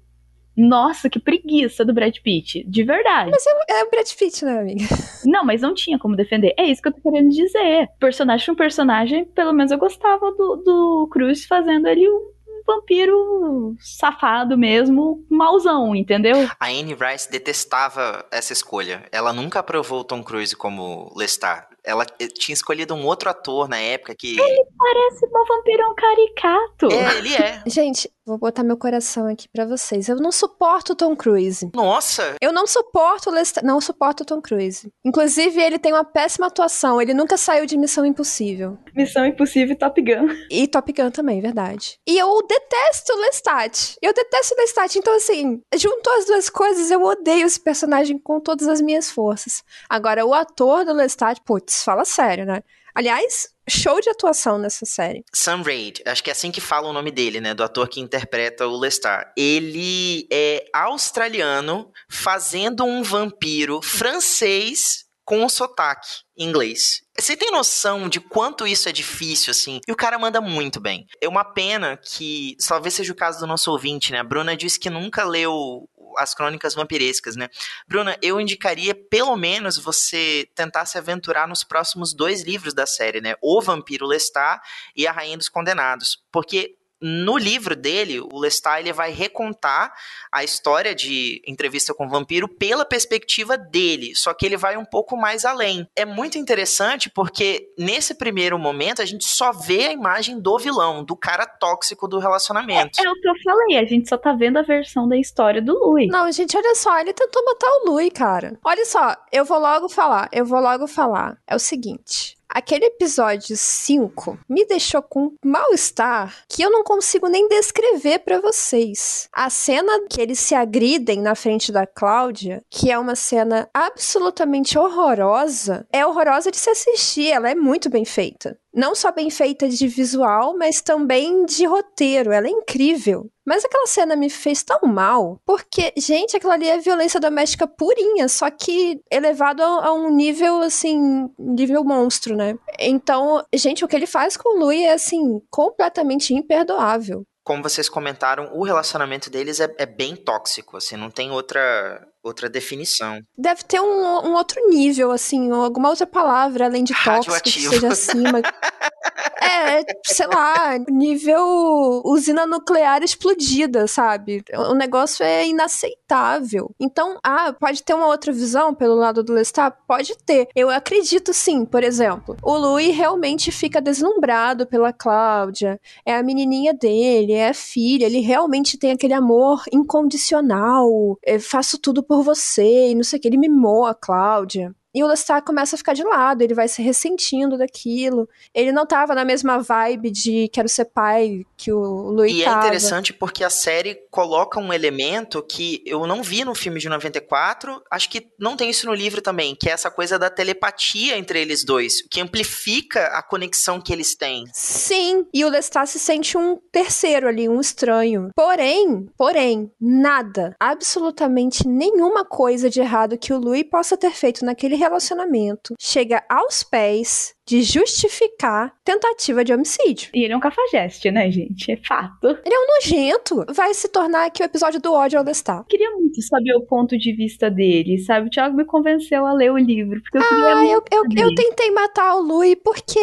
Nossa, 0.58 1.10
que 1.10 1.20
preguiça 1.20 1.86
do 1.86 1.94
Brad 1.94 2.18
Pitt. 2.24 2.64
De 2.68 2.84
verdade. 2.84 3.30
Mas 3.30 3.46
é, 3.46 3.80
é 3.80 3.84
o 3.84 3.90
Brad 3.92 4.12
Pitt, 4.12 4.44
né, 4.44 4.60
amiga? 4.60 4.86
Não, 5.24 5.46
mas 5.46 5.62
não 5.62 5.74
tinha 5.74 6.00
como 6.00 6.16
defender. 6.16 6.54
É 6.58 6.64
isso 6.66 6.82
que 6.82 6.88
eu 6.88 6.94
tô 6.94 7.02
querendo 7.02 7.30
dizer. 7.30 7.90
Personagem 8.00 8.54
um 8.54 8.56
personagem, 8.56 9.26
pelo 9.26 9.52
menos 9.52 9.72
eu 9.72 9.78
gostava 9.78 10.32
do, 10.32 10.56
do 10.58 11.10
Cruz 11.12 11.46
fazendo 11.46 11.88
ele 11.88 12.08
um 12.08 12.32
vampiro 12.66 13.76
safado 13.80 14.58
mesmo, 14.58 15.26
mauzão, 15.30 15.96
entendeu? 15.96 16.50
A 16.60 16.68
Anne 16.68 16.94
Rice 16.94 17.32
detestava 17.32 18.26
essa 18.32 18.54
escolha. 18.54 19.06
Ela 19.12 19.32
nunca 19.32 19.60
aprovou 19.60 20.02
o 20.02 20.04
Tom 20.04 20.22
Cruise 20.22 20.56
como 20.56 21.12
Lestat. 21.16 21.68
Ela 21.88 22.06
tinha 22.06 22.54
escolhido 22.54 22.94
um 22.94 23.06
outro 23.06 23.30
ator 23.30 23.70
na 23.70 23.80
época 23.80 24.14
que. 24.14 24.38
Ele 24.38 24.66
parece 24.78 25.26
um 25.26 25.46
vampirão 25.48 25.96
caricato. 25.96 26.92
É, 26.92 27.18
ele 27.18 27.34
é. 27.34 27.64
Gente, 27.66 28.12
vou 28.26 28.38
botar 28.38 28.62
meu 28.62 28.76
coração 28.76 29.26
aqui 29.26 29.48
para 29.48 29.66
vocês. 29.66 30.10
Eu 30.10 30.18
não 30.18 30.30
suporto 30.30 30.92
o 30.92 30.96
Tom 30.96 31.16
Cruise. 31.16 31.72
Nossa! 31.74 32.36
Eu 32.42 32.52
não 32.52 32.68
suporto 32.68 33.30
o 33.30 33.34
Lestat. 33.34 33.66
Não 33.66 33.80
suporto 33.80 34.24
o 34.24 34.26
Tom 34.26 34.42
Cruise. 34.42 34.90
Inclusive, 35.06 35.62
ele 35.62 35.80
tem 35.80 35.94
uma 35.94 36.04
péssima 36.04 36.48
atuação. 36.48 37.02
Ele 37.02 37.14
nunca 37.14 37.38
saiu 37.38 37.66
de 37.66 37.78
Missão 37.78 38.06
Impossível. 38.06 38.78
Missão 38.94 39.26
Impossível 39.26 39.74
e 39.74 39.78
Top 39.78 40.02
Gun. 40.02 40.28
E 40.52 40.68
Top 40.68 40.92
Gun 40.92 41.12
também, 41.12 41.40
verdade. 41.40 41.98
E 42.06 42.18
eu 42.18 42.46
detesto 42.46 43.14
o 43.14 43.22
Lestat. 43.22 43.96
Eu 44.02 44.14
detesto 44.14 44.56
o 44.56 44.58
Lestat. 44.58 44.98
Então, 44.98 45.16
assim, 45.16 45.62
juntou 45.76 46.14
as 46.18 46.26
duas 46.26 46.50
coisas, 46.50 46.92
eu 46.92 47.02
odeio 47.04 47.46
esse 47.46 47.60
personagem 47.60 48.18
com 48.18 48.40
todas 48.42 48.68
as 48.68 48.82
minhas 48.82 49.10
forças. 49.10 49.64
Agora, 49.90 50.26
o 50.26 50.34
ator 50.34 50.84
do 50.84 50.94
Lestat, 50.94 51.40
putz, 51.46 51.77
fala 51.84 52.06
sério, 52.06 52.46
né? 52.46 52.62
Aliás, 52.96 53.50
show 53.70 54.02
de 54.02 54.10
atuação 54.10 54.58
nessa 54.58 54.86
série. 54.86 55.24
Sam 55.32 55.62
Raid, 55.62 56.02
acho 56.06 56.24
que 56.24 56.32
é 56.32 56.34
assim 56.34 56.50
que 56.50 56.60
fala 56.60 56.90
o 56.90 56.94
nome 56.94 57.12
dele, 57.12 57.40
né? 57.40 57.54
Do 57.54 57.64
ator 57.64 57.88
que 57.88 58.00
interpreta 58.00 58.66
o 58.66 58.76
Lestat. 58.76 59.32
Ele 59.38 60.28
é 60.32 60.66
australiano 60.74 61.92
fazendo 62.10 62.84
um 62.84 63.04
vampiro 63.04 63.82
francês 63.84 65.06
com 65.28 65.44
um 65.44 65.50
sotaque 65.50 66.22
inglês. 66.38 67.02
Você 67.20 67.36
tem 67.36 67.52
noção 67.52 68.08
de 68.08 68.22
quanto 68.22 68.66
isso 68.66 68.88
é 68.88 68.94
difícil, 68.94 69.52
assim? 69.52 69.82
E 69.86 69.92
o 69.92 69.96
cara 69.96 70.18
manda 70.18 70.40
muito 70.40 70.80
bem. 70.80 71.06
É 71.22 71.28
uma 71.28 71.44
pena 71.44 71.98
que, 71.98 72.56
talvez 72.66 72.94
seja 72.94 73.12
o 73.12 73.16
caso 73.16 73.40
do 73.40 73.46
nosso 73.46 73.70
ouvinte, 73.70 74.12
né? 74.12 74.20
A 74.20 74.24
Bruna 74.24 74.56
disse 74.56 74.80
que 74.80 74.90
nunca 74.90 75.26
leu 75.26 75.88
as 76.18 76.34
crônicas 76.34 76.74
vampirescas, 76.74 77.36
né? 77.36 77.48
Bruna, 77.88 78.18
eu 78.22 78.40
indicaria 78.40 78.96
pelo 78.96 79.36
menos 79.36 79.78
você 79.78 80.50
tentar 80.56 80.86
se 80.86 80.98
aventurar 80.98 81.48
nos 81.48 81.64
próximos 81.64 82.14
dois 82.14 82.44
livros 82.44 82.74
da 82.74 82.86
série, 82.86 83.22
né? 83.22 83.36
O 83.42 83.62
Vampiro 83.62 84.06
Lestat 84.06 84.62
e 84.96 85.08
A 85.08 85.12
Rainha 85.12 85.38
dos 85.38 85.50
Condenados. 85.50 86.24
Porque 86.32 86.76
no 87.02 87.38
livro 87.38 87.76
dele, 87.76 88.20
o 88.20 88.40
Lestat 88.40 88.80
ele 88.80 88.94
vai 88.94 89.12
recontar 89.12 89.94
a 90.32 90.44
história 90.44 90.96
de 90.96 91.42
entrevista 91.48 91.94
com 91.94 92.06
o 92.06 92.10
vampiro 92.10 92.48
pela 92.48 92.86
perspectiva 92.86 93.58
dele, 93.58 94.16
só 94.16 94.34
que 94.34 94.46
ele 94.46 94.58
vai 94.58 94.78
um 94.78 94.86
pouco 94.86 95.16
mais 95.16 95.46
além. 95.46 95.88
É 95.96 96.06
muito 96.06 96.38
interessante 96.38 97.10
porque 97.10 97.70
nesse 97.78 98.16
primeiro 98.16 98.58
momento 98.58 99.02
a 99.02 99.06
gente 99.06 99.26
só 99.26 99.52
vê 99.52 99.88
a 99.88 99.92
imagem 99.92 100.40
do 100.40 100.58
vilão, 100.58 101.04
do 101.04 101.16
cara 101.16 101.46
tóxico 101.46 102.08
do 102.08 102.20
relacionamento. 102.20 103.00
É, 103.00 103.06
é 103.06 103.12
o 103.12 103.16
que 103.16 103.30
eu 103.30 103.34
falei, 103.44 103.78
a 103.78 103.86
gente 103.86 104.10
só 104.10 104.18
tá 104.18 104.34
vendo 104.34 104.58
a 104.58 104.64
versão 104.64 105.08
da 105.08 105.18
história 105.18 105.62
do 105.62 105.74
Louis. 105.74 106.08
Não, 106.08 106.32
gente, 106.32 106.58
olha 106.58 106.76
só, 106.76 107.00
ele 107.00 107.14
tentou 107.14 107.44
matar 107.46 107.68
o 107.68 107.92
Louis, 107.92 108.12
cara. 108.14 108.58
Olha 108.64 108.86
só, 108.86 109.16
eu 109.32 109.46
vou 109.46 109.60
logo 109.60 109.90
falar, 109.90 110.30
eu 110.32 110.46
vou 110.46 110.60
logo 110.60 110.88
falar. 110.88 111.38
É 111.48 111.56
o 111.56 111.60
seguinte, 111.60 112.37
Aquele 112.58 112.86
episódio 112.86 113.56
5 113.56 114.40
me 114.50 114.66
deixou 114.66 115.04
com 115.04 115.32
mal-estar 115.46 116.44
que 116.50 116.64
eu 116.64 116.72
não 116.72 116.84
consigo 116.84 117.28
nem 117.28 117.48
descrever 117.48 118.18
para 118.18 118.42
vocês. 118.42 119.30
A 119.32 119.48
cena 119.48 120.08
que 120.10 120.20
eles 120.20 120.40
se 120.40 120.56
agridem 120.56 121.22
na 121.22 121.36
frente 121.36 121.72
da 121.72 121.86
Cláudia, 121.86 122.64
que 122.68 122.92
é 122.92 122.98
uma 122.98 123.16
cena 123.16 123.70
absolutamente 123.72 124.76
horrorosa, 124.76 125.86
é 125.94 126.04
horrorosa 126.04 126.50
de 126.50 126.58
se 126.58 126.72
assistir, 126.72 127.30
ela 127.30 127.48
é 127.48 127.54
muito 127.54 127.92
bem 127.92 128.04
feita 128.04 128.58
não 128.74 128.94
só 128.94 129.12
bem 129.12 129.30
feita 129.30 129.68
de 129.68 129.88
visual, 129.88 130.56
mas 130.58 130.82
também 130.82 131.46
de 131.46 131.66
roteiro. 131.66 132.32
Ela 132.32 132.48
é 132.48 132.52
incrível. 132.52 133.30
Mas 133.46 133.64
aquela 133.64 133.88
cena 133.88 134.16
me 134.16 134.30
fez 134.30 134.62
tão 134.62 134.82
mal, 134.90 135.40
porque, 135.46 135.94
gente, 135.98 136.36
aquilo 136.36 136.52
ali 136.52 136.68
é 136.68 136.78
violência 136.80 137.20
doméstica 137.20 137.66
purinha, 137.66 138.28
só 138.28 138.50
que 138.52 139.00
elevado 139.10 139.64
a, 139.64 139.88
a 139.88 139.94
um 139.94 140.14
nível, 140.14 140.62
assim, 140.62 141.30
nível 141.40 141.84
monstro, 141.84 142.36
né? 142.36 142.56
Então, 142.78 143.44
gente, 143.54 143.86
o 143.86 143.88
que 143.88 143.96
ele 143.96 144.06
faz 144.06 144.36
com 144.36 144.58
o 144.58 144.60
Louis 144.60 144.84
é, 144.84 144.92
assim, 144.92 145.42
completamente 145.50 146.34
imperdoável 146.34 147.26
como 147.48 147.64
vocês 147.64 147.88
comentaram, 147.88 148.50
o 148.52 148.62
relacionamento 148.62 149.30
deles 149.30 149.62
é, 149.62 149.74
é, 149.78 149.86
bem 149.86 150.18
tóxico, 150.18 150.76
assim, 150.76 150.98
não 150.98 151.10
tem 151.10 151.32
outra 151.32 152.06
outra 152.28 152.50
definição. 152.50 153.22
Deve 153.38 153.64
ter 153.64 153.80
um, 153.80 154.28
um 154.28 154.34
outro 154.34 154.70
nível, 154.70 155.12
assim, 155.12 155.52
alguma 155.52 155.90
outra 155.90 156.06
palavra 156.06 156.66
além 156.66 156.84
de 156.84 156.94
tóxico 157.04 157.42
que 157.42 157.52
seja 157.52 157.90
acima. 157.90 158.42
é, 159.48 159.86
sei 160.06 160.28
lá, 160.28 160.78
nível 160.90 162.02
usina 162.06 162.46
nuclear 162.46 163.04
explodida, 163.04 163.88
sabe? 163.88 164.44
O 164.54 164.74
negócio 164.74 165.24
é 165.24 165.48
inaceitável. 165.48 166.72
Então, 166.80 167.18
ah, 167.24 167.54
pode 167.54 167.84
ter 167.84 167.94
uma 167.94 168.08
outra 168.08 168.32
visão 168.32 168.74
pelo 168.74 168.96
lado 168.96 169.24
do 169.24 169.34
Lestat? 169.34 169.76
Pode 169.88 170.18
ter. 170.18 170.48
Eu 170.56 170.70
acredito 170.70 171.34
sim, 171.34 171.66
por 171.66 171.84
exemplo. 171.84 172.36
O 172.42 172.58
Louis 172.58 172.96
realmente 172.96 173.52
fica 173.52 173.82
deslumbrado 173.82 174.66
pela 174.66 174.94
Cláudia. 174.94 175.80
É 176.06 176.16
a 176.16 176.24
menininha 176.24 176.74
dele, 176.74 177.34
é 177.34 177.50
a 177.50 177.54
filha. 177.54 178.06
Ele 178.06 178.20
realmente 178.20 178.78
tem 178.78 178.92
aquele 178.92 179.14
amor 179.14 179.64
incondicional. 179.72 181.18
Eu 181.26 181.40
faço 181.40 181.78
tudo 181.78 182.04
por 182.04 182.24
você 182.24 182.90
e 182.90 182.96
não 182.96 183.04
sei 183.04 183.20
o 183.20 183.22
que. 183.22 183.28
Ele 183.28 183.38
mimou 183.38 183.86
a 183.86 183.94
Cláudia. 183.94 184.76
E 184.98 185.04
o 185.04 185.08
Lestat 185.08 185.46
começa 185.46 185.76
a 185.76 185.78
ficar 185.78 185.94
de 185.94 186.04
lado, 186.04 186.42
ele 186.42 186.56
vai 186.56 186.68
se 186.68 186.82
ressentindo 186.82 187.56
daquilo. 187.56 188.28
Ele 188.52 188.72
não 188.72 188.84
tava 188.84 189.14
na 189.14 189.24
mesma 189.24 189.60
vibe 189.60 190.10
de 190.10 190.48
quero 190.48 190.68
ser 190.68 190.86
pai 190.86 191.46
que 191.56 191.72
o 191.72 191.80
Louis 192.10 192.34
E 192.34 192.44
tava. 192.44 192.64
é 192.64 192.66
interessante 192.66 193.14
porque 193.14 193.44
a 193.44 193.50
série 193.52 193.94
coloca 194.10 194.60
um 194.60 194.74
elemento 194.74 195.44
que 195.44 195.84
eu 195.86 196.08
não 196.08 196.24
vi 196.24 196.44
no 196.44 196.56
filme 196.56 196.80
de 196.80 196.90
94, 196.90 197.80
acho 197.92 198.10
que 198.10 198.28
não 198.40 198.58
tem 198.58 198.72
isso 198.72 198.88
no 198.88 198.94
livro 198.96 199.22
também, 199.22 199.56
que 199.56 199.70
é 199.70 199.74
essa 199.74 199.92
coisa 199.92 200.18
da 200.18 200.32
telepatia 200.32 201.16
entre 201.16 201.40
eles 201.40 201.64
dois, 201.64 202.02
que 202.02 202.20
amplifica 202.20 203.06
a 203.10 203.22
conexão 203.22 203.80
que 203.80 203.94
eles 203.94 204.16
têm. 204.16 204.46
Sim, 204.52 205.28
e 205.32 205.46
o 205.46 205.50
Lestat 205.50 205.86
se 205.88 206.00
sente 206.00 206.36
um 206.36 206.58
terceiro 206.72 207.28
ali, 207.28 207.48
um 207.48 207.62
estranho. 207.62 208.32
Porém, 208.36 209.08
porém, 209.16 209.72
nada, 209.80 210.56
absolutamente 210.60 211.68
nenhuma 211.68 212.26
coisa 212.26 212.68
de 212.68 212.80
errado 212.80 213.16
que 213.16 213.32
o 213.32 213.38
Louis 213.38 213.64
possa 213.70 213.96
ter 213.96 214.12
feito 214.12 214.44
naquele 214.44 214.87
relacionamento 214.88 215.76
chega 215.80 216.24
aos 216.30 216.64
pés 216.64 217.36
de 217.46 217.62
justificar 217.62 218.74
tentativa 218.84 219.44
de 219.44 219.54
homicídio. 219.54 220.10
E 220.14 220.24
ele 220.24 220.34
é 220.34 220.38
um 220.38 220.40
cafajeste, 220.40 221.12
né, 221.12 221.30
gente? 221.32 221.72
É 221.72 221.78
fato. 221.78 222.28
Ele 222.28 222.54
é 222.54 222.60
um 222.60 222.68
nojento. 222.76 223.46
Vai 223.54 223.74
se 223.74 223.88
tornar 223.90 224.26
aqui 224.26 224.42
o 224.42 224.46
episódio 224.46 224.82
do 224.82 224.94
ódio 224.94 225.20
ao 225.20 225.26
Lestat. 225.26 225.66
Queria 225.70 225.92
muito 225.92 226.22
saber 226.22 226.56
o 226.56 226.66
ponto 226.66 226.98
de 226.98 227.14
vista 227.14 227.50
dele, 227.50 228.00
sabe? 228.00 228.28
O 228.28 228.30
Thiago 228.30 228.56
me 228.56 228.66
convenceu 228.66 229.26
a 229.26 229.34
ler 229.34 229.52
o 229.52 229.58
livro. 229.58 230.02
Porque 230.02 230.18
eu 230.18 230.28
queria 230.28 230.58
ah, 230.58 230.66
eu, 230.66 230.84
eu, 230.92 231.04
saber. 231.04 231.22
eu 231.22 231.36
tentei 231.36 231.72
matar 231.72 232.16
o 232.16 232.22
Louis 232.22 232.58
porque. 232.64 233.00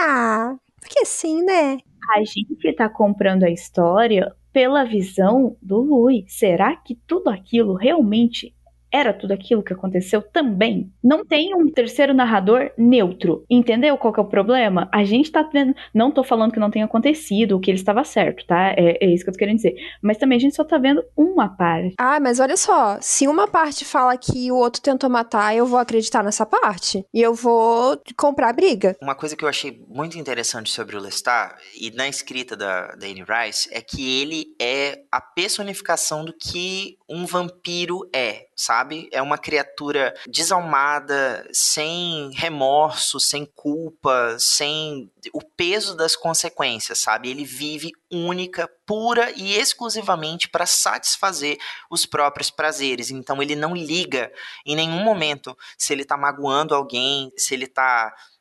Ah, 0.00 0.56
porque 0.80 1.04
sim, 1.04 1.42
né? 1.44 1.78
A 2.16 2.24
gente 2.24 2.72
tá 2.74 2.88
comprando 2.88 3.44
a 3.44 3.50
história 3.50 4.34
pela 4.52 4.82
visão 4.82 5.56
do 5.62 5.80
Louis. 5.80 6.24
Será 6.26 6.74
que 6.74 6.96
tudo 7.06 7.28
aquilo 7.28 7.74
realmente 7.74 8.54
era 8.92 9.12
tudo 9.12 9.32
aquilo 9.32 9.62
que 9.62 9.72
aconteceu 9.72 10.22
também. 10.22 10.92
Não 11.02 11.24
tem 11.24 11.54
um 11.54 11.70
terceiro 11.70 12.14
narrador 12.14 12.70
neutro. 12.76 13.44
Entendeu 13.48 13.96
qual 13.96 14.12
que 14.12 14.20
é 14.20 14.22
o 14.22 14.28
problema? 14.28 14.88
A 14.92 15.04
gente 15.04 15.30
tá 15.30 15.42
vendo. 15.42 15.74
Não 15.94 16.10
tô 16.10 16.24
falando 16.24 16.52
que 16.52 16.60
não 16.60 16.70
tenha 16.70 16.84
acontecido, 16.84 17.60
que 17.60 17.70
ele 17.70 17.78
estava 17.78 18.04
certo, 18.04 18.46
tá? 18.46 18.70
É, 18.76 19.04
é, 19.04 19.06
isso 19.12 19.24
que 19.24 19.30
eu 19.30 19.34
tô 19.34 19.38
querendo 19.38 19.56
dizer. 19.56 19.74
Mas 20.02 20.18
também 20.18 20.36
a 20.36 20.40
gente 20.40 20.56
só 20.56 20.64
tá 20.64 20.78
vendo 20.78 21.04
uma 21.16 21.48
parte. 21.48 21.94
Ah, 21.98 22.20
mas 22.20 22.40
olha 22.40 22.56
só. 22.56 22.98
Se 23.00 23.26
uma 23.28 23.46
parte 23.46 23.84
fala 23.84 24.16
que 24.16 24.50
o 24.50 24.56
outro 24.56 24.80
tentou 24.80 25.10
matar, 25.10 25.54
eu 25.54 25.66
vou 25.66 25.78
acreditar 25.78 26.22
nessa 26.22 26.46
parte. 26.46 27.04
E 27.12 27.20
eu 27.20 27.34
vou 27.34 28.00
comprar 28.16 28.50
a 28.50 28.52
briga. 28.52 28.96
Uma 29.02 29.14
coisa 29.14 29.36
que 29.36 29.44
eu 29.44 29.48
achei 29.48 29.82
muito 29.88 30.18
interessante 30.18 30.70
sobre 30.70 30.96
o 30.96 31.00
Lestat, 31.00 31.54
e 31.78 31.90
na 31.90 32.08
escrita 32.08 32.56
da, 32.56 32.94
da 32.94 33.06
Anne 33.06 33.24
Rice, 33.24 33.68
é 33.72 33.80
que 33.80 34.20
ele 34.20 34.46
é 34.60 35.00
a 35.10 35.20
personificação 35.20 36.24
do 36.24 36.32
que 36.32 36.96
um 37.08 37.24
vampiro 37.24 38.08
é, 38.14 38.46
sabe? 38.54 38.77
Sabe? 38.78 39.08
É 39.12 39.20
uma 39.20 39.36
criatura 39.36 40.14
desalmada, 40.28 41.48
sem 41.52 42.30
remorso, 42.34 43.18
sem 43.18 43.44
culpa, 43.44 44.36
sem 44.38 45.10
o 45.32 45.42
peso 45.42 45.96
das 45.96 46.14
consequências, 46.14 47.00
sabe? 47.00 47.28
Ele 47.28 47.44
vive 47.44 47.90
única, 48.10 48.70
pura 48.86 49.32
e 49.36 49.54
exclusivamente 49.54 50.48
para 50.48 50.64
satisfazer 50.64 51.58
os 51.90 52.06
próprios 52.06 52.50
prazeres. 52.50 53.10
Então 53.10 53.42
ele 53.42 53.56
não 53.56 53.74
liga 53.74 54.32
em 54.64 54.76
nenhum 54.76 55.02
momento 55.02 55.56
se 55.76 55.92
ele 55.92 56.04
tá 56.04 56.16
magoando 56.16 56.74
alguém, 56.74 57.32
se 57.36 57.54
ele 57.54 57.66
tá 57.66 58.14
é, 58.14 58.37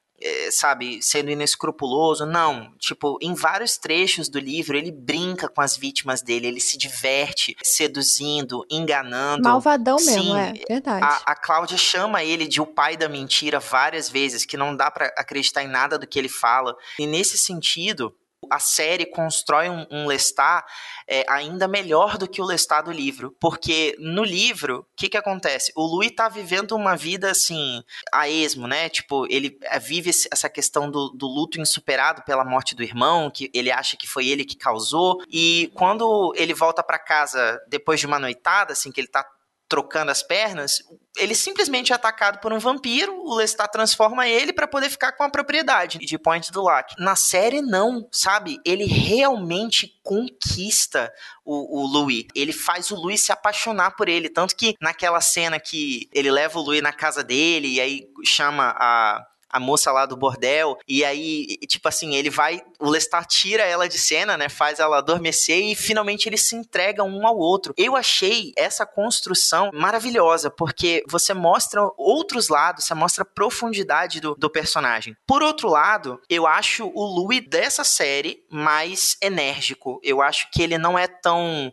sabe, 0.51 1.01
sendo 1.01 1.29
inescrupuloso. 1.29 2.25
Não. 2.25 2.73
Tipo, 2.77 3.17
em 3.21 3.33
vários 3.33 3.77
trechos 3.77 4.29
do 4.29 4.39
livro, 4.39 4.77
ele 4.77 4.91
brinca 4.91 5.47
com 5.47 5.61
as 5.61 5.77
vítimas 5.77 6.21
dele, 6.21 6.47
ele 6.47 6.59
se 6.59 6.77
diverte 6.77 7.55
seduzindo, 7.63 8.65
enganando. 8.69 9.43
Malvadão 9.43 9.99
Sim, 9.99 10.33
mesmo, 10.33 10.35
é 10.35 10.53
verdade. 10.67 11.05
A, 11.05 11.31
a 11.31 11.35
Cláudia 11.35 11.77
chama 11.77 12.23
ele 12.23 12.47
de 12.47 12.61
o 12.61 12.65
pai 12.65 12.97
da 12.97 13.07
mentira 13.07 13.59
várias 13.59 14.09
vezes, 14.09 14.45
que 14.45 14.57
não 14.57 14.75
dá 14.75 14.89
para 14.89 15.07
acreditar 15.17 15.63
em 15.63 15.67
nada 15.67 15.97
do 15.97 16.07
que 16.07 16.17
ele 16.17 16.29
fala. 16.29 16.75
E 16.99 17.05
nesse 17.05 17.37
sentido, 17.37 18.13
a 18.49 18.59
série 18.59 19.05
constrói 19.05 19.69
um, 19.69 19.85
um 19.89 20.07
Lestat 20.07 20.65
é, 21.07 21.25
ainda 21.29 21.67
melhor 21.67 22.17
do 22.17 22.27
que 22.27 22.41
o 22.41 22.45
Lestat 22.45 22.85
do 22.85 22.91
livro. 22.91 23.35
Porque 23.39 23.95
no 23.99 24.23
livro, 24.23 24.79
o 24.79 24.85
que 24.95 25.09
que 25.09 25.17
acontece? 25.17 25.71
O 25.75 25.83
Louis 25.83 26.11
tá 26.11 26.27
vivendo 26.27 26.75
uma 26.75 26.95
vida, 26.95 27.31
assim, 27.31 27.83
a 28.11 28.27
esmo, 28.27 28.67
né? 28.67 28.89
Tipo, 28.89 29.25
ele 29.29 29.57
é, 29.63 29.79
vive 29.79 30.09
essa 30.09 30.49
questão 30.49 30.89
do, 30.89 31.09
do 31.09 31.27
luto 31.27 31.59
insuperado 31.59 32.21
pela 32.23 32.45
morte 32.45 32.75
do 32.75 32.83
irmão, 32.83 33.29
que 33.29 33.49
ele 33.53 33.71
acha 33.71 33.95
que 33.97 34.07
foi 34.07 34.27
ele 34.27 34.45
que 34.45 34.57
causou. 34.57 35.21
E 35.29 35.71
quando 35.73 36.33
ele 36.35 36.53
volta 36.53 36.83
para 36.83 36.99
casa 36.99 37.59
depois 37.67 37.99
de 37.99 38.05
uma 38.05 38.19
noitada, 38.19 38.73
assim, 38.73 38.91
que 38.91 38.99
ele 38.99 39.07
tá 39.07 39.25
trocando 39.67 40.11
as 40.11 40.23
pernas, 40.23 40.81
ele 41.17 41.35
simplesmente 41.35 41.91
é 41.91 41.95
atacado 41.95 42.39
por 42.39 42.53
um 42.53 42.59
vampiro, 42.59 43.13
o 43.23 43.35
Lestat 43.35 43.71
transforma 43.71 44.27
ele 44.27 44.53
para 44.53 44.67
poder 44.67 44.89
ficar 44.89 45.11
com 45.13 45.23
a 45.23 45.29
propriedade 45.29 45.97
de 45.97 46.17
Point 46.17 46.51
do 46.51 46.63
Lac. 46.63 46.93
Na 46.97 47.15
série, 47.15 47.61
não, 47.61 48.07
sabe? 48.11 48.59
Ele 48.65 48.85
realmente 48.85 49.99
conquista 50.03 51.11
o, 51.43 51.81
o 51.81 51.87
Louis. 51.87 52.25
Ele 52.35 52.53
faz 52.53 52.91
o 52.91 52.95
Louis 52.95 53.21
se 53.21 53.31
apaixonar 53.31 53.95
por 53.95 54.07
ele. 54.07 54.29
Tanto 54.29 54.55
que 54.55 54.75
naquela 54.79 55.19
cena 55.21 55.59
que 55.59 56.09
ele 56.13 56.31
leva 56.31 56.59
o 56.59 56.61
Louis 56.61 56.81
na 56.81 56.93
casa 56.93 57.23
dele 57.23 57.67
e 57.75 57.81
aí 57.81 58.07
chama 58.23 58.75
a 58.77 59.25
a 59.49 59.59
moça 59.59 59.91
lá 59.91 60.05
do 60.05 60.17
bordel, 60.17 60.77
e 60.87 61.03
aí, 61.03 61.57
tipo 61.67 61.87
assim, 61.87 62.15
ele 62.15 62.29
vai, 62.29 62.61
o 62.79 62.89
Lestat 62.89 63.27
tira 63.27 63.63
ela 63.63 63.87
de 63.87 63.97
cena, 63.97 64.37
né, 64.37 64.49
faz 64.49 64.79
ela 64.79 64.97
adormecer 64.97 65.63
e 65.63 65.75
finalmente 65.75 66.27
eles 66.27 66.47
se 66.47 66.55
entregam 66.55 67.07
um 67.07 67.25
ao 67.25 67.37
outro. 67.37 67.73
Eu 67.77 67.95
achei 67.95 68.51
essa 68.57 68.85
construção 68.85 69.69
maravilhosa, 69.73 70.49
porque 70.49 71.03
você 71.07 71.33
mostra 71.33 71.81
outros 71.97 72.49
lados, 72.49 72.85
você 72.85 72.93
mostra 72.93 73.23
a 73.23 73.25
profundidade 73.25 74.19
do, 74.19 74.35
do 74.35 74.49
personagem. 74.49 75.15
Por 75.25 75.41
outro 75.41 75.69
lado, 75.69 76.19
eu 76.29 76.45
acho 76.45 76.91
o 76.93 77.05
Louis 77.05 77.41
dessa 77.47 77.83
série 77.83 78.43
mais 78.49 79.17
enérgico. 79.21 79.99
Eu 80.03 80.21
acho 80.21 80.49
que 80.51 80.61
ele 80.61 80.77
não 80.77 80.97
é 80.97 81.07
tão 81.07 81.71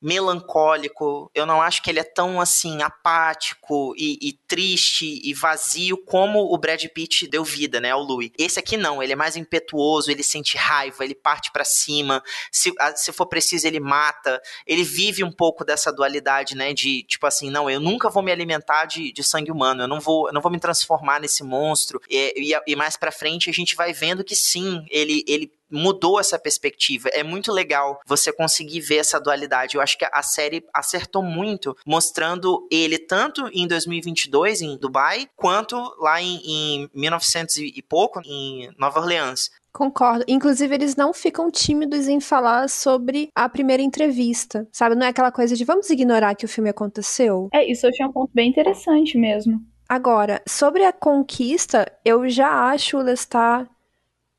melancólico. 0.00 1.30
Eu 1.34 1.46
não 1.46 1.60
acho 1.60 1.82
que 1.82 1.90
ele 1.90 2.00
é 2.00 2.04
tão 2.04 2.40
assim 2.40 2.82
apático 2.82 3.94
e, 3.96 4.18
e, 4.20 4.32
triste 4.46 5.20
e 5.24 5.32
vazio 5.34 5.96
como 5.96 6.40
o 6.52 6.58
Brad 6.58 6.84
Pitt 6.86 7.26
deu 7.26 7.44
vida, 7.44 7.80
né, 7.80 7.90
ao 7.90 8.02
Louis. 8.02 8.30
Esse 8.38 8.58
aqui 8.58 8.76
não, 8.76 9.02
ele 9.02 9.12
é 9.12 9.16
mais 9.16 9.36
impetuoso, 9.36 10.10
ele 10.10 10.22
sente 10.22 10.56
raiva, 10.56 11.04
ele 11.04 11.14
parte 11.14 11.50
para 11.50 11.64
cima. 11.64 12.22
Se, 12.52 12.72
se 12.94 13.12
for 13.12 13.26
preciso, 13.26 13.66
ele 13.66 13.80
mata. 13.80 14.40
Ele 14.66 14.84
vive 14.84 15.24
um 15.24 15.32
pouco 15.32 15.64
dessa 15.64 15.92
dualidade, 15.92 16.54
né, 16.54 16.72
de 16.72 17.02
tipo 17.04 17.26
assim, 17.26 17.50
não, 17.50 17.68
eu 17.70 17.80
nunca 17.80 18.10
vou 18.10 18.22
me 18.22 18.32
alimentar 18.32 18.84
de, 18.84 19.12
de 19.12 19.24
sangue 19.24 19.50
humano, 19.50 19.82
eu 19.82 19.88
não 19.88 20.00
vou, 20.00 20.28
eu 20.28 20.32
não 20.32 20.40
vou 20.40 20.52
me 20.52 20.60
transformar 20.60 21.20
nesse 21.20 21.42
monstro. 21.42 22.00
E, 22.08 22.52
e, 22.52 22.72
e 22.72 22.76
mais 22.76 22.96
para 22.96 23.10
frente 23.10 23.50
a 23.50 23.52
gente 23.52 23.74
vai 23.74 23.92
vendo 23.92 24.24
que 24.24 24.36
sim, 24.36 24.84
ele, 24.90 25.24
ele 25.26 25.50
mudou 25.70 26.18
essa 26.20 26.38
perspectiva. 26.38 27.08
É 27.10 27.22
muito 27.22 27.52
legal 27.52 28.00
você 28.06 28.32
conseguir 28.32 28.80
ver 28.80 28.96
essa 28.96 29.20
dualidade. 29.20 29.76
Eu 29.76 29.80
acho 29.80 29.98
que 29.98 30.06
a 30.10 30.22
série 30.22 30.64
acertou 30.72 31.22
muito, 31.22 31.76
mostrando 31.86 32.66
ele 32.70 32.98
tanto 32.98 33.48
em 33.52 33.66
2022 33.66 34.62
em 34.62 34.76
Dubai, 34.76 35.28
quanto 35.36 35.76
lá 35.98 36.20
em, 36.20 36.40
em 36.44 36.90
1900 36.94 37.56
e 37.56 37.82
pouco 37.82 38.20
em 38.24 38.70
Nova 38.78 39.00
Orleans. 39.00 39.50
Concordo. 39.76 40.24
Inclusive, 40.26 40.74
eles 40.74 40.96
não 40.96 41.12
ficam 41.12 41.50
tímidos 41.50 42.08
em 42.08 42.18
falar 42.18 42.66
sobre 42.66 43.28
a 43.34 43.46
primeira 43.46 43.82
entrevista, 43.82 44.66
sabe? 44.72 44.94
Não 44.94 45.04
é 45.04 45.10
aquela 45.10 45.30
coisa 45.30 45.54
de 45.54 45.66
vamos 45.66 45.90
ignorar 45.90 46.34
que 46.34 46.46
o 46.46 46.48
filme 46.48 46.70
aconteceu. 46.70 47.50
É, 47.52 47.70
isso 47.70 47.84
eu 47.84 47.90
achei 47.90 48.06
um 48.06 48.12
ponto 48.12 48.30
bem 48.32 48.48
interessante 48.48 49.18
mesmo. 49.18 49.60
Agora, 49.86 50.42
sobre 50.48 50.82
a 50.82 50.92
conquista, 50.92 51.92
eu 52.04 52.26
já 52.28 52.70
acho 52.70 52.96
o 52.96 53.02
Lestat 53.02 53.68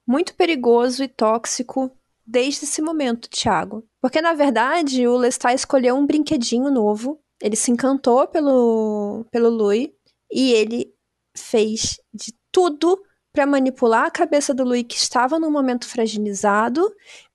muito 0.07 0.33
perigoso 0.35 1.03
e 1.03 1.07
tóxico 1.07 1.91
desde 2.25 2.65
esse 2.65 2.81
momento, 2.81 3.29
Thiago. 3.29 3.83
Porque, 4.01 4.21
na 4.21 4.33
verdade, 4.33 5.07
o 5.07 5.17
Lestat 5.17 5.53
escolheu 5.53 5.95
um 5.95 6.05
brinquedinho 6.05 6.71
novo, 6.71 7.19
ele 7.41 7.55
se 7.55 7.71
encantou 7.71 8.27
pelo, 8.27 9.25
pelo 9.31 9.49
Louis 9.49 9.89
e 10.31 10.51
ele 10.53 10.93
fez 11.35 11.99
de 12.13 12.33
tudo 12.51 12.99
para 13.31 13.45
manipular 13.45 14.05
a 14.05 14.11
cabeça 14.11 14.51
do 14.51 14.63
Louis, 14.63 14.83
que 14.83 14.95
estava 14.95 15.37
num 15.37 15.51
momento 15.51 15.87
fragilizado, 15.87 16.81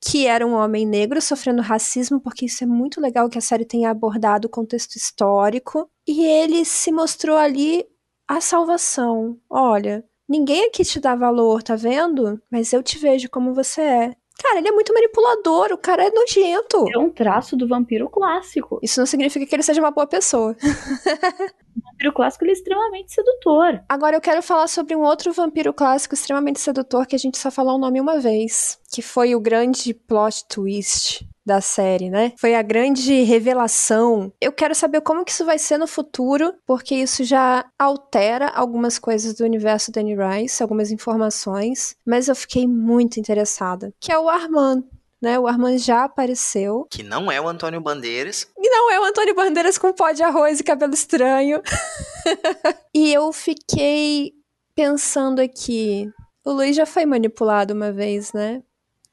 que 0.01 0.27
era 0.27 0.45
um 0.45 0.55
homem 0.55 0.85
negro 0.85 1.23
sofrendo 1.23 1.63
racismo, 1.63 2.21
porque 2.21 2.47
isso 2.47 2.65
é 2.65 2.67
muito 2.67 3.01
legal 3.01 3.29
que 3.29 3.39
a 3.39 3.41
série 3.41 3.65
tenha 3.65 3.89
abordado 3.89 4.49
o 4.49 4.51
contexto 4.51 4.97
histórico. 4.97 5.89
E 6.05 6.25
ele 6.25 6.65
se 6.65 6.91
mostrou 6.91 7.37
ali 7.37 7.87
a 8.27 8.41
salvação. 8.41 9.39
Olha, 9.49 10.05
Ninguém 10.29 10.67
aqui 10.67 10.85
te 10.85 11.01
dá 11.01 11.15
valor, 11.15 11.63
tá 11.63 11.77
vendo? 11.77 12.41
Mas 12.51 12.73
eu 12.73 12.83
te 12.83 12.99
vejo 12.99 13.29
como 13.29 13.55
você 13.55 13.81
é. 13.81 14.17
Cara, 14.43 14.59
ele 14.59 14.69
é 14.69 14.73
muito 14.73 14.93
manipulador, 14.93 15.73
o 15.73 15.79
cara 15.79 16.05
é 16.05 16.11
nojento. 16.11 16.85
É 16.93 16.99
um 16.99 17.11
traço 17.11 17.57
do 17.57 17.69
vampiro 17.69 18.09
clássico. 18.09 18.81
Isso 18.83 18.99
não 18.99 19.07
significa 19.07 19.47
que 19.47 19.55
ele 19.55 19.63
seja 19.63 19.81
uma 19.81 19.91
boa 19.91 20.07
pessoa. 20.07 20.57
o 21.77 21.91
vampiro 21.91 22.13
clássico 22.13 22.45
ele 22.45 22.51
é 22.51 22.55
extremamente 22.55 23.13
sedutor. 23.13 23.85
Agora 23.89 24.17
eu 24.17 24.21
quero 24.21 24.43
falar 24.43 24.67
sobre 24.67 24.97
um 24.97 25.03
outro 25.03 25.33
vampiro 25.33 25.73
clássico 25.73 26.15
extremamente 26.15 26.61
sedutor 26.61 27.07
que 27.07 27.15
a 27.15 27.19
gente 27.19 27.39
só 27.39 27.51
falou 27.51 27.77
o 27.77 27.79
nome 27.79 28.01
uma 28.01 28.19
vez, 28.19 28.81
que 28.93 29.03
foi 29.03 29.35
o 29.35 29.41
grande 29.41 29.95
plot 29.95 30.45
twist 30.49 31.25
da 31.45 31.61
série, 31.61 32.09
né? 32.09 32.33
Foi 32.39 32.55
a 32.55 32.63
grande 32.63 33.23
revelação. 33.23 34.33
Eu 34.41 34.53
quero 34.53 34.75
saber 34.75 35.01
como 35.01 35.25
que 35.25 35.33
isso 35.33 35.45
vai 35.45 35.59
ser 35.59 35.79
no 35.79 35.87
futuro, 35.87 36.55
porque 36.67 36.95
isso 36.95 37.25
já 37.25 37.65
altera 37.79 38.49
algumas 38.49 38.99
coisas 38.99 39.35
do 39.35 39.45
universo 39.45 39.91
da 39.91 40.01
Annie 40.01 40.17
Rice, 40.17 40.63
algumas 40.63 40.91
informações, 40.91 41.97
mas 42.07 42.29
eu 42.29 42.37
fiquei 42.37 42.67
muito 42.67 43.19
interessada, 43.19 43.93
que 44.01 44.13
é 44.13 44.19
o 44.19 44.29
Armand. 44.29 44.85
Né, 45.21 45.39
o 45.39 45.47
Armand 45.47 45.79
já 45.79 46.03
apareceu. 46.03 46.85
Que 46.91 47.05
não 47.05 47.31
é 47.31 47.41
o 47.41 47.47
Antônio 47.47 47.81
Bandeiras. 47.81 48.49
E 48.59 48.69
não 48.69 48.91
é 48.91 48.99
o 48.99 49.05
Antônio 49.05 49.37
Bandeiras 49.37 49.79
com 49.79 49.93
pó 49.93 50.11
de 50.11 50.21
arroz 50.21 50.59
e 50.59 50.65
cabelo 50.65 50.95
estranho. 50.95 51.63
e 52.93 53.15
eu 53.15 53.33
fiquei 53.33 54.33
pensando 54.75 55.41
aqui. 55.41 56.11
O 56.45 56.51
Luiz 56.51 56.75
já 56.75 56.85
foi 56.85 57.07
manipulado 57.07 57.73
uma 57.73 57.93
vez, 57.93 58.33
né? 58.33 58.65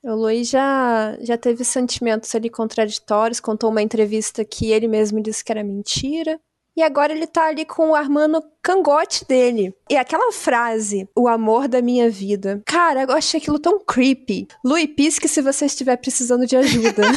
O 0.04 0.16
Luiz 0.16 0.50
já, 0.50 1.18
já 1.22 1.38
teve 1.38 1.64
sentimentos 1.64 2.34
ali 2.34 2.50
contraditórios, 2.50 3.40
contou 3.40 3.70
uma 3.70 3.82
entrevista 3.82 4.46
que 4.46 4.72
ele 4.72 4.88
mesmo 4.88 5.22
disse 5.22 5.44
que 5.44 5.52
era 5.52 5.64
mentira. 5.64 6.40
E 6.76 6.82
agora 6.82 7.12
ele 7.12 7.28
tá 7.28 7.48
ali 7.48 7.66
com 7.66 7.90
o 7.90 7.96
Armando 7.96 8.42
cangote 8.64 9.26
dele. 9.26 9.76
E 9.90 9.98
aquela 9.98 10.32
frase, 10.32 11.10
o 11.14 11.28
amor 11.28 11.68
da 11.68 11.82
minha 11.82 12.10
vida. 12.10 12.62
Cara, 12.66 13.04
eu 13.04 13.12
achei 13.12 13.38
aquilo 13.38 13.60
tão 13.60 13.84
creepy. 13.84 14.48
Louis, 14.64 14.88
pisque 14.88 15.28
se 15.28 15.42
você 15.42 15.66
estiver 15.66 15.98
precisando 15.98 16.46
de 16.46 16.56
ajuda. 16.56 17.04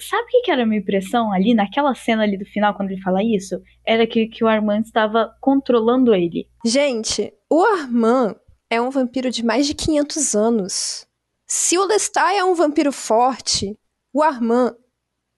Sabe 0.00 0.24
o 0.24 0.42
que, 0.42 0.50
era 0.50 0.64
a 0.64 0.66
minha 0.66 0.80
impressão 0.80 1.32
ali, 1.32 1.54
naquela 1.54 1.94
cena 1.94 2.24
ali 2.24 2.36
do 2.36 2.44
final, 2.44 2.74
quando 2.74 2.90
ele 2.90 3.00
fala 3.00 3.22
isso? 3.22 3.60
Era 3.86 4.08
que, 4.08 4.26
que 4.26 4.42
o 4.42 4.48
Armand 4.48 4.80
estava 4.80 5.32
controlando 5.40 6.12
ele. 6.12 6.48
Gente, 6.64 7.32
o 7.48 7.62
Armand 7.62 8.34
é 8.72 8.80
um 8.80 8.88
vampiro 8.88 9.30
de 9.30 9.44
mais 9.44 9.66
de 9.66 9.74
500 9.74 10.34
anos. 10.34 11.06
Se 11.46 11.76
o 11.76 11.84
Lestat 11.84 12.34
é 12.34 12.42
um 12.42 12.54
vampiro 12.54 12.90
forte, 12.90 13.78
o 14.10 14.22
Armand 14.22 14.74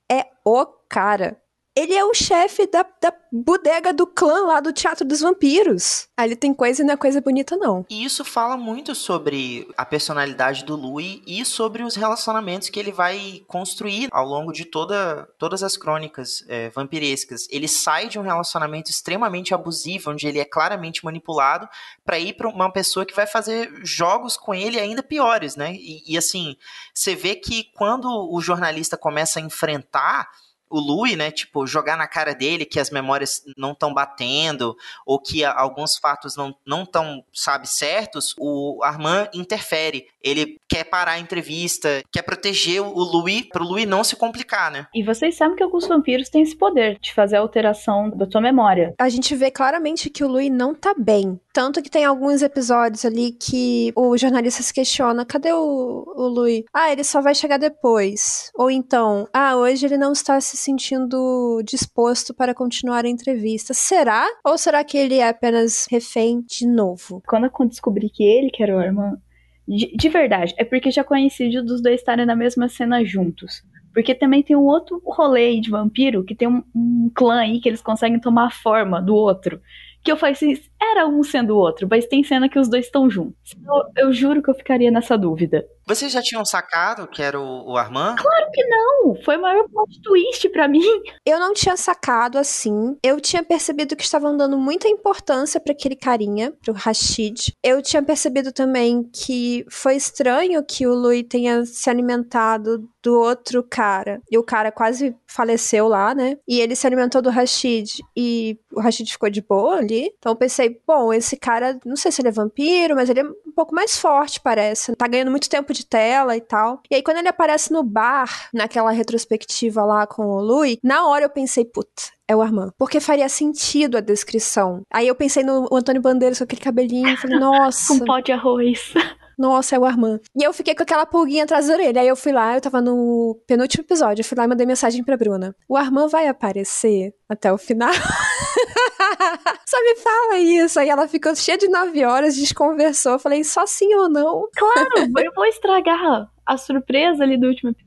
é 0.09 0.25
o 0.45 0.65
cara. 0.87 1.37
Ele 1.75 1.93
é 1.93 2.05
o 2.05 2.13
chefe 2.13 2.65
da, 2.67 2.85
da 3.01 3.13
bodega 3.29 3.91
do 3.91 4.07
clã 4.07 4.45
lá 4.45 4.61
do 4.61 4.71
Teatro 4.71 5.05
dos 5.05 5.19
Vampiros. 5.19 6.07
Ali 6.15 6.35
tem 6.35 6.53
coisa 6.53 6.81
e 6.81 6.85
não 6.85 6.93
é 6.93 6.97
coisa 6.97 7.19
bonita, 7.19 7.57
não. 7.57 7.85
E 7.89 8.05
isso 8.05 8.23
fala 8.23 8.55
muito 8.55 8.95
sobre 8.95 9.67
a 9.75 9.85
personalidade 9.85 10.63
do 10.63 10.75
Louis 10.75 11.21
e 11.27 11.43
sobre 11.43 11.83
os 11.83 11.95
relacionamentos 11.95 12.69
que 12.69 12.79
ele 12.79 12.93
vai 12.93 13.43
construir 13.47 14.07
ao 14.13 14.25
longo 14.25 14.53
de 14.53 14.63
toda, 14.63 15.27
todas 15.37 15.63
as 15.63 15.75
crônicas 15.75 16.45
é, 16.47 16.69
vampirescas. 16.69 17.45
Ele 17.51 17.67
sai 17.67 18.07
de 18.07 18.17
um 18.17 18.21
relacionamento 18.21 18.89
extremamente 18.89 19.53
abusivo, 19.53 20.11
onde 20.11 20.27
ele 20.27 20.39
é 20.39 20.45
claramente 20.45 21.03
manipulado, 21.03 21.67
para 22.05 22.17
ir 22.17 22.37
para 22.37 22.47
uma 22.47 22.71
pessoa 22.71 23.05
que 23.05 23.15
vai 23.15 23.27
fazer 23.27 23.69
jogos 23.83 24.37
com 24.37 24.53
ele 24.53 24.79
ainda 24.79 25.03
piores, 25.03 25.57
né? 25.57 25.73
E, 25.73 26.13
e 26.13 26.17
assim, 26.17 26.55
você 26.93 27.15
vê 27.15 27.35
que 27.35 27.65
quando 27.75 28.07
o 28.31 28.39
jornalista 28.39 28.95
começa 28.95 29.39
a 29.39 29.41
enfrentar 29.41 30.29
o 30.75 30.79
Louis, 30.79 31.17
né, 31.17 31.31
tipo, 31.31 31.65
jogar 31.65 31.97
na 31.97 32.07
cara 32.07 32.33
dele 32.33 32.65
que 32.65 32.79
as 32.79 32.89
memórias 32.89 33.43
não 33.57 33.71
estão 33.71 33.93
batendo 33.93 34.75
ou 35.05 35.19
que 35.19 35.43
alguns 35.43 35.97
fatos 35.97 36.35
não 36.35 36.55
não 36.65 36.83
estão, 36.83 37.23
sabe, 37.33 37.67
certos, 37.67 38.35
o 38.37 38.83
Armand 38.83 39.29
interfere. 39.33 40.07
Ele 40.21 40.59
quer 40.67 40.83
parar 40.85 41.13
a 41.13 41.19
entrevista, 41.19 42.01
quer 42.11 42.23
proteger 42.23 42.81
o 42.81 42.99
Louis 42.99 43.47
para 43.49 43.63
o 43.63 43.67
Louis 43.67 43.87
não 43.87 44.03
se 44.03 44.15
complicar, 44.15 44.71
né? 44.71 44.87
E 44.93 45.03
vocês 45.03 45.35
sabem 45.35 45.55
que 45.55 45.63
alguns 45.63 45.87
vampiros 45.87 46.29
têm 46.29 46.41
esse 46.41 46.55
poder 46.55 46.97
de 46.99 47.13
fazer 47.13 47.37
a 47.37 47.39
alteração 47.39 48.09
da 48.09 48.29
sua 48.29 48.41
memória. 48.41 48.93
A 48.99 49.09
gente 49.09 49.35
vê 49.35 49.51
claramente 49.51 50.09
que 50.09 50.23
o 50.23 50.27
Louis 50.27 50.51
não 50.51 50.73
tá 50.73 50.93
bem. 50.97 51.39
Tanto 51.55 51.81
que 51.81 51.89
tem 51.89 52.03
alguns 52.03 52.41
episódios 52.41 53.05
ali 53.05 53.31
que 53.31 53.93
o 53.95 54.17
jornalista 54.17 54.61
se 54.61 54.73
questiona: 54.73 55.25
cadê 55.25 55.53
o, 55.53 56.03
o 56.05 56.27
Louis? 56.27 56.65
Ah, 56.73 56.91
ele 56.91 57.01
só 57.01 57.21
vai 57.21 57.33
chegar 57.33 57.57
depois. 57.57 58.51
Ou 58.53 58.69
então, 58.69 59.25
ah, 59.33 59.55
hoje 59.55 59.85
ele 59.85 59.95
não 59.95 60.11
está 60.11 60.41
se 60.41 60.57
sentindo 60.57 61.61
disposto 61.63 62.33
para 62.33 62.53
continuar 62.53 63.05
a 63.05 63.09
entrevista. 63.09 63.73
Será? 63.73 64.27
Ou 64.43 64.57
será 64.57 64.83
que 64.83 64.97
ele 64.97 65.19
é 65.19 65.29
apenas 65.29 65.87
refém 65.89 66.41
de 66.41 66.67
novo? 66.67 67.23
Quando 67.25 67.45
eu 67.45 67.67
descobri 67.69 68.09
que 68.09 68.25
ele 68.25 68.49
que 68.49 68.61
era 68.61 68.75
o 68.75 68.81
irmão, 68.81 69.17
de, 69.65 69.95
de 69.95 70.09
verdade, 70.09 70.53
é 70.57 70.65
porque 70.65 70.91
já 70.91 71.05
coincidiu 71.05 71.63
dos 71.63 71.81
dois 71.81 72.01
estarem 72.01 72.25
na 72.25 72.35
mesma 72.35 72.67
cena 72.67 73.01
juntos. 73.05 73.63
Porque 73.93 74.13
também 74.13 74.43
tem 74.43 74.57
um 74.57 74.65
outro 74.65 75.01
rolê 75.05 75.57
de 75.61 75.69
vampiro 75.69 76.25
que 76.25 76.35
tem 76.35 76.49
um, 76.49 76.61
um 76.75 77.09
clã 77.15 77.39
aí 77.39 77.61
que 77.61 77.69
eles 77.69 77.81
conseguem 77.81 78.19
tomar 78.19 78.47
a 78.47 78.51
forma 78.51 79.01
do 79.01 79.15
outro 79.15 79.61
que 80.05 80.11
eu 80.11 80.17
falei 80.17 80.33
assim, 80.33 80.55
era 80.81 81.07
um 81.07 81.23
sendo 81.23 81.55
o 81.55 81.57
outro, 81.57 81.87
mas 81.89 82.05
tem 82.05 82.23
cena 82.23 82.49
que 82.49 82.59
os 82.59 82.67
dois 82.67 82.85
estão 82.85 83.09
juntos. 83.09 83.55
Eu, 83.65 84.07
eu, 84.07 84.13
juro 84.13 84.41
que 84.41 84.49
eu 84.49 84.55
ficaria 84.55 84.91
nessa 84.91 85.17
dúvida. 85.17 85.65
Vocês 85.87 86.11
já 86.11 86.21
tinham 86.21 86.43
sacado 86.43 87.07
que 87.07 87.21
era 87.21 87.39
o, 87.39 87.71
o 87.71 87.77
Armand? 87.77 88.15
Claro 88.15 88.51
que 88.51 88.63
não! 88.65 89.15
Foi 89.23 89.37
o 89.37 89.41
maior 89.41 89.67
plot 89.69 90.01
twist 90.01 90.49
para 90.49 90.67
mim. 90.67 90.81
Eu 91.25 91.39
não 91.39 91.53
tinha 91.53 91.77
sacado 91.77 92.37
assim. 92.37 92.97
Eu 93.03 93.21
tinha 93.21 93.43
percebido 93.43 93.95
que 93.95 94.03
estavam 94.03 94.35
dando 94.35 94.57
muita 94.57 94.87
importância 94.87 95.59
para 95.59 95.73
aquele 95.73 95.95
carinha, 95.95 96.51
pro 96.63 96.73
Rashid. 96.73 97.53
Eu 97.63 97.81
tinha 97.81 98.01
percebido 98.01 98.51
também 98.51 99.03
que 99.03 99.65
foi 99.69 99.95
estranho 99.95 100.63
que 100.65 100.87
o 100.87 100.93
Louis 100.93 101.25
tenha 101.27 101.65
se 101.65 101.89
alimentado 101.89 102.87
do 103.03 103.19
outro 103.19 103.63
cara. 103.63 104.19
E 104.31 104.37
o 104.37 104.43
cara 104.43 104.71
quase 104.71 105.15
faleceu 105.27 105.87
lá, 105.87 106.15
né? 106.15 106.37
E 106.47 106.59
ele 106.59 106.75
se 106.75 106.87
alimentou 106.87 107.21
do 107.21 107.29
Rashid 107.29 107.99
e 108.17 108.57
o 108.73 108.81
Rashid 108.81 109.11
ficou 109.11 109.29
de 109.29 109.41
boa 109.41 109.75
ali. 109.77 110.11
Então 110.17 110.31
eu 110.31 110.35
pensei, 110.35 110.64
bom, 110.85 111.13
esse 111.13 111.35
cara, 111.37 111.79
não 111.85 111.95
sei 111.95 112.11
se 112.11 112.21
ele 112.21 112.29
é 112.29 112.31
vampiro, 112.31 112.95
mas 112.95 113.09
ele 113.09 113.21
é 113.21 113.23
um 113.23 113.51
pouco 113.55 113.73
mais 113.73 113.97
forte, 113.97 114.39
parece. 114.39 114.95
Tá 114.95 115.07
ganhando 115.07 115.31
muito 115.31 115.49
tempo 115.49 115.73
de 115.73 115.85
tela 115.85 116.35
e 116.35 116.41
tal. 116.41 116.81
E 116.89 116.95
aí 116.95 117.03
quando 117.03 117.17
ele 117.17 117.27
aparece 117.27 117.71
no 117.71 117.83
bar, 117.83 118.49
naquela 118.53 118.91
retrospectiva 118.91 119.83
lá 119.83 120.05
com 120.07 120.25
o 120.25 120.41
Louis, 120.41 120.77
na 120.83 121.07
hora 121.07 121.25
eu 121.25 121.29
pensei, 121.29 121.65
puta, 121.65 122.03
é 122.27 122.35
o 122.35 122.41
Armand. 122.41 122.71
Porque 122.77 122.99
faria 122.99 123.29
sentido 123.29 123.97
a 123.97 124.01
descrição. 124.01 124.81
Aí 124.91 125.07
eu 125.07 125.15
pensei 125.15 125.43
no 125.43 125.67
Antônio 125.71 126.01
Bandeiras 126.01 126.37
com 126.37 126.43
aquele 126.43 126.61
cabelinho 126.61 127.17
falei, 127.17 127.37
nossa. 127.39 127.93
com 127.97 128.05
pó 128.05 128.19
de 128.19 128.31
arroz. 128.31 128.93
Nossa, 129.37 129.75
é 129.75 129.79
o 129.79 129.85
Armand. 129.85 130.19
E 130.35 130.43
eu 130.43 130.53
fiquei 130.53 130.73
com 130.73 130.83
aquela 130.83 131.05
pulguinha 131.05 131.43
atrás 131.43 131.67
da 131.67 131.73
orelha. 131.73 132.01
Aí 132.01 132.07
eu 132.07 132.15
fui 132.15 132.31
lá, 132.31 132.55
eu 132.55 132.61
tava 132.61 132.81
no 132.81 133.37
penúltimo 133.45 133.83
episódio, 133.83 134.21
eu 134.21 134.25
fui 134.25 134.37
lá 134.37 134.45
e 134.45 134.47
mandei 134.47 134.65
mensagem 134.65 135.03
pra 135.03 135.17
Bruna. 135.17 135.55
O 135.67 135.75
Armand 135.75 136.07
vai 136.07 136.27
aparecer 136.27 137.13
até 137.27 137.51
o 137.51 137.57
final? 137.57 137.91
só 139.65 139.81
me 139.81 139.95
fala 139.95 140.37
isso. 140.39 140.79
Aí 140.79 140.89
ela 140.89 141.07
ficou 141.07 141.35
cheia 141.35 141.57
de 141.57 141.67
nove 141.67 142.03
horas, 142.03 142.35
desconversou. 142.35 143.13
Eu 143.13 143.19
falei, 143.19 143.43
só 143.43 143.65
sim 143.65 143.93
ou 143.95 144.09
não? 144.09 144.47
Claro, 144.55 145.11
eu 145.17 145.31
vou 145.33 145.45
estragar 145.45 146.29
a 146.45 146.57
surpresa 146.57 147.23
ali 147.23 147.37
do 147.37 147.47
último 147.47 147.71
episódio. 147.71 147.84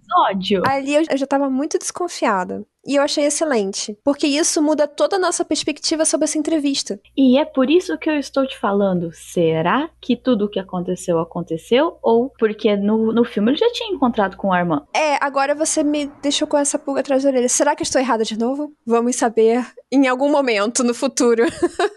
Ali 0.66 0.94
eu, 0.94 1.04
já 1.16 1.26
tava 1.26 1.48
muito 1.50 1.78
desconfiada. 1.78 2.64
E 2.86 2.96
eu 2.96 3.02
achei 3.02 3.24
excelente, 3.24 3.98
porque 4.02 4.26
isso 4.26 4.62
muda 4.62 4.88
toda 4.88 5.16
a 5.16 5.18
nossa 5.18 5.44
perspectiva 5.44 6.06
sobre 6.06 6.24
essa 6.24 6.38
entrevista. 6.38 6.98
E 7.14 7.36
é 7.36 7.44
por 7.44 7.68
isso 7.68 7.98
que 7.98 8.08
eu 8.08 8.18
estou 8.18 8.46
te 8.46 8.58
falando. 8.58 9.10
Será 9.12 9.90
que 10.00 10.16
tudo 10.16 10.46
o 10.46 10.48
que 10.48 10.58
aconteceu 10.58 11.18
aconteceu? 11.18 11.98
Ou 12.02 12.30
porque 12.38 12.76
no, 12.76 13.12
no 13.12 13.24
filme 13.24 13.50
ele 13.50 13.58
já 13.58 13.70
tinha 13.72 13.94
encontrado 13.94 14.38
com 14.38 14.48
o 14.48 14.52
Armand? 14.52 14.86
É, 14.94 15.22
agora 15.22 15.54
você 15.54 15.82
me 15.82 16.06
deixou 16.22 16.48
com 16.48 16.56
essa 16.56 16.78
pulga 16.78 17.00
atrás 17.00 17.24
da 17.24 17.28
orelha. 17.28 17.48
Será 17.48 17.76
que 17.76 17.82
eu 17.82 17.84
estou 17.84 18.00
errada 18.00 18.24
de 18.24 18.38
novo? 18.38 18.72
Vamos 18.86 19.16
saber 19.16 19.66
em 19.92 20.08
algum 20.08 20.30
momento 20.30 20.82
no 20.82 20.94
futuro. 20.94 21.44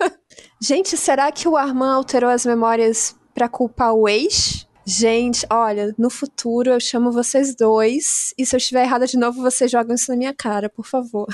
Gente, 0.62 0.98
será 0.98 1.32
que 1.32 1.48
o 1.48 1.56
Armand 1.56 1.96
alterou 1.96 2.30
as 2.30 2.46
memórias 2.46 3.16
para 3.34 3.48
culpar 3.48 3.94
o 3.94 4.10
ex? 4.10 4.68
Gente, 4.94 5.46
olha, 5.50 5.96
no 5.98 6.10
futuro 6.10 6.70
eu 6.70 6.80
chamo 6.80 7.14
vocês 7.14 7.56
dois 7.56 8.34
e 8.38 8.46
se 8.46 8.54
eu 8.54 8.58
estiver 8.58 8.84
errada 8.84 9.08
de 9.08 9.18
novo, 9.18 9.42
vocês 9.42 9.72
jogam 9.72 9.96
isso 9.96 10.12
na 10.12 10.18
minha 10.18 10.34
cara, 10.34 10.68
por 10.70 10.86
favor. 10.86 11.28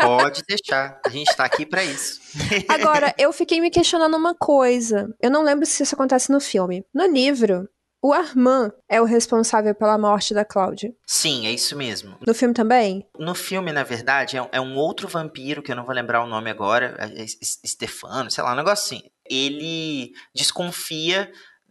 Pode 0.00 0.42
deixar, 0.48 1.00
a 1.06 1.08
gente 1.08 1.34
tá 1.36 1.44
aqui 1.44 1.64
para 1.64 1.84
isso. 1.84 2.20
Agora, 2.68 3.14
eu 3.16 3.32
fiquei 3.32 3.60
me 3.60 3.70
questionando 3.70 4.16
uma 4.16 4.34
coisa. 4.34 5.14
Eu 5.22 5.30
não 5.30 5.44
lembro 5.44 5.64
se 5.64 5.80
isso 5.80 5.94
acontece 5.94 6.32
no 6.32 6.40
filme. 6.40 6.84
No 6.92 7.06
livro, 7.06 7.68
o 8.02 8.12
Armand 8.12 8.72
é 8.88 9.00
o 9.00 9.04
responsável 9.04 9.76
pela 9.76 9.96
morte 9.96 10.34
da 10.34 10.44
Cláudia. 10.44 10.92
Sim, 11.06 11.46
é 11.46 11.52
isso 11.52 11.76
mesmo. 11.76 12.16
No 12.26 12.34
filme 12.34 12.52
também? 12.52 13.06
No 13.16 13.34
filme, 13.36 13.70
na 13.70 13.84
verdade, 13.84 14.36
é 14.36 14.42
um 14.42 14.48
é 14.52 14.60
outro 14.60 15.06
vampiro, 15.06 15.62
que 15.62 15.70
eu 15.70 15.76
não 15.76 15.84
vou 15.84 15.94
lembrar 15.94 16.24
o 16.24 16.26
nome 16.26 16.50
agora, 16.50 16.96
é, 16.98 17.22
é 17.22 17.26
Stefano, 17.26 18.28
sei 18.28 18.42
lá, 18.42 18.52
um 18.52 18.56
negócio 18.56 18.96
assim. 18.96 19.08
Ele 19.24 20.12
desconfia 20.34 21.30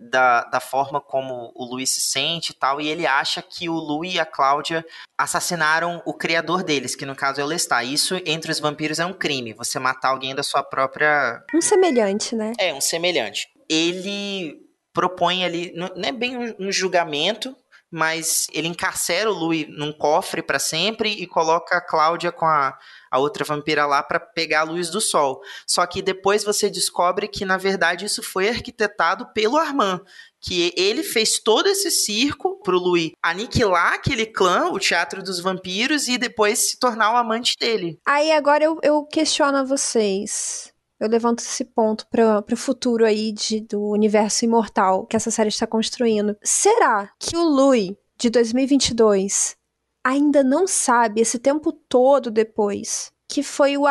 da, 0.10 0.44
da 0.46 0.60
forma 0.60 1.00
como 1.00 1.52
o 1.56 1.66
Louis 1.66 1.90
se 1.90 2.02
sente 2.02 2.52
e 2.52 2.56
tal, 2.56 2.80
e 2.82 2.88
ele 2.88 3.06
acha 3.06 3.42
que 3.42 3.70
o 3.70 3.74
Louis 3.74 4.16
e 4.16 4.20
a 4.20 4.26
Cláudia 4.26 4.86
assassinaram 5.18 6.02
o 6.06 6.14
criador 6.14 6.64
deles, 6.64 6.96
que 6.96 7.06
no 7.06 7.16
caso 7.16 7.42
é 7.42 7.44
o 7.44 7.48
Lestat. 7.48 7.86
Isso 7.86 8.20
entre 8.26 8.52
os 8.52 8.60
vampiros 8.60 9.00
é 9.00 9.06
um 9.06 9.14
crime, 9.14 9.54
você 9.54 9.80
matar 9.80 10.10
alguém 10.10 10.36
da 10.36 10.44
sua 10.44 10.64
própria. 10.64 11.44
Um 11.54 11.62
semelhante, 11.62 12.36
né? 12.36 12.54
É, 12.60 12.74
um 12.74 12.82
semelhante. 12.82 13.48
Ele 13.70 14.60
propõe 14.94 15.44
ali, 15.44 15.74
não 15.76 15.90
é 16.04 16.12
bem 16.12 16.56
um 16.60 16.72
julgamento, 16.72 17.56
mas 17.94 18.48
ele 18.52 18.68
encarcera 18.68 19.30
o 19.30 19.34
Louis 19.34 19.68
num 19.70 19.94
cofre 19.94 20.42
para 20.42 20.58
sempre 20.58 21.12
e 21.12 21.28
coloca 21.28 21.78
a 21.78 21.82
Cláudia 21.82 22.32
com 22.32 22.48
a, 22.48 22.76
a 23.12 23.20
outra 23.20 23.46
vampira 23.46 23.86
lá 23.86 24.02
para 24.02 24.20
pegar 24.20 24.62
a 24.62 24.64
luz 24.64 24.90
do 24.90 25.00
sol. 25.00 25.42
Só 25.68 25.86
que 25.86 26.02
depois 26.02 26.44
você 26.44 26.72
descobre 26.72 27.28
que 27.28 27.46
na 27.46 27.56
verdade 27.56 28.06
isso 28.06 28.24
foi 28.24 28.50
arquitetado 28.50 29.32
pelo 29.32 29.58
Armand, 29.58 30.02
que 30.42 30.74
ele 30.76 31.04
fez 31.04 31.38
todo 31.38 31.68
esse 31.68 31.92
circo 31.92 32.60
pro 32.64 32.80
Louis 32.80 33.12
aniquilar 33.22 33.94
aquele 33.94 34.26
clã, 34.26 34.72
o 34.72 34.80
Teatro 34.80 35.22
dos 35.22 35.40
Vampiros, 35.40 36.08
e 36.08 36.18
depois 36.18 36.72
se 36.72 36.80
tornar 36.80 37.14
o 37.14 37.18
amante 37.18 37.56
dele. 37.60 38.00
Aí 38.04 38.32
agora 38.32 38.64
eu, 38.64 38.80
eu 38.82 39.06
questiono 39.06 39.60
a 39.60 39.64
vocês. 39.64 40.73
Eu 41.04 41.10
levanto 41.10 41.40
esse 41.40 41.66
ponto 41.66 42.08
para 42.08 42.46
o 42.50 42.56
futuro 42.56 43.06
aí 43.06 43.34
de, 43.34 43.60
do 43.60 43.90
universo 43.90 44.46
imortal 44.46 45.06
que 45.06 45.18
essa 45.18 45.30
série 45.30 45.50
está 45.50 45.68
construindo. 45.68 46.38
Será 46.42 47.12
que 47.20 47.36
o 47.36 47.44
Louis 47.44 47.92
de 48.18 48.30
2022 48.30 49.58
ainda 50.02 50.42
não 50.42 50.66
sabe 50.66 51.20
esse 51.20 51.40
tempo 51.40 51.74
todo 51.74 52.32
depois 52.32 53.12
que 53.28 53.44
foi 53.44 53.76
o 53.76 53.84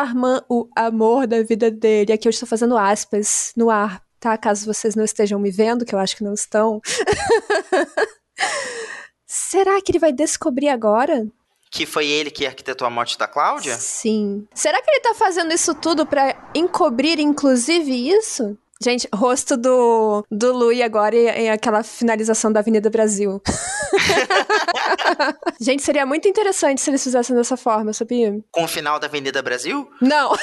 o 0.49 0.67
amor 0.75 1.27
da 1.27 1.43
vida 1.43 1.69
dele. 1.69 2.13
Aqui 2.13 2.27
eu 2.27 2.31
estou 2.31 2.47
fazendo 2.47 2.77
aspas 2.77 3.51
no 3.57 3.69
ar, 3.69 4.01
tá? 4.19 4.37
Caso 4.37 4.65
vocês 4.65 4.95
não 4.95 5.03
estejam 5.03 5.37
me 5.37 5.51
vendo, 5.51 5.85
que 5.85 5.93
eu 5.93 5.99
acho 5.99 6.15
que 6.15 6.23
não 6.23 6.33
estão. 6.33 6.81
Será 9.27 9.81
que 9.81 9.91
ele 9.91 9.99
vai 9.99 10.13
descobrir 10.13 10.69
agora? 10.69 11.27
Que 11.73 11.87
foi 11.87 12.07
ele 12.07 12.29
que 12.29 12.45
arquitetou 12.45 12.85
a 12.85 12.89
morte 12.89 13.17
da 13.17 13.27
Cláudia? 13.27 13.75
Sim. 13.77 14.47
Será 14.53 14.79
que 14.79 14.91
ele 14.91 14.99
tá 14.99 15.15
fazendo 15.15 15.51
isso 15.51 15.73
tudo 15.73 16.05
para 16.05 16.35
encobrir, 16.53 17.19
inclusive, 17.19 18.09
isso? 18.09 18.55
Gente, 18.79 19.09
rosto 19.11 19.57
do, 19.57 20.23
do 20.29 20.53
Lui 20.53 20.83
agora 20.83 21.15
em 21.15 21.49
aquela 21.49 21.81
finalização 21.81 22.51
da 22.51 22.59
Avenida 22.59 22.91
Brasil. 22.91 23.41
Gente, 25.59 25.81
seria 25.81 26.05
muito 26.05 26.27
interessante 26.27 26.79
se 26.79 26.91
eles 26.91 27.03
fizessem 27.03 27.35
dessa 27.35 27.57
forma, 27.57 27.91
sabia? 27.91 28.39
Com 28.51 28.65
o 28.65 28.67
final 28.67 28.99
da 28.99 29.07
Avenida 29.07 29.41
Brasil? 29.41 29.89
Não. 29.99 30.31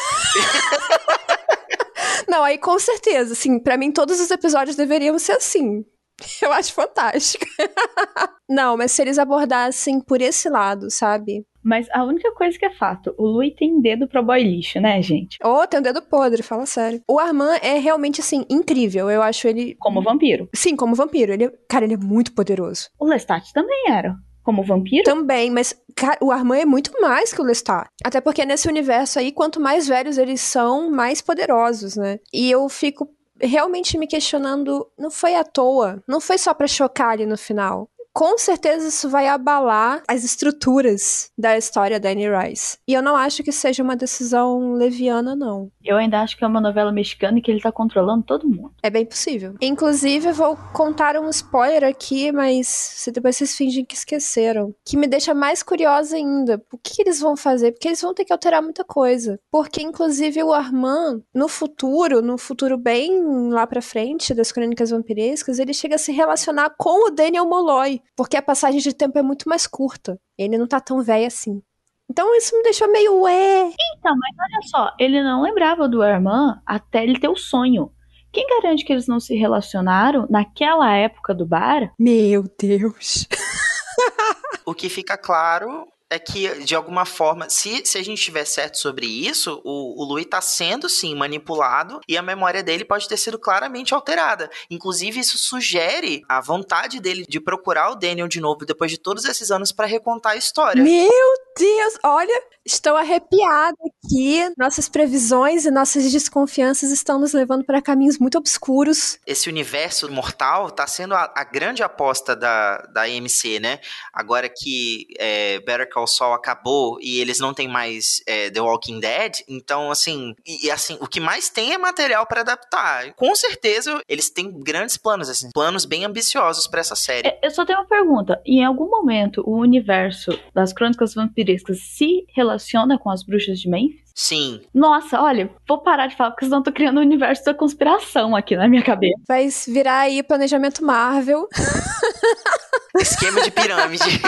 Não, 2.26 2.42
aí 2.42 2.58
com 2.58 2.76
certeza, 2.78 3.34
assim, 3.34 3.58
para 3.58 3.76
mim 3.76 3.92
todos 3.92 4.20
os 4.20 4.30
episódios 4.30 4.76
deveriam 4.76 5.18
ser 5.18 5.32
assim. 5.32 5.84
Eu 6.42 6.52
acho 6.52 6.72
fantástico. 6.72 7.44
Não, 8.48 8.76
mas 8.76 8.92
se 8.92 9.02
eles 9.02 9.18
abordassem 9.18 10.00
por 10.00 10.20
esse 10.20 10.48
lado, 10.48 10.90
sabe? 10.90 11.44
Mas 11.62 11.86
a 11.92 12.04
única 12.04 12.32
coisa 12.32 12.58
que 12.58 12.64
é 12.64 12.70
fato, 12.70 13.14
o 13.18 13.24
Louis 13.24 13.54
tem 13.54 13.80
dedo 13.80 14.08
pro 14.08 14.22
boy 14.22 14.42
lixo, 14.42 14.80
né, 14.80 15.00
gente? 15.02 15.38
Oh, 15.44 15.66
tem 15.66 15.78
um 15.78 15.82
dedo 15.82 16.00
podre, 16.02 16.42
fala 16.42 16.64
sério. 16.64 17.02
O 17.08 17.18
Armand 17.18 17.58
é 17.62 17.78
realmente, 17.78 18.20
assim, 18.20 18.46
incrível. 18.48 19.10
Eu 19.10 19.22
acho 19.22 19.46
ele... 19.46 19.76
Como 19.78 20.02
vampiro. 20.02 20.48
Sim, 20.54 20.74
como 20.74 20.94
vampiro. 20.94 21.32
Ele, 21.32 21.50
cara, 21.68 21.84
ele 21.84 21.94
é 21.94 21.98
muito 21.98 22.32
poderoso. 22.32 22.88
O 22.98 23.06
Lestat 23.06 23.52
também 23.52 23.90
era. 23.90 24.16
Como 24.42 24.62
vampiro? 24.62 25.04
Também, 25.04 25.50
mas 25.50 25.74
cara, 25.94 26.16
o 26.22 26.32
Armand 26.32 26.60
é 26.60 26.64
muito 26.64 26.90
mais 26.98 27.32
que 27.32 27.42
o 27.42 27.44
Lestat. 27.44 27.86
Até 28.02 28.22
porque 28.22 28.44
nesse 28.44 28.68
universo 28.68 29.18
aí, 29.18 29.30
quanto 29.30 29.60
mais 29.60 29.86
velhos 29.86 30.16
eles 30.16 30.40
são, 30.40 30.90
mais 30.90 31.20
poderosos, 31.20 31.94
né? 31.96 32.18
E 32.32 32.50
eu 32.50 32.66
fico 32.70 33.06
realmente 33.40 33.96
me 33.98 34.06
questionando, 34.06 34.86
não 34.98 35.10
foi 35.10 35.34
à 35.34 35.44
toa, 35.44 36.02
não 36.06 36.20
foi 36.20 36.38
só 36.38 36.52
para 36.52 36.66
chocar 36.66 37.10
ali 37.10 37.26
no 37.26 37.38
final 37.38 37.88
com 38.12 38.36
certeza 38.38 38.88
isso 38.88 39.08
vai 39.08 39.28
abalar 39.28 40.02
as 40.08 40.24
estruturas 40.24 41.30
da 41.38 41.56
história 41.56 42.00
da 42.00 42.10
Annie 42.10 42.28
Rice. 42.28 42.78
E 42.86 42.94
eu 42.94 43.02
não 43.02 43.16
acho 43.16 43.42
que 43.42 43.52
seja 43.52 43.82
uma 43.82 43.96
decisão 43.96 44.74
leviana, 44.74 45.36
não. 45.36 45.70
Eu 45.82 45.96
ainda 45.96 46.20
acho 46.20 46.36
que 46.36 46.44
é 46.44 46.46
uma 46.46 46.60
novela 46.60 46.92
mexicana 46.92 47.38
e 47.38 47.42
que 47.42 47.50
ele 47.50 47.60
tá 47.60 47.72
controlando 47.72 48.24
todo 48.24 48.48
mundo. 48.48 48.72
É 48.82 48.90
bem 48.90 49.06
possível. 49.06 49.54
Inclusive, 49.60 50.28
eu 50.28 50.34
vou 50.34 50.56
contar 50.72 51.16
um 51.16 51.28
spoiler 51.30 51.84
aqui, 51.84 52.32
mas 52.32 52.66
se 52.66 53.10
depois 53.10 53.36
vocês 53.36 53.56
fingem 53.56 53.84
que 53.84 53.94
esqueceram. 53.94 54.74
Que 54.84 54.96
me 54.96 55.06
deixa 55.06 55.32
mais 55.34 55.62
curiosa 55.62 56.16
ainda. 56.16 56.62
O 56.72 56.78
que, 56.78 56.96
que 56.96 57.02
eles 57.02 57.20
vão 57.20 57.36
fazer? 57.36 57.72
Porque 57.72 57.88
eles 57.88 58.00
vão 58.02 58.14
ter 58.14 58.24
que 58.24 58.32
alterar 58.32 58.62
muita 58.62 58.84
coisa. 58.84 59.38
Porque, 59.50 59.82
inclusive, 59.82 60.42
o 60.42 60.52
Armand, 60.52 61.22
no 61.34 61.48
futuro, 61.48 62.20
no 62.20 62.36
futuro 62.36 62.76
bem 62.76 63.50
lá 63.50 63.66
pra 63.66 63.80
frente 63.80 64.34
das 64.34 64.52
crônicas 64.52 64.90
vampirescas, 64.90 65.58
ele 65.58 65.72
chega 65.72 65.94
a 65.94 65.98
se 65.98 66.12
relacionar 66.12 66.74
com 66.76 67.08
o 67.08 67.10
Daniel 67.10 67.46
Molloy. 67.46 67.99
Porque 68.16 68.36
a 68.36 68.42
passagem 68.42 68.80
de 68.80 68.94
tempo 68.94 69.18
é 69.18 69.22
muito 69.22 69.48
mais 69.48 69.66
curta. 69.66 70.18
Ele 70.38 70.58
não 70.58 70.66
tá 70.66 70.80
tão 70.80 71.02
velho 71.02 71.26
assim. 71.26 71.62
Então 72.10 72.34
isso 72.36 72.56
me 72.56 72.62
deixou 72.62 72.90
meio 72.90 73.20
ué. 73.20 73.72
Então, 73.96 74.12
mas 74.16 74.36
olha 74.38 74.68
só, 74.68 74.94
ele 74.98 75.22
não 75.22 75.42
lembrava 75.42 75.88
do 75.88 76.02
Armand 76.02 76.60
até 76.66 77.04
ele 77.04 77.20
ter 77.20 77.28
o 77.28 77.36
sonho. 77.36 77.92
Quem 78.32 78.46
garante 78.46 78.84
que 78.84 78.92
eles 78.92 79.06
não 79.06 79.18
se 79.18 79.34
relacionaram 79.34 80.26
naquela 80.30 80.92
época 80.92 81.34
do 81.34 81.46
bar? 81.46 81.92
Meu 81.98 82.44
Deus. 82.58 83.26
O 84.64 84.74
que 84.74 84.88
fica 84.88 85.18
claro 85.18 85.86
é 86.10 86.18
que, 86.18 86.64
de 86.64 86.74
alguma 86.74 87.06
forma, 87.06 87.48
se, 87.48 87.82
se 87.86 87.96
a 87.96 88.02
gente 88.02 88.20
tiver 88.20 88.44
certo 88.44 88.78
sobre 88.78 89.06
isso, 89.06 89.62
o, 89.64 90.02
o 90.02 90.04
Louis 90.04 90.26
tá 90.26 90.40
sendo, 90.40 90.88
sim, 90.88 91.14
manipulado 91.14 92.00
e 92.08 92.16
a 92.18 92.22
memória 92.22 92.64
dele 92.64 92.84
pode 92.84 93.08
ter 93.08 93.16
sido 93.16 93.38
claramente 93.38 93.94
alterada. 93.94 94.50
Inclusive, 94.68 95.20
isso 95.20 95.38
sugere 95.38 96.22
a 96.28 96.40
vontade 96.40 96.98
dele 96.98 97.24
de 97.28 97.40
procurar 97.40 97.90
o 97.90 97.94
Daniel 97.94 98.26
de 98.26 98.40
novo 98.40 98.66
depois 98.66 98.90
de 98.90 98.98
todos 98.98 99.24
esses 99.24 99.52
anos 99.52 99.70
para 99.70 99.86
recontar 99.86 100.32
a 100.32 100.36
história. 100.36 100.82
Meu 100.82 101.10
Deus, 101.56 101.94
olha, 102.02 102.42
estou 102.64 102.96
arrepiada 102.96 103.76
aqui. 103.86 104.52
Nossas 104.58 104.88
previsões 104.88 105.64
e 105.64 105.70
nossas 105.70 106.10
desconfianças 106.10 106.90
estão 106.90 107.20
nos 107.20 107.32
levando 107.32 107.64
para 107.64 107.80
caminhos 107.80 108.18
muito 108.18 108.36
obscuros. 108.36 109.18
Esse 109.24 109.48
universo 109.48 110.10
mortal 110.10 110.70
tá 110.70 110.86
sendo 110.86 111.14
a, 111.14 111.32
a 111.36 111.44
grande 111.44 111.82
aposta 111.82 112.34
da, 112.34 112.78
da 112.92 113.02
AMC, 113.02 113.60
né? 113.60 113.80
Agora 114.12 114.48
que 114.48 115.06
é, 115.18 115.60
Better 115.60 115.88
Call 115.88 115.99
Saul 116.06 116.34
acabou 116.34 116.98
e 117.00 117.20
eles 117.20 117.38
não 117.38 117.54
têm 117.54 117.68
mais 117.68 118.22
é, 118.26 118.50
The 118.50 118.60
Walking 118.60 119.00
Dead, 119.00 119.32
então, 119.48 119.90
assim, 119.90 120.34
e, 120.46 120.66
e, 120.66 120.70
assim, 120.70 120.96
o 121.00 121.06
que 121.06 121.20
mais 121.20 121.48
tem 121.48 121.72
é 121.72 121.78
material 121.78 122.26
para 122.26 122.40
adaptar. 122.40 123.12
Com 123.14 123.34
certeza, 123.34 124.00
eles 124.08 124.30
têm 124.30 124.50
grandes 124.60 124.96
planos, 124.96 125.28
assim, 125.28 125.50
planos 125.52 125.84
bem 125.84 126.04
ambiciosos 126.04 126.66
para 126.66 126.80
essa 126.80 126.94
série. 126.94 127.28
É, 127.28 127.40
Eu 127.42 127.50
só 127.50 127.64
tenho 127.64 127.78
uma 127.78 127.86
pergunta. 127.86 128.40
Em 128.44 128.64
algum 128.64 128.88
momento, 128.88 129.42
o 129.46 129.56
universo 129.58 130.38
das 130.54 130.72
crônicas 130.72 131.14
vampirescas 131.14 131.80
se 131.80 132.24
relaciona 132.34 132.98
com 132.98 133.10
as 133.10 133.22
bruxas 133.22 133.58
de 133.60 133.68
Memphis? 133.68 134.10
Sim, 134.14 134.60
Nossa, 134.74 135.20
olha, 135.20 135.50
vou 135.66 135.78
parar 135.78 136.06
de 136.06 136.14
falar 136.16 136.32
porque 136.32 136.44
senão 136.44 136.58
eu 136.58 136.64
tô 136.64 136.72
criando 136.72 136.98
um 136.98 137.02
universo 137.02 137.44
da 137.44 137.54
conspiração 137.54 138.36
aqui 138.36 138.54
na 138.54 138.68
minha 138.68 138.82
cabeça. 138.82 139.18
Vai 139.26 139.48
virar 139.66 140.00
aí 140.00 140.22
planejamento 140.22 140.84
Marvel. 140.84 141.48
esquema 142.98 143.40
de 143.42 143.50
pirâmide. 143.50 144.04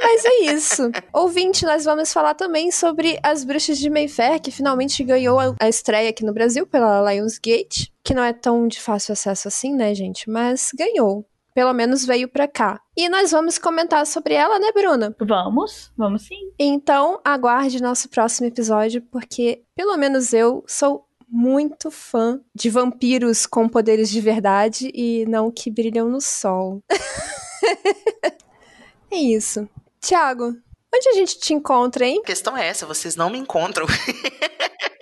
Mas 0.00 0.24
é 0.24 0.52
isso. 0.52 0.90
Ouvinte, 1.12 1.64
nós 1.64 1.84
vamos 1.84 2.12
falar 2.12 2.34
também 2.34 2.70
sobre 2.70 3.18
As 3.22 3.44
Bruxas 3.44 3.78
de 3.78 3.90
Mayfair, 3.90 4.40
que 4.40 4.50
finalmente 4.50 5.02
ganhou 5.02 5.38
a- 5.40 5.68
estreia 5.68 6.10
aqui 6.10 6.24
no 6.24 6.32
Brasil 6.32 6.66
pela 6.66 7.12
Lionsgate, 7.12 7.92
que 8.04 8.14
não 8.14 8.22
é 8.22 8.32
tão 8.32 8.68
de 8.68 8.80
fácil 8.80 9.12
acesso 9.12 9.48
assim, 9.48 9.74
né, 9.74 9.94
gente? 9.94 10.30
Mas 10.30 10.70
ganhou. 10.76 11.26
Pelo 11.54 11.72
menos 11.72 12.04
veio 12.04 12.28
pra 12.28 12.46
cá. 12.46 12.78
E 12.94 13.08
nós 13.08 13.30
vamos 13.30 13.56
comentar 13.56 14.06
sobre 14.06 14.34
ela, 14.34 14.58
né, 14.58 14.70
Bruna? 14.74 15.16
Vamos, 15.18 15.90
vamos 15.96 16.26
sim. 16.26 16.52
Então, 16.58 17.18
aguarde 17.24 17.82
nosso 17.82 18.10
próximo 18.10 18.46
episódio, 18.46 19.00
porque 19.10 19.62
pelo 19.74 19.96
menos 19.96 20.34
eu 20.34 20.62
sou 20.68 21.05
muito 21.28 21.90
fã 21.90 22.40
de 22.54 22.70
vampiros 22.70 23.46
com 23.46 23.68
poderes 23.68 24.10
de 24.10 24.20
verdade 24.20 24.90
e 24.94 25.24
não 25.26 25.50
que 25.50 25.70
brilham 25.70 26.08
no 26.08 26.20
sol. 26.20 26.82
é 29.10 29.16
isso. 29.16 29.68
Tiago, 30.00 30.54
onde 30.94 31.08
a 31.08 31.12
gente 31.12 31.38
te 31.38 31.52
encontra, 31.52 32.06
hein? 32.06 32.20
A 32.22 32.26
questão 32.26 32.56
é 32.56 32.66
essa, 32.66 32.86
vocês 32.86 33.16
não 33.16 33.30
me 33.30 33.38
encontram. 33.38 33.86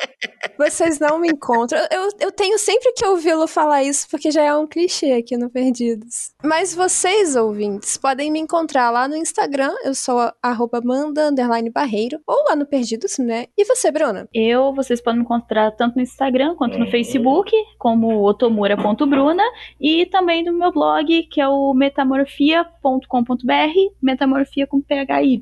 Vocês 0.57 1.01
não 1.01 1.19
me 1.19 1.29
encontram. 1.29 1.81
Eu, 1.91 2.09
eu 2.21 2.31
tenho 2.33 2.57
sempre 2.59 2.93
que 2.93 3.05
ouvi-lo 3.05 3.49
falar 3.49 3.83
isso, 3.83 4.07
porque 4.09 4.31
já 4.31 4.43
é 4.43 4.55
um 4.57 4.67
clichê 4.69 5.13
aqui 5.13 5.37
no 5.37 5.51
Perdidos. 5.51 6.33
Mas 6.45 6.73
vocês, 6.75 7.35
ouvintes, 7.35 7.97
podem 7.97 8.31
me 8.31 8.39
encontrar 8.39 8.91
lá 8.91 9.09
no 9.09 9.17
Instagram. 9.17 9.73
Eu 9.85 9.95
sou 9.95 10.19
a- 10.21 10.33
arroba 10.43 10.81
manda, 10.85 11.29
underline 11.29 11.71
barreiro. 11.71 12.21
Ou 12.27 12.45
lá 12.49 12.55
no 12.55 12.67
Perdidos, 12.67 13.19
né? 13.19 13.47
E 13.59 13.65
você, 13.65 13.91
Bruna? 13.91 14.29
Eu, 14.33 14.73
vocês 14.75 15.01
podem 15.01 15.21
me 15.21 15.25
encontrar 15.25 15.73
tanto 15.73 15.97
no 15.97 16.03
Instagram 16.03 16.55
quanto 16.55 16.79
no 16.79 16.89
Facebook, 16.91 17.51
como 17.79 18.23
otomura.bruna, 18.23 19.43
e 19.81 20.07
também 20.07 20.45
no 20.45 20.53
meu 20.53 20.71
blog, 20.73 21.25
que 21.25 21.41
é 21.41 21.49
o 21.49 21.75
metamorfia.com.br, 21.75 23.93
metamorfia 24.03 24.67
com 24.67 24.81
PHY. 24.81 25.41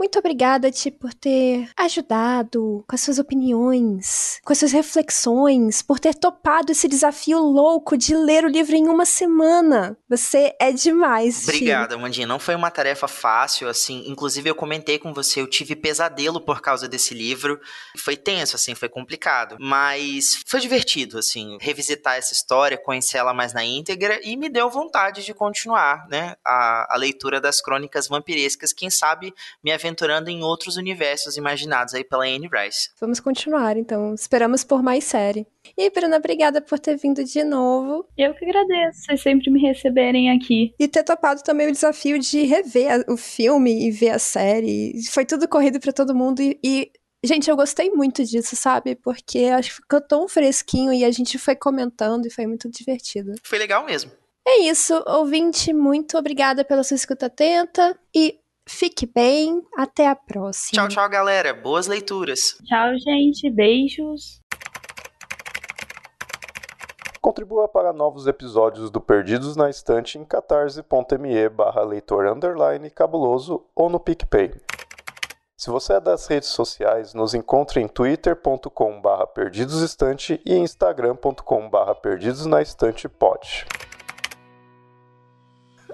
Muito 0.00 0.18
obrigada, 0.18 0.70
Ti, 0.70 0.90
por 0.90 1.12
ter 1.12 1.68
ajudado 1.76 2.82
com 2.88 2.94
as 2.94 3.02
suas 3.02 3.18
opiniões, 3.18 4.40
com 4.42 4.50
as 4.50 4.58
suas 4.58 4.72
reflexões, 4.72 5.82
por 5.82 6.00
ter 6.00 6.14
topado 6.14 6.72
esse 6.72 6.88
desafio 6.88 7.38
louco 7.38 7.98
de 7.98 8.16
ler 8.16 8.46
o 8.46 8.48
livro 8.48 8.74
em 8.74 8.88
uma 8.88 9.04
semana. 9.04 9.98
Você 10.08 10.56
é 10.58 10.72
demais, 10.72 11.40
Ti. 11.40 11.50
Obrigado, 11.50 11.92
Amandinha. 11.92 12.26
Não 12.26 12.38
foi 12.38 12.54
uma 12.54 12.70
tarefa 12.70 13.06
fácil, 13.06 13.68
assim. 13.68 14.04
Inclusive, 14.06 14.48
eu 14.48 14.54
comentei 14.54 14.98
com 14.98 15.12
você, 15.12 15.42
eu 15.42 15.46
tive 15.46 15.76
pesadelo 15.76 16.40
por 16.40 16.62
causa 16.62 16.88
desse 16.88 17.12
livro. 17.12 17.60
Foi 17.98 18.16
tenso, 18.16 18.56
assim, 18.56 18.74
foi 18.74 18.88
complicado. 18.88 19.58
Mas 19.60 20.42
foi 20.46 20.60
divertido, 20.60 21.18
assim, 21.18 21.58
revisitar 21.60 22.16
essa 22.16 22.32
história, 22.32 22.78
conhecer 22.78 23.18
ela 23.18 23.34
mais 23.34 23.52
na 23.52 23.62
íntegra 23.62 24.18
e 24.22 24.34
me 24.34 24.48
deu 24.48 24.70
vontade 24.70 25.22
de 25.22 25.34
continuar, 25.34 26.08
né? 26.08 26.36
A, 26.42 26.94
a 26.94 26.96
leitura 26.96 27.38
das 27.38 27.60
crônicas 27.60 28.08
vampirescas, 28.08 28.72
quem 28.72 28.88
sabe 28.88 29.34
me 29.62 29.70
aventurando 29.90 30.30
em 30.30 30.42
outros 30.42 30.76
universos 30.76 31.36
imaginados 31.36 31.94
aí 31.94 32.04
pela 32.04 32.24
Anne 32.24 32.48
Rice. 32.52 32.90
Vamos 33.00 33.18
continuar, 33.20 33.76
então. 33.76 34.14
Esperamos 34.14 34.62
por 34.64 34.82
mais 34.82 35.04
série. 35.04 35.46
E, 35.76 35.90
Bruna, 35.90 36.16
obrigada 36.16 36.60
por 36.60 36.78
ter 36.78 36.96
vindo 36.96 37.22
de 37.24 37.42
novo 37.44 38.06
Eu 38.16 38.32
que 38.34 38.44
agradeço 38.44 39.02
vocês 39.04 39.20
sempre 39.22 39.50
me 39.50 39.60
receberem 39.60 40.30
aqui. 40.30 40.72
e 40.78 40.88
ter 40.88 41.02
topado 41.04 41.42
também 41.42 41.68
o 41.68 41.72
desafio 41.72 42.18
de 42.18 42.42
rever 42.42 42.90
a- 43.08 43.12
o 43.12 43.16
filme 43.16 43.86
e 43.86 43.90
ver 43.90 44.10
a 44.10 44.18
série. 44.18 44.94
Foi 45.10 45.24
tudo 45.24 45.48
corrido 45.48 45.78
pra 45.80 45.92
todo 45.92 46.14
mundo 46.14 46.40
e, 46.40 46.58
e, 46.64 46.90
Gente, 47.22 47.50
eu 47.50 47.56
gostei 47.56 47.90
muito 47.90 48.24
disso, 48.24 48.56
sabe? 48.56 48.94
Porque 48.96 49.40
acho 49.40 49.68
que 49.68 49.76
ficou 49.82 50.00
tão 50.00 50.26
fresquinho 50.26 50.90
e 50.90 51.04
a 51.04 51.10
gente 51.10 51.36
foi 51.36 51.54
comentando 51.54 52.24
e 52.24 52.30
foi 52.30 52.46
muito 52.46 52.66
divertido. 52.70 53.32
Foi 53.44 53.58
legal 53.58 53.84
mesmo. 53.84 54.10
É 54.48 54.62
isso, 54.62 54.94
ouvinte, 55.06 55.70
muito 55.70 56.16
obrigada 56.16 56.64
pela 56.64 56.82
sua 56.82 56.94
escuta 56.94 57.26
atenta 57.26 57.94
e 58.16 58.38
fique 58.70 59.06
bem. 59.06 59.62
Até 59.76 60.08
a 60.08 60.14
próxima. 60.16 60.80
Tchau, 60.82 60.88
tchau, 60.88 61.08
galera. 61.08 61.52
Boas 61.52 61.86
leituras. 61.86 62.56
Tchau, 62.64 62.96
gente. 62.98 63.50
Beijos. 63.50 64.40
Contribua 67.20 67.68
para 67.68 67.92
novos 67.92 68.26
episódios 68.26 68.90
do 68.90 69.00
Perdidos 69.00 69.54
na 69.54 69.68
Estante 69.68 70.18
em 70.18 70.24
catarse.me 70.24 71.48
barra 71.50 71.82
leitor 71.82 72.26
underline 72.26 72.90
cabuloso 72.90 73.66
ou 73.74 73.90
no 73.90 74.00
PicPay. 74.00 74.52
Se 75.56 75.68
você 75.68 75.92
é 75.92 76.00
das 76.00 76.26
redes 76.26 76.48
sociais, 76.48 77.12
nos 77.12 77.34
encontre 77.34 77.82
em 77.82 77.86
twitter.com 77.86 79.00
barra 79.02 79.26
perdidosestante 79.26 80.40
e 80.46 80.56
instagram.com 80.56 81.68
barra 81.68 81.94
perdidosnaestantepod. 81.94 83.66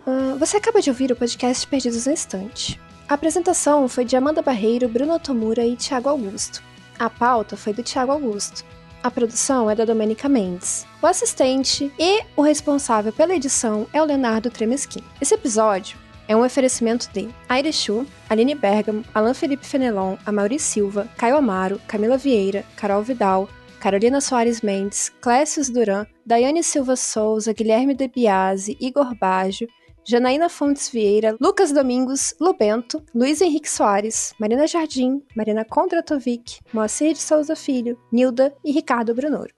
Ah, 0.06 0.36
você 0.38 0.56
acaba 0.56 0.80
de 0.80 0.88
ouvir 0.88 1.10
o 1.10 1.16
podcast 1.16 1.66
Perdidos 1.66 2.06
na 2.06 2.12
Estante. 2.12 2.80
A 3.08 3.14
apresentação 3.14 3.88
foi 3.88 4.04
de 4.04 4.14
Amanda 4.14 4.40
Barreiro, 4.40 4.88
Bruno 4.88 5.18
Tomura 5.18 5.66
e 5.66 5.74
Thiago 5.74 6.08
Augusto. 6.08 6.62
A 6.96 7.10
pauta 7.10 7.56
foi 7.56 7.72
do 7.72 7.82
Thiago 7.82 8.12
Augusto. 8.12 8.64
A 9.02 9.10
produção 9.10 9.68
é 9.68 9.74
da 9.74 9.84
Domênica 9.84 10.28
Mendes. 10.28 10.86
O 11.02 11.06
assistente 11.08 11.92
e 11.98 12.22
o 12.36 12.42
responsável 12.42 13.12
pela 13.12 13.34
edição 13.34 13.88
é 13.92 14.00
o 14.00 14.04
Leonardo 14.04 14.48
Tremesquim. 14.48 15.02
Esse 15.20 15.34
episódio 15.34 15.98
é 16.28 16.36
um 16.36 16.44
oferecimento 16.44 17.10
de 17.12 17.28
Aire 17.48 17.72
Chu, 17.72 18.06
Aline 18.30 18.54
Bergamo, 18.54 19.04
Alan 19.12 19.34
Felipe 19.34 19.66
Fenelon, 19.66 20.16
Amaury 20.24 20.60
Silva, 20.60 21.08
Caio 21.16 21.36
Amaro, 21.36 21.80
Camila 21.88 22.16
Vieira, 22.16 22.64
Carol 22.76 23.02
Vidal, 23.02 23.48
Carolina 23.80 24.20
Soares 24.20 24.60
Mendes, 24.60 25.12
Clécius 25.20 25.68
Duran, 25.68 26.06
Daiane 26.24 26.62
Silva 26.62 26.94
Souza, 26.94 27.52
Guilherme 27.52 27.94
De 27.94 28.06
Biasi, 28.06 28.76
Igor 28.80 29.14
Baggio, 29.16 29.68
Janaína 30.08 30.48
Fontes 30.48 30.88
Vieira, 30.88 31.36
Lucas 31.40 31.72
Domingos, 31.72 32.32
Lubento, 32.40 33.02
Luiz 33.12 33.40
Henrique 33.40 33.68
Soares, 33.68 34.32
Marina 34.38 34.64
Jardim, 34.64 35.20
Marina 35.34 35.64
Kondratovic, 35.64 36.60
Moacir 36.72 37.14
de 37.14 37.18
Souza 37.18 37.56
Filho, 37.56 37.98
Nilda 38.12 38.54
e 38.64 38.70
Ricardo 38.70 39.12
Brunoro. 39.12 39.52